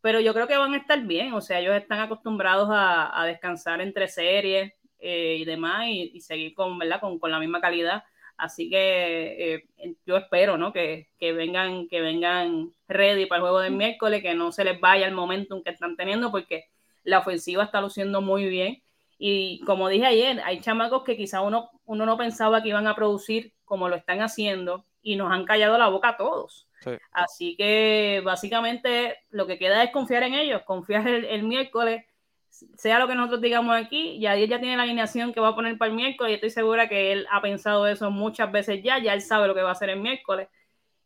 Pero 0.00 0.20
yo 0.20 0.34
creo 0.34 0.48
que 0.48 0.56
van 0.56 0.74
a 0.74 0.78
estar 0.78 1.00
bien, 1.02 1.32
o 1.32 1.40
sea, 1.40 1.60
ellos 1.60 1.76
están 1.76 2.00
acostumbrados 2.00 2.68
a, 2.70 3.20
a 3.20 3.26
descansar 3.26 3.80
entre 3.80 4.08
series 4.08 4.72
eh, 4.98 5.36
y 5.40 5.44
demás 5.44 5.86
y, 5.88 6.12
y, 6.14 6.20
seguir 6.20 6.54
con, 6.54 6.78
¿verdad? 6.78 7.00
Con, 7.00 7.18
con 7.18 7.30
la 7.30 7.38
misma 7.38 7.60
calidad. 7.60 8.04
Así 8.36 8.68
que 8.68 9.54
eh, 9.54 9.94
yo 10.04 10.16
espero, 10.16 10.58
¿no? 10.58 10.72
Que, 10.72 11.08
que, 11.18 11.32
vengan, 11.32 11.88
que 11.88 12.00
vengan 12.00 12.72
ready 12.88 13.26
para 13.26 13.38
el 13.38 13.42
juego 13.42 13.60
del 13.60 13.74
miércoles, 13.74 14.22
que 14.22 14.34
no 14.34 14.50
se 14.52 14.64
les 14.64 14.80
vaya 14.80 15.06
el 15.06 15.14
momentum 15.14 15.62
que 15.62 15.70
están 15.70 15.96
teniendo, 15.96 16.30
porque 16.30 16.64
la 17.04 17.20
ofensiva 17.20 17.64
está 17.64 17.80
luciendo 17.80 18.20
muy 18.20 18.48
bien. 18.48 18.82
Y 19.24 19.60
como 19.60 19.88
dije 19.88 20.04
ayer, 20.04 20.42
hay 20.44 20.60
chamacos 20.60 21.04
que 21.04 21.16
quizá 21.16 21.42
uno, 21.42 21.70
uno 21.84 22.06
no 22.06 22.16
pensaba 22.16 22.60
que 22.60 22.70
iban 22.70 22.88
a 22.88 22.96
producir 22.96 23.54
como 23.64 23.88
lo 23.88 23.94
están 23.94 24.20
haciendo 24.20 24.84
y 25.00 25.14
nos 25.14 25.30
han 25.30 25.44
callado 25.44 25.78
la 25.78 25.86
boca 25.86 26.08
a 26.08 26.16
todos. 26.16 26.66
Sí. 26.80 26.90
Así 27.12 27.54
que 27.56 28.20
básicamente 28.24 29.18
lo 29.30 29.46
que 29.46 29.60
queda 29.60 29.84
es 29.84 29.92
confiar 29.92 30.24
en 30.24 30.34
ellos, 30.34 30.62
confiar 30.62 31.06
el, 31.06 31.24
el 31.26 31.44
miércoles, 31.44 32.04
sea 32.50 32.98
lo 32.98 33.06
que 33.06 33.14
nosotros 33.14 33.40
digamos 33.40 33.76
aquí, 33.76 34.18
ya 34.18 34.34
ya 34.34 34.58
tiene 34.58 34.76
la 34.76 34.82
alineación 34.82 35.32
que 35.32 35.38
va 35.38 35.50
a 35.50 35.54
poner 35.54 35.78
para 35.78 35.90
el 35.90 35.96
miércoles 35.96 36.32
y 36.32 36.34
estoy 36.34 36.50
segura 36.50 36.88
que 36.88 37.12
él 37.12 37.28
ha 37.30 37.40
pensado 37.40 37.86
eso 37.86 38.10
muchas 38.10 38.50
veces 38.50 38.82
ya, 38.82 38.98
ya 38.98 39.14
él 39.14 39.22
sabe 39.22 39.46
lo 39.46 39.54
que 39.54 39.62
va 39.62 39.68
a 39.68 39.72
hacer 39.72 39.90
el 39.90 40.00
miércoles 40.00 40.48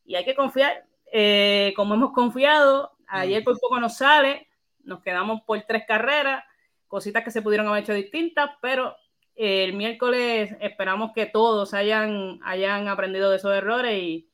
y 0.07 0.15
hay 0.15 0.25
que 0.25 0.35
confiar, 0.35 0.87
eh, 1.13 1.75
como 1.77 1.93
hemos 1.93 2.15
confiado, 2.15 2.97
ayer 3.09 3.45
por 3.45 3.61
poco 3.61 3.79
nos 3.79 3.99
sale, 3.99 4.49
nos 4.85 5.03
quedamos 5.03 5.43
por 5.43 5.61
tres 5.69 5.85
carreras, 5.87 6.45
cositas 6.97 7.23
que 7.23 7.31
se 7.31 7.43
pudieron 7.43 7.69
haber 7.69 7.83
hecho 7.83 7.93
distintas, 7.93 8.53
pero 8.63 8.97
el 9.35 9.75
miércoles 9.75 10.57
esperamos 10.61 11.13
que 11.15 11.27
todos 11.27 11.75
hayan, 11.75 12.41
hayan 12.43 12.89
aprendido 12.89 13.29
de 13.29 13.37
esos 13.37 13.53
errores 13.53 14.03
y, 14.03 14.31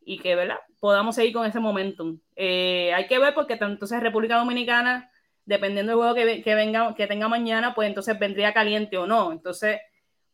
y 0.00 0.20
que 0.20 0.36
¿verdad? 0.36 0.58
podamos 0.78 1.16
seguir 1.16 1.32
con 1.32 1.44
ese 1.44 1.58
momentum. 1.58 2.20
Eh, 2.36 2.92
hay 2.94 3.08
que 3.08 3.18
ver 3.18 3.34
porque 3.34 3.58
entonces 3.60 4.00
República 4.00 4.36
Dominicana, 4.36 5.10
dependiendo 5.44 5.90
del 5.90 5.98
juego 5.98 6.14
que, 6.14 6.40
que, 6.40 6.54
venga, 6.54 6.94
que 6.94 7.08
tenga 7.08 7.26
mañana, 7.26 7.74
pues 7.74 7.88
entonces 7.88 8.16
vendría 8.16 8.54
caliente 8.54 8.96
o 8.96 9.08
no. 9.08 9.32
Entonces, 9.32 9.80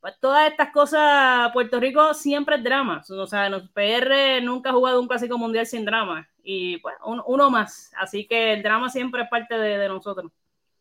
pues 0.00 0.20
todas 0.20 0.50
estas 0.50 0.70
cosas, 0.70 1.50
Puerto 1.54 1.80
Rico 1.80 2.12
siempre 2.12 2.56
es 2.56 2.62
drama. 2.62 3.02
O 3.08 3.26
sea, 3.26 3.48
los 3.48 3.70
PR 3.70 4.42
nunca 4.42 4.68
ha 4.68 4.74
jugado 4.74 5.00
un 5.00 5.08
clásico 5.08 5.38
mundial 5.38 5.64
sin 5.64 5.86
drama. 5.86 6.28
Y 6.42 6.76
pues 6.76 6.94
uno, 7.06 7.48
más. 7.48 7.90
Así 7.96 8.26
que 8.26 8.52
el 8.52 8.62
drama 8.62 8.90
siempre 8.90 9.22
es 9.22 9.30
parte 9.30 9.56
de, 9.56 9.88
nosotros. 9.88 10.30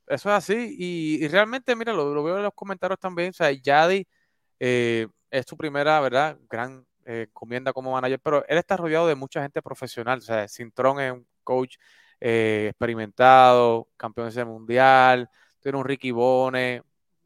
Eso 0.08 0.30
es 0.30 0.36
así. 0.36 0.76
Y, 0.78 1.28
realmente, 1.28 1.76
mira, 1.76 1.94
lo, 1.94 2.24
veo 2.24 2.38
en 2.38 2.44
los 2.44 2.54
comentarios 2.54 3.00
también. 3.00 3.30
O 3.30 3.34
sea, 3.34 3.52
Yadi 3.52 4.08
eh, 4.60 5.08
es 5.32 5.46
su 5.48 5.58
primera, 5.58 6.00
¿verdad? 6.02 6.38
Gran 6.50 6.86
eh, 7.06 7.28
como 7.34 7.92
manager, 7.92 8.20
pero 8.20 8.46
él 8.48 8.58
está 8.58 8.78
rodeado 8.78 9.08
de 9.08 9.16
mucha 9.16 9.42
gente 9.42 9.62
profesional. 9.62 10.20
O 10.20 10.22
sea, 10.22 10.48
Cintrón 10.48 11.00
es 11.02 11.12
un 11.12 11.28
coach 11.44 11.78
eh, 12.20 12.68
experimentado, 12.70 13.90
campeón 13.98 14.28
ese 14.30 14.46
mundial. 14.46 15.30
Tiene 15.62 15.78
un 15.78 15.86
Ricky 15.86 16.12
Bone, 16.12 16.84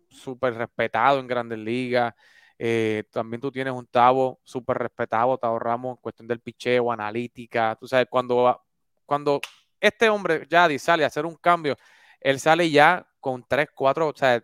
súper 0.09 0.55
respetado 0.55 1.19
en 1.19 1.28
Grandes 1.28 1.59
Ligas. 1.59 2.13
Eh, 2.59 3.03
también 3.11 3.39
tú 3.39 3.51
tienes 3.51 3.73
un 3.73 3.86
Tavo 3.86 4.39
súper 4.43 4.78
respetado, 4.78 5.38
Tavo 5.38 5.59
Ramos, 5.59 5.97
en 5.97 6.01
cuestión 6.01 6.28
del 6.28 6.39
picheo, 6.39 6.91
analítica. 6.91 7.75
Tú 7.80 7.88
sabes, 7.88 8.07
cuando, 8.09 8.63
cuando 9.05 9.39
este 9.80 10.09
hombre, 10.09 10.47
Yadi, 10.49 10.80
sale 10.80 11.03
a 11.03 11.07
hacer 11.07 11.25
un 11.25 11.36
cambio, 11.36 11.78
él 12.20 12.39
sale 12.39 12.70
ya 12.70 13.07
con 13.20 13.45
tres, 13.47 13.70
cuatro, 13.74 14.09
o 14.09 14.13
sea, 14.15 14.43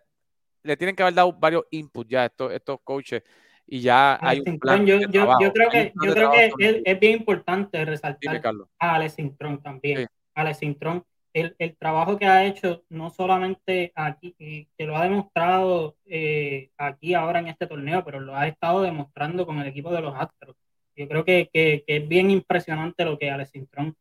le 0.63 0.77
tienen 0.77 0.95
que 0.95 1.03
haber 1.03 1.15
dado 1.15 1.33
varios 1.33 1.65
inputs 1.71 2.09
ya 2.09 2.25
estos, 2.25 2.51
estos 2.51 2.79
coaches 2.83 3.23
y 3.65 3.81
ya 3.81 4.17
hay 4.21 4.41
un 4.45 4.59
plan 4.59 4.85
yo, 4.85 4.99
yo, 4.99 5.53
creo 5.53 5.69
que, 5.69 5.93
yo 6.03 6.13
creo 6.13 6.31
que 6.31 6.81
es, 6.83 6.99
bien 6.99 7.19
importante 7.19 7.83
resaltar 7.85 8.41
a 8.79 8.95
Alex 8.95 9.19
Intron 9.19 9.61
también. 9.61 10.07
Alex 10.35 10.63
Intron 10.63 11.03
el, 11.33 11.55
el, 11.57 11.75
trabajo 11.77 12.17
que 12.17 12.25
ha 12.25 12.45
hecho, 12.45 12.83
no 12.89 13.09
solamente 13.09 13.91
aquí, 13.95 14.35
que 14.37 14.85
lo 14.85 14.95
ha 14.95 15.03
demostrado 15.03 15.95
eh, 16.05 16.69
aquí 16.77 17.15
ahora 17.15 17.39
en 17.39 17.47
este 17.47 17.65
torneo, 17.65 18.03
pero 18.05 18.19
lo 18.19 18.35
ha 18.35 18.47
estado 18.47 18.83
demostrando 18.83 19.45
con 19.45 19.59
el 19.59 19.67
equipo 19.67 19.91
de 19.91 20.01
los 20.01 20.13
Astros. 20.15 20.55
Yo 20.95 21.07
creo 21.07 21.25
que, 21.25 21.49
que, 21.51 21.83
es 21.87 22.07
bien 22.07 22.29
impresionante 22.29 23.03
lo 23.03 23.17
que 23.17 23.31
Alex 23.31 23.49
Sintrón 23.49 23.95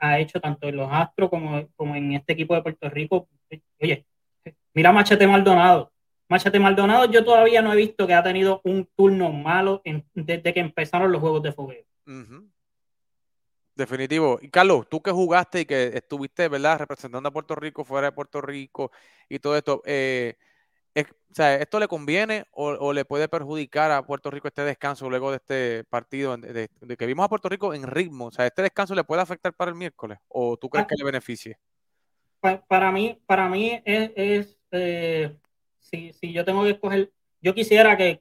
ha 0.00 0.18
hecho 0.18 0.40
tanto 0.40 0.68
en 0.68 0.76
los 0.76 0.88
Astros 0.90 1.30
como, 1.30 1.66
como 1.76 1.96
en 1.96 2.12
este 2.12 2.34
equipo 2.34 2.54
de 2.54 2.62
Puerto 2.62 2.88
Rico. 2.90 3.28
Oye, 3.80 4.04
mira 4.74 4.92
Machete 4.92 5.26
Maldonado. 5.26 5.92
Machete 6.28 6.58
Maldonado 6.58 7.06
yo 7.06 7.24
todavía 7.24 7.62
no 7.62 7.72
he 7.72 7.76
visto 7.76 8.06
que 8.06 8.14
ha 8.14 8.22
tenido 8.22 8.60
un 8.64 8.88
turno 8.96 9.32
malo 9.32 9.82
desde 10.14 10.54
que 10.54 10.60
empezaron 10.60 11.12
los 11.12 11.20
juegos 11.20 11.42
de 11.42 11.52
fogueo. 11.52 11.84
Definitivo. 13.74 14.38
Y 14.42 14.48
Carlos, 14.48 14.86
tú 14.88 15.02
que 15.02 15.10
jugaste 15.10 15.60
y 15.60 15.64
que 15.64 15.88
estuviste, 15.94 16.48
¿verdad?, 16.48 16.80
representando 16.80 17.28
a 17.28 17.32
Puerto 17.32 17.54
Rico 17.54 17.84
fuera 17.84 18.08
de 18.08 18.12
Puerto 18.12 18.40
Rico 18.40 18.92
y 19.28 19.38
todo 19.38 19.56
esto, 19.56 19.82
eh, 19.86 20.36
¿esto 20.94 21.80
le 21.80 21.88
conviene 21.88 22.44
o, 22.50 22.92
le 22.92 23.04
puede 23.04 23.28
perjudicar 23.28 23.90
a 23.90 24.04
Puerto 24.04 24.30
Rico 24.30 24.48
este 24.48 24.62
descanso 24.62 25.08
luego 25.08 25.30
de 25.30 25.36
este 25.36 25.84
partido, 25.84 26.36
de, 26.36 26.68
que 26.96 27.06
vimos 27.06 27.24
a 27.24 27.28
Puerto 27.28 27.48
Rico 27.48 27.74
en 27.74 27.86
ritmo? 27.86 28.26
O 28.26 28.30
sea, 28.30 28.46
¿este 28.46 28.62
descanso 28.62 28.94
le 28.94 29.04
puede 29.04 29.22
afectar 29.22 29.52
para 29.54 29.70
el 29.70 29.76
miércoles 29.76 30.18
o 30.28 30.56
tú 30.56 30.68
crees 30.68 30.86
que 30.86 30.96
le 30.96 31.04
beneficie? 31.04 31.58
Para 32.40 32.90
mí, 32.90 33.18
para 33.26 33.48
mí 33.48 33.80
es, 33.84 34.58
eh, 34.72 35.36
si, 35.80 36.32
yo 36.32 36.44
tengo 36.44 36.64
que 36.64 36.70
escoger, 36.70 37.12
yo 37.40 37.54
quisiera 37.54 37.96
que, 37.96 38.20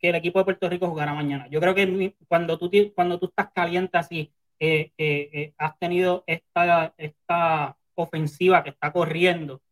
el 0.00 0.14
equipo 0.16 0.40
de 0.40 0.44
Puerto 0.44 0.68
Rico 0.68 0.88
jugara 0.88 1.14
mañana. 1.14 1.46
Yo 1.48 1.60
creo 1.60 1.76
que 1.76 2.16
cuando 2.26 2.58
tú, 2.58 2.68
cuando 2.94 3.20
tú 3.20 3.26
estás 3.26 3.52
caliente 3.54 3.96
así, 3.96 4.32
eh, 4.58 4.90
eh, 4.98 5.54
has 5.58 5.78
tenido 5.78 6.24
esta, 6.26 6.92
esta 6.96 7.76
ofensiva 7.94 8.64
que 8.64 8.70
está 8.70 8.92
corriendo, 8.92 9.62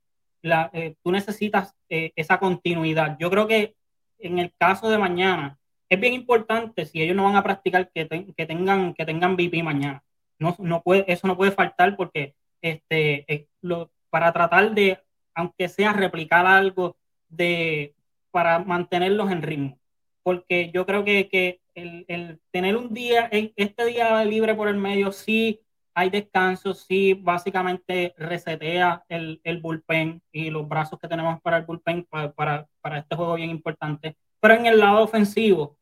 la, 0.42 0.70
eh, 0.72 0.94
tú 1.02 1.12
necesitas 1.12 1.74
esa 1.88 2.38
continuidad. 2.38 3.16
Yo 3.18 3.30
creo 3.30 3.48
que 3.48 3.74
en 4.18 4.38
el 4.38 4.52
caso 4.58 4.88
de 4.90 4.98
mañana, 4.98 5.58
es 5.88 5.98
bien 5.98 6.14
importante 6.14 6.86
si 6.86 7.02
ellos 7.02 7.16
no 7.16 7.24
van 7.24 7.36
a 7.36 7.42
practicar 7.42 7.90
que, 7.90 8.04
tengan 8.06 8.94
que 8.94 9.04
tengan 9.04 9.34
VP 9.34 9.62
mañana. 9.62 10.04
No, 10.38 10.54
no 10.58 10.82
puede, 10.82 11.04
eso 11.12 11.26
no 11.26 11.36
puede 11.36 11.50
faltar 11.50 11.96
porque 11.96 12.34
este, 12.62 13.48
lo, 13.60 13.90
para 14.08 14.32
tratar 14.32 14.72
de, 14.72 14.98
aunque 15.34 15.68
sea 15.68 15.92
replicar 15.92 16.46
algo 16.46 16.96
de 17.28 17.94
para 18.30 18.58
mantenerlos 18.58 19.30
en 19.30 19.42
ritmo. 19.42 19.78
Porque 20.22 20.70
yo 20.72 20.86
creo 20.86 21.04
que, 21.04 21.28
que 21.28 21.60
el, 21.74 22.40
tener 22.50 22.76
un 22.76 22.92
día, 22.92 23.28
este 23.32 23.84
día 23.86 24.24
libre 24.24 24.54
por 24.54 24.68
el 24.68 24.76
medio, 24.76 25.12
sí 25.12 25.60
hay 26.00 26.08
descanso, 26.08 26.72
sí 26.72 27.12
básicamente 27.12 28.14
resetea 28.16 29.04
el, 29.08 29.38
el 29.44 29.60
bullpen 29.60 30.22
y 30.32 30.48
los 30.48 30.66
brazos 30.66 30.98
que 30.98 31.08
tenemos 31.08 31.40
para 31.42 31.58
el 31.58 31.66
bullpen 31.66 32.06
para, 32.08 32.32
para, 32.80 32.98
este 32.98 33.16
juego 33.16 33.34
bien 33.34 33.50
importante. 33.50 34.16
Pero 34.40 34.54
en 34.54 34.64
el 34.64 34.78
lado 34.78 35.02
ofensivo, 35.02 35.76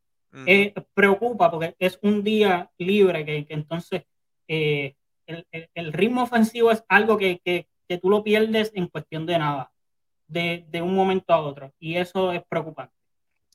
eh, 0.45 0.75
preocupa 0.93 1.51
porque 1.51 1.77
es 1.79 2.01
un 2.03 2.25
día 2.25 2.69
libre 2.79 3.25
que, 3.25 3.47
entonces 3.51 4.03
eh, 4.49 4.97
el, 5.27 5.47
el, 5.75 5.93
ritmo 5.93 6.25
ofensivo 6.25 6.73
es 6.73 6.83
algo 6.89 7.17
que, 7.17 7.41
que, 7.45 7.69
que, 7.89 7.99
tú 7.99 8.11
lo 8.11 8.25
pierdes 8.25 8.73
en 8.75 8.89
cuestión 8.89 9.25
de 9.25 9.39
nada, 9.39 9.71
de, 10.27 10.67
de 10.69 10.83
un 10.83 10.97
momento 10.97 11.33
a 11.33 11.41
otro. 11.41 11.73
Y 11.79 11.95
eso 11.95 12.33
es 12.33 12.43
preocupante. 12.49 12.93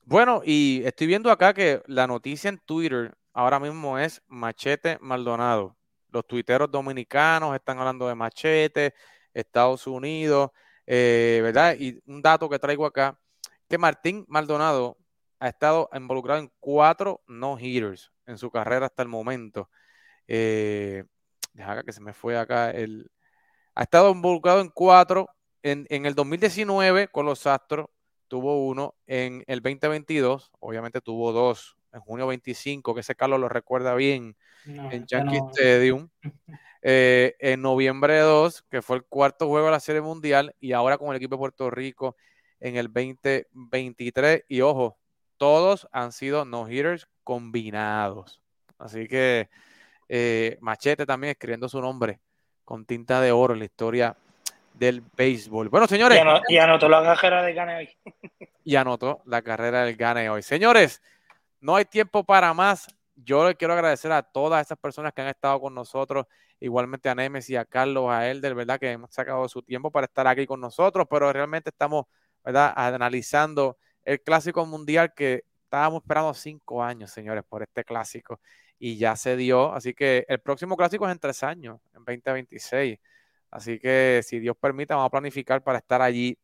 Bueno, 0.05 0.41
y 0.45 0.82
estoy 0.86 1.07
viendo 1.07 1.30
acá 1.30 1.53
que 1.53 1.82
la 1.88 2.07
noticia 2.07 2.49
en 2.49 2.59
Twitter 2.59 3.14
ahora 3.34 3.59
mismo 3.59 3.99
es 3.99 4.22
Machete 4.28 4.97
Maldonado. 5.01 5.76
Los 6.14 6.28
tuiteros 6.28 6.70
dominicanos 6.70 7.55
están 7.55 7.80
hablando 7.80 8.07
de 8.07 8.14
Machete, 8.16 8.93
Estados 9.34 9.88
Unidos, 9.88 10.51
eh, 10.86 11.39
¿verdad? 11.41 11.76
Y 11.80 11.99
un 12.05 12.22
dato 12.22 12.47
que 12.47 12.59
traigo 12.59 12.86
acá, 12.86 13.20
que 13.68 13.80
Martín 13.80 14.26
Maldonado 14.28 14.97
ha 15.39 15.49
estado 15.49 15.89
involucrado 15.93 16.39
en 16.39 16.51
cuatro 16.59 17.24
no-hitters 17.28 18.11
en 18.28 18.38
su 18.38 18.51
carrera 18.51 18.86
hasta 18.86 19.01
el 19.01 19.09
momento. 19.09 19.70
Eh, 20.28 21.03
que 21.86 21.91
se 21.91 22.01
me 22.01 22.14
fue 22.14 22.38
acá 22.38 22.70
el... 22.72 23.11
Ha 23.76 23.84
estado 23.84 24.11
involucrado 24.11 24.61
en 24.61 24.70
cuatro. 24.70 25.30
En, 25.64 25.88
en 25.89 26.05
el 26.05 26.14
2019 26.14 27.07
con 27.07 27.26
los 27.26 27.47
Astros 27.47 27.88
tuvo 28.28 28.66
uno 28.68 28.95
en 29.07 29.43
el 29.47 29.61
2022, 29.61 30.51
obviamente 30.59 31.01
tuvo 31.01 31.32
dos 31.32 31.78
en 31.94 32.02
junio 32.02 32.28
25, 32.28 32.94
que 32.94 33.02
ese 33.02 33.16
Carlos 33.16 33.39
lo 33.39 33.50
recuerda 33.50 33.96
bien, 33.96 34.36
en 34.66 35.06
Yankee 35.06 35.39
Stadium. 35.52 36.10
Eh, 36.86 37.38
en 37.39 37.62
noviembre 37.62 38.20
2, 38.20 38.64
que 38.64 38.82
fue 38.82 38.98
el 38.98 39.06
cuarto 39.06 39.48
juego 39.48 39.68
de 39.68 39.72
la 39.72 39.80
Serie 39.80 40.02
Mundial, 40.02 40.54
y 40.60 40.74
ahora 40.74 40.98
con 40.98 41.12
el 41.12 41.16
equipo 41.16 41.36
de 41.36 41.39
Puerto 41.39 41.70
Rico 41.70 42.18
en 42.60 42.76
el 42.76 42.88
2023. 42.88 44.44
Y 44.50 44.60
ojo, 44.60 44.98
todos 45.38 45.88
han 45.94 46.12
sido 46.12 46.44
no-hitters 46.44 47.08
combinados. 47.24 48.41
Así 48.78 49.08
que 49.08 49.50
eh, 50.10 50.58
Machete 50.60 51.06
también 51.06 51.32
escribiendo 51.32 51.70
su 51.70 51.80
nombre 51.80 52.20
con 52.66 52.86
tinta 52.86 53.22
de 53.22 53.32
oro 53.32 53.54
en 53.54 53.60
la 53.60 53.66
historia 53.66 54.18
del 54.74 55.04
béisbol. 55.16 55.70
Bueno, 55.70 55.88
señores. 55.88 56.22
Y, 56.50 56.58
anotó 56.58 56.89
la 56.89 57.04
carrera 57.16 57.44
del 57.44 57.56
gane 57.56 57.76
hoy. 57.78 57.89
y 58.64 58.76
anotó 58.76 59.22
la 59.26 59.41
carrera 59.41 59.86
del 59.86 59.96
gane 59.96 60.30
hoy. 60.30 60.41
Señores, 60.41 61.02
no 61.64 61.78
hay 61.78 61.86
tiempo 61.86 62.24
para 62.26 62.53
más. 62.53 62.88
Yo 63.16 63.47
le 63.47 63.55
quiero 63.55 63.74
agradecer 63.74 64.11
a 64.11 64.22
todas 64.22 64.66
esas 64.66 64.78
personas 64.78 65.14
que 65.14 65.22
han 65.22 65.30
estado 65.30 65.61
con 65.61 65.74
nosotros, 65.74 66.26
igualmente 66.59 67.07
a 67.09 67.16
Nemes 67.16 67.49
y 67.49 67.55
a 67.55 67.64
Carlos, 67.64 68.09
a 68.11 68.30
él, 68.30 68.41
de 68.41 68.53
verdad 68.53 68.80
que 68.80 68.91
hemos 68.91 69.14
sacado 69.14 69.47
su 69.47 69.61
tiempo 69.61 69.89
para 69.91 70.05
estar 70.05 70.28
aquí 70.28 70.45
con 70.45 70.59
nosotros, 70.59 71.07
pero 71.09 71.32
realmente 71.32 71.70
estamos, 71.70 72.05
¿verdad?, 72.43 72.74
analizando 72.76 73.78
el 74.03 74.22
clásico 74.22 74.66
mundial 74.66 75.14
que 75.16 75.45
estábamos 75.64 76.01
esperando 76.03 76.34
cinco 76.34 76.84
años, 76.84 77.11
señores, 77.11 77.43
por 77.47 77.64
este 77.64 77.86
clásico 77.86 78.41
y 78.78 78.97
ya 78.97 79.16
se 79.16 79.38
dio. 79.38 79.74
Así 79.74 79.93
que 79.93 80.26
el 80.28 80.39
próximo 80.41 80.76
clásico 80.76 81.05
es 81.07 81.14
en 81.14 81.20
tres 81.20 81.43
años, 81.43 81.80
en 81.93 82.03
2026. 82.03 82.99
Así 83.51 83.80
que 83.80 84.22
si 84.24 84.39
Dios 84.39 84.57
permite, 84.59 84.93
vamos 84.93 85.07
a 85.07 85.11
planificar 85.11 85.64
para 85.64 85.78
estar 85.78 86.01
allí 86.01 86.38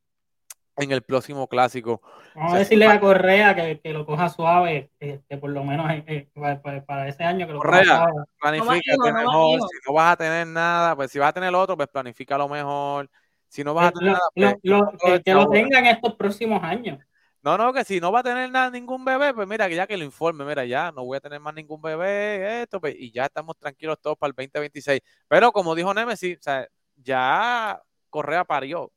en 0.79 0.91
el 0.91 1.01
próximo 1.01 1.47
clásico. 1.47 2.01
Vamos 2.35 2.53
a 2.53 2.57
decirle 2.59 2.85
a 2.85 2.99
Correa 2.99 3.55
que, 3.55 3.79
que, 3.79 3.91
lo 3.91 4.05
coja 4.05 4.29
suave, 4.29 4.91
este, 4.99 5.37
por 5.37 5.49
lo 5.49 5.63
menos 5.63 5.91
eh, 5.91 6.03
eh, 6.07 6.81
para, 6.85 7.07
ese 7.07 7.23
año 7.23 7.45
que 7.45 7.53
lo 7.53 7.59
Correa, 7.59 7.83
coja 7.83 8.09
suave. 8.09 8.25
Planifícate 8.39 9.13
mejor. 9.13 9.59
si 9.59 9.77
no 9.87 9.93
vas 9.93 10.13
a 10.13 10.17
tener 10.17 10.47
nada, 10.47 10.95
pues 10.95 11.11
si 11.11 11.19
vas 11.19 11.29
a 11.29 11.33
tener 11.33 11.53
otro, 11.53 11.75
pues 11.75 11.89
planifica 11.89 12.37
lo 12.37 12.47
mejor. 12.47 13.09
Si 13.47 13.63
no 13.63 13.73
vas 13.73 13.87
a 13.87 13.91
tener 13.91 14.13
nada, 14.13 14.29
pues, 14.33 15.21
que, 15.23 15.33
lo 15.33 15.49
tenga 15.49 15.79
en 15.79 15.87
estos 15.87 16.15
próximos 16.15 16.63
años. 16.63 16.99
No, 17.41 17.57
no, 17.57 17.71
que 17.71 17.83
si 17.83 17.99
no 17.99 18.11
va 18.11 18.19
a 18.19 18.23
tener 18.23 18.51
nada, 18.51 18.69
ningún 18.69 19.03
bebé, 19.05 19.33
pues 19.33 19.47
mira, 19.47 19.69
que 19.69 19.75
ya 19.75 19.87
que 19.87 19.97
lo 19.97 20.03
informe, 20.03 20.43
mira, 20.43 20.65
ya 20.65 20.91
no 20.91 21.05
voy 21.05 21.17
a 21.17 21.21
tener 21.21 21.39
más 21.39 21.53
ningún 21.53 21.81
bebé, 21.81 22.63
esto, 22.63 22.81
pues, 22.81 22.95
y 22.97 23.11
ya 23.11 23.25
estamos 23.25 23.57
tranquilos 23.57 23.97
todos 24.01 24.17
para 24.17 24.29
el 24.29 24.35
2026. 24.35 25.01
Pero 25.27 25.51
como 25.51 25.73
dijo 25.73 25.93
Nemesis, 25.93 26.37
o 26.37 26.41
sea, 26.41 26.67
ya 26.97 27.81
Correa 28.09 28.43
parió. 28.43 28.91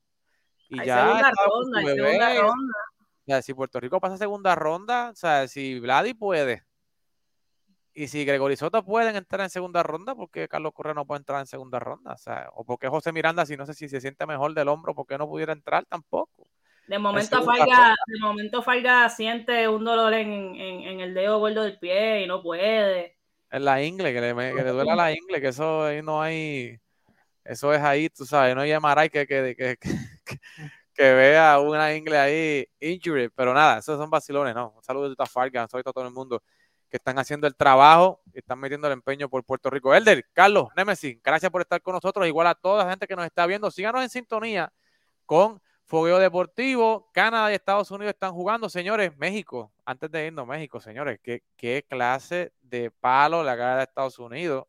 Y 0.73 0.85
ya 0.85 1.05
segunda 1.05 1.33
ronda, 1.47 1.81
segunda 1.83 2.35
ronda. 2.41 2.75
O 3.23 3.25
sea, 3.27 3.43
si 3.43 3.55
Puerto 3.55 3.79
Rico 3.79 4.01
pasa 4.01 4.17
segunda 4.17 4.55
ronda, 4.55 5.11
o 5.11 5.15
sea, 5.15 5.47
si 5.47 5.79
Vladi 5.79 6.15
puede, 6.15 6.65
y 7.95 8.09
si 8.09 8.25
Gregory 8.25 8.57
Soto 8.57 8.83
pueden 8.85 9.17
entrar 9.17 9.43
en 9.43 9.51
segunda 9.51 9.83
ronda, 9.83 10.15
¿por 10.15 10.31
qué 10.31 10.49
Carlos 10.49 10.73
Correa 10.73 10.95
no 10.95 11.07
puede 11.07 11.19
entrar 11.19 11.41
en 11.41 11.47
segunda 11.47 11.79
ronda? 11.79 12.13
O 12.13 12.17
sea, 12.17 12.49
o 12.55 12.65
porque 12.65 12.89
José 12.89 13.13
Miranda, 13.13 13.45
si 13.45 13.57
no 13.57 13.67
sé 13.67 13.75
si 13.75 13.89
se 13.89 14.01
siente 14.01 14.25
mejor 14.27 14.55
del 14.55 14.69
hombro, 14.69 14.95
¿por 14.95 15.07
qué 15.07 15.19
no 15.19 15.29
pudiera 15.29 15.53
entrar 15.53 15.85
tampoco? 15.85 16.49
De 16.87 16.99
momento, 16.99 17.43
Falga, 17.43 17.95
de 18.07 18.21
momento 18.21 18.63
Falga 18.63 19.09
siente 19.09 19.69
un 19.69 19.85
dolor 19.85 20.15
en, 20.15 20.33
en, 20.33 20.81
en 20.83 21.01
el 21.01 21.15
dedo 21.15 21.39
gordo 21.39 21.63
del 21.63 21.79
pie 21.79 22.23
y 22.23 22.27
no 22.27 22.43
puede. 22.43 23.19
En 23.51 23.65
la 23.67 23.83
ingle, 23.83 24.13
que 24.15 24.21
le, 24.21 24.35
que 24.35 24.65
le 24.65 24.71
duele 24.71 24.91
a 24.91 24.97
la 24.97 25.13
ingle, 25.13 25.41
que 25.41 25.49
eso 25.49 25.85
ahí 25.85 26.03
no 26.03 26.23
hay, 26.23 26.81
eso 27.45 27.73
es 27.75 27.83
ahí, 27.83 28.09
tú 28.09 28.25
sabes, 28.25 28.55
no 28.55 28.63
hay 28.63 28.73
MRI 28.73 29.11
que, 29.11 29.27
que, 29.27 29.55
que, 29.55 29.77
que, 29.77 29.91
que- 30.95 31.15
vea 31.15 31.59
una 31.61 31.95
ingle 31.95 32.19
ahí 32.19 32.67
injury, 32.81 33.29
pero 33.31 33.55
nada, 33.55 33.79
esos 33.79 33.99
son 33.99 34.11
vacilones, 34.11 34.55
¿no? 34.55 34.73
Un 34.77 34.83
saludo 34.83 35.15
a 35.19 35.27
Farga, 35.27 35.63
un 35.63 35.69
saludo 35.69 35.91
a 35.91 35.93
todo 35.93 36.07
el 36.07 36.13
mundo 36.13 36.43
que 36.91 36.99
están 36.99 37.19
haciendo 37.19 37.47
el 37.47 37.57
trabajo 37.57 38.21
y 38.35 38.39
están 38.39 38.59
metiendo 38.61 38.87
el 38.87 38.93
empeño 38.93 39.29
por 39.29 39.43
Puerto 39.45 39.71
Rico. 39.71 39.95
Elder, 39.95 40.27
Carlos, 40.35 40.69
Nemesis, 40.77 41.19
gracias 41.23 41.51
por 41.51 41.63
estar 41.63 41.81
con 41.83 41.95
nosotros, 41.95 42.27
igual 42.27 42.47
a 42.47 42.55
toda 42.55 42.85
la 42.85 42.91
gente 42.91 43.07
que 43.07 43.17
nos 43.17 43.25
está 43.25 43.47
viendo, 43.47 43.71
síganos 43.71 44.03
en 44.03 44.11
sintonía 44.11 44.73
con 45.27 45.61
Fogueo 45.85 46.19
Deportivo, 46.19 47.11
Canadá 47.13 47.51
y 47.51 47.55
Estados 47.55 47.91
Unidos 47.91 48.15
están 48.15 48.33
jugando, 48.33 48.69
señores, 48.69 49.17
México, 49.19 49.73
antes 49.85 50.11
de 50.11 50.27
irnos, 50.27 50.47
México, 50.47 50.81
señores, 50.81 51.19
qué, 51.23 51.43
qué 51.57 51.85
clase 51.89 52.53
de 52.63 52.91
palo 52.91 53.43
la 53.43 53.57
cara 53.57 53.77
de 53.79 53.83
Estados 53.85 54.19
Unidos. 54.19 54.65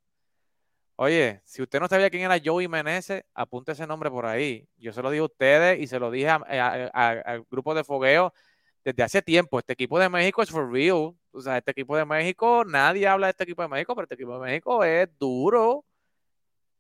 Oye, 1.04 1.42
si 1.44 1.62
usted 1.62 1.82
no 1.82 1.88
sabía 1.90 2.10
quién 2.10 2.24
era 2.24 2.40
Joey 2.44 2.70
Menezes, 2.70 3.26
apunte 3.34 3.74
ese 3.74 3.86
nombre 3.86 4.10
por 4.10 4.26
ahí. 4.26 4.70
Yo 4.78 4.94
se 4.94 5.02
lo 5.02 5.12
dije 5.12 5.20
a 5.20 5.26
ustedes 5.26 5.80
y 5.82 5.88
se 5.88 6.00
lo 6.00 6.10
dije 6.10 6.30
a- 6.30 6.36
a- 6.48 6.90
a- 6.94 7.10
al 7.26 7.46
grupo 7.52 7.76
de 7.76 7.84
fogueo 7.84 8.34
desde 8.86 9.04
hace 9.04 9.22
tiempo. 9.22 9.60
Este 9.60 9.74
equipo 9.74 10.00
de 10.00 10.08
México 10.08 10.42
es 10.42 10.50
for 10.50 10.72
real. 10.72 11.14
O 11.32 11.42
sea, 11.42 11.58
este 11.58 11.72
equipo 11.72 11.98
de 11.98 12.06
México, 12.06 12.64
nadie 12.66 13.06
habla 13.06 13.28
de 13.28 13.32
este 13.32 13.44
equipo 13.44 13.62
de 13.64 13.68
México, 13.68 13.94
pero 13.96 14.04
este 14.06 14.16
equipo 14.16 14.34
de 14.40 14.46
México 14.46 14.82
es 14.86 15.10
duro 15.20 15.84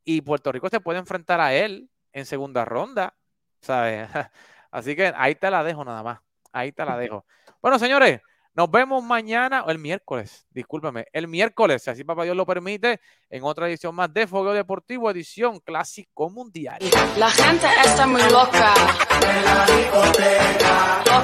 y 0.05 0.21
Puerto 0.21 0.51
Rico 0.53 0.69
se 0.69 0.79
puede 0.79 0.99
enfrentar 0.99 1.41
a 1.41 1.53
él 1.53 1.89
en 2.13 2.25
segunda 2.25 2.63
ronda, 2.63 3.15
¿sabes? 3.61 4.07
Así 4.71 4.95
que 4.95 5.11
ahí 5.17 5.35
te 5.35 5.51
la 5.51 5.65
dejo 5.65 5.83
nada 5.83 6.01
más. 6.01 6.19
Ahí 6.53 6.71
te 6.71 6.85
la 6.85 6.97
dejo. 6.97 7.25
Bueno, 7.61 7.77
señores, 7.77 8.21
nos 8.55 8.69
vemos 8.69 9.03
mañana 9.03 9.63
o 9.63 9.69
el 9.71 9.79
miércoles, 9.79 10.45
discúlpeme, 10.51 11.07
el 11.11 11.27
miércoles, 11.27 11.81
si 11.83 11.89
así 11.89 12.03
papá 12.03 12.23
Dios 12.23 12.35
lo 12.35 12.45
permite, 12.45 12.99
en 13.29 13.43
otra 13.43 13.67
edición 13.67 13.95
más 13.95 14.13
de 14.13 14.27
Fogueo 14.27 14.53
Deportivo, 14.53 15.09
edición 15.09 15.59
Clásico 15.59 16.29
Mundial. 16.29 16.77
La 17.17 17.29
gente 17.29 17.67
está 17.83 18.05
muy 18.05 18.21
loca. 18.23 18.73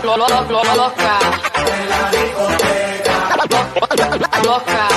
Lo- 0.03 0.17
lo- 0.17 0.27
lo- 0.27 0.43
lo- 0.43 0.75
loca. 0.75 1.19
Loca. 4.43 4.87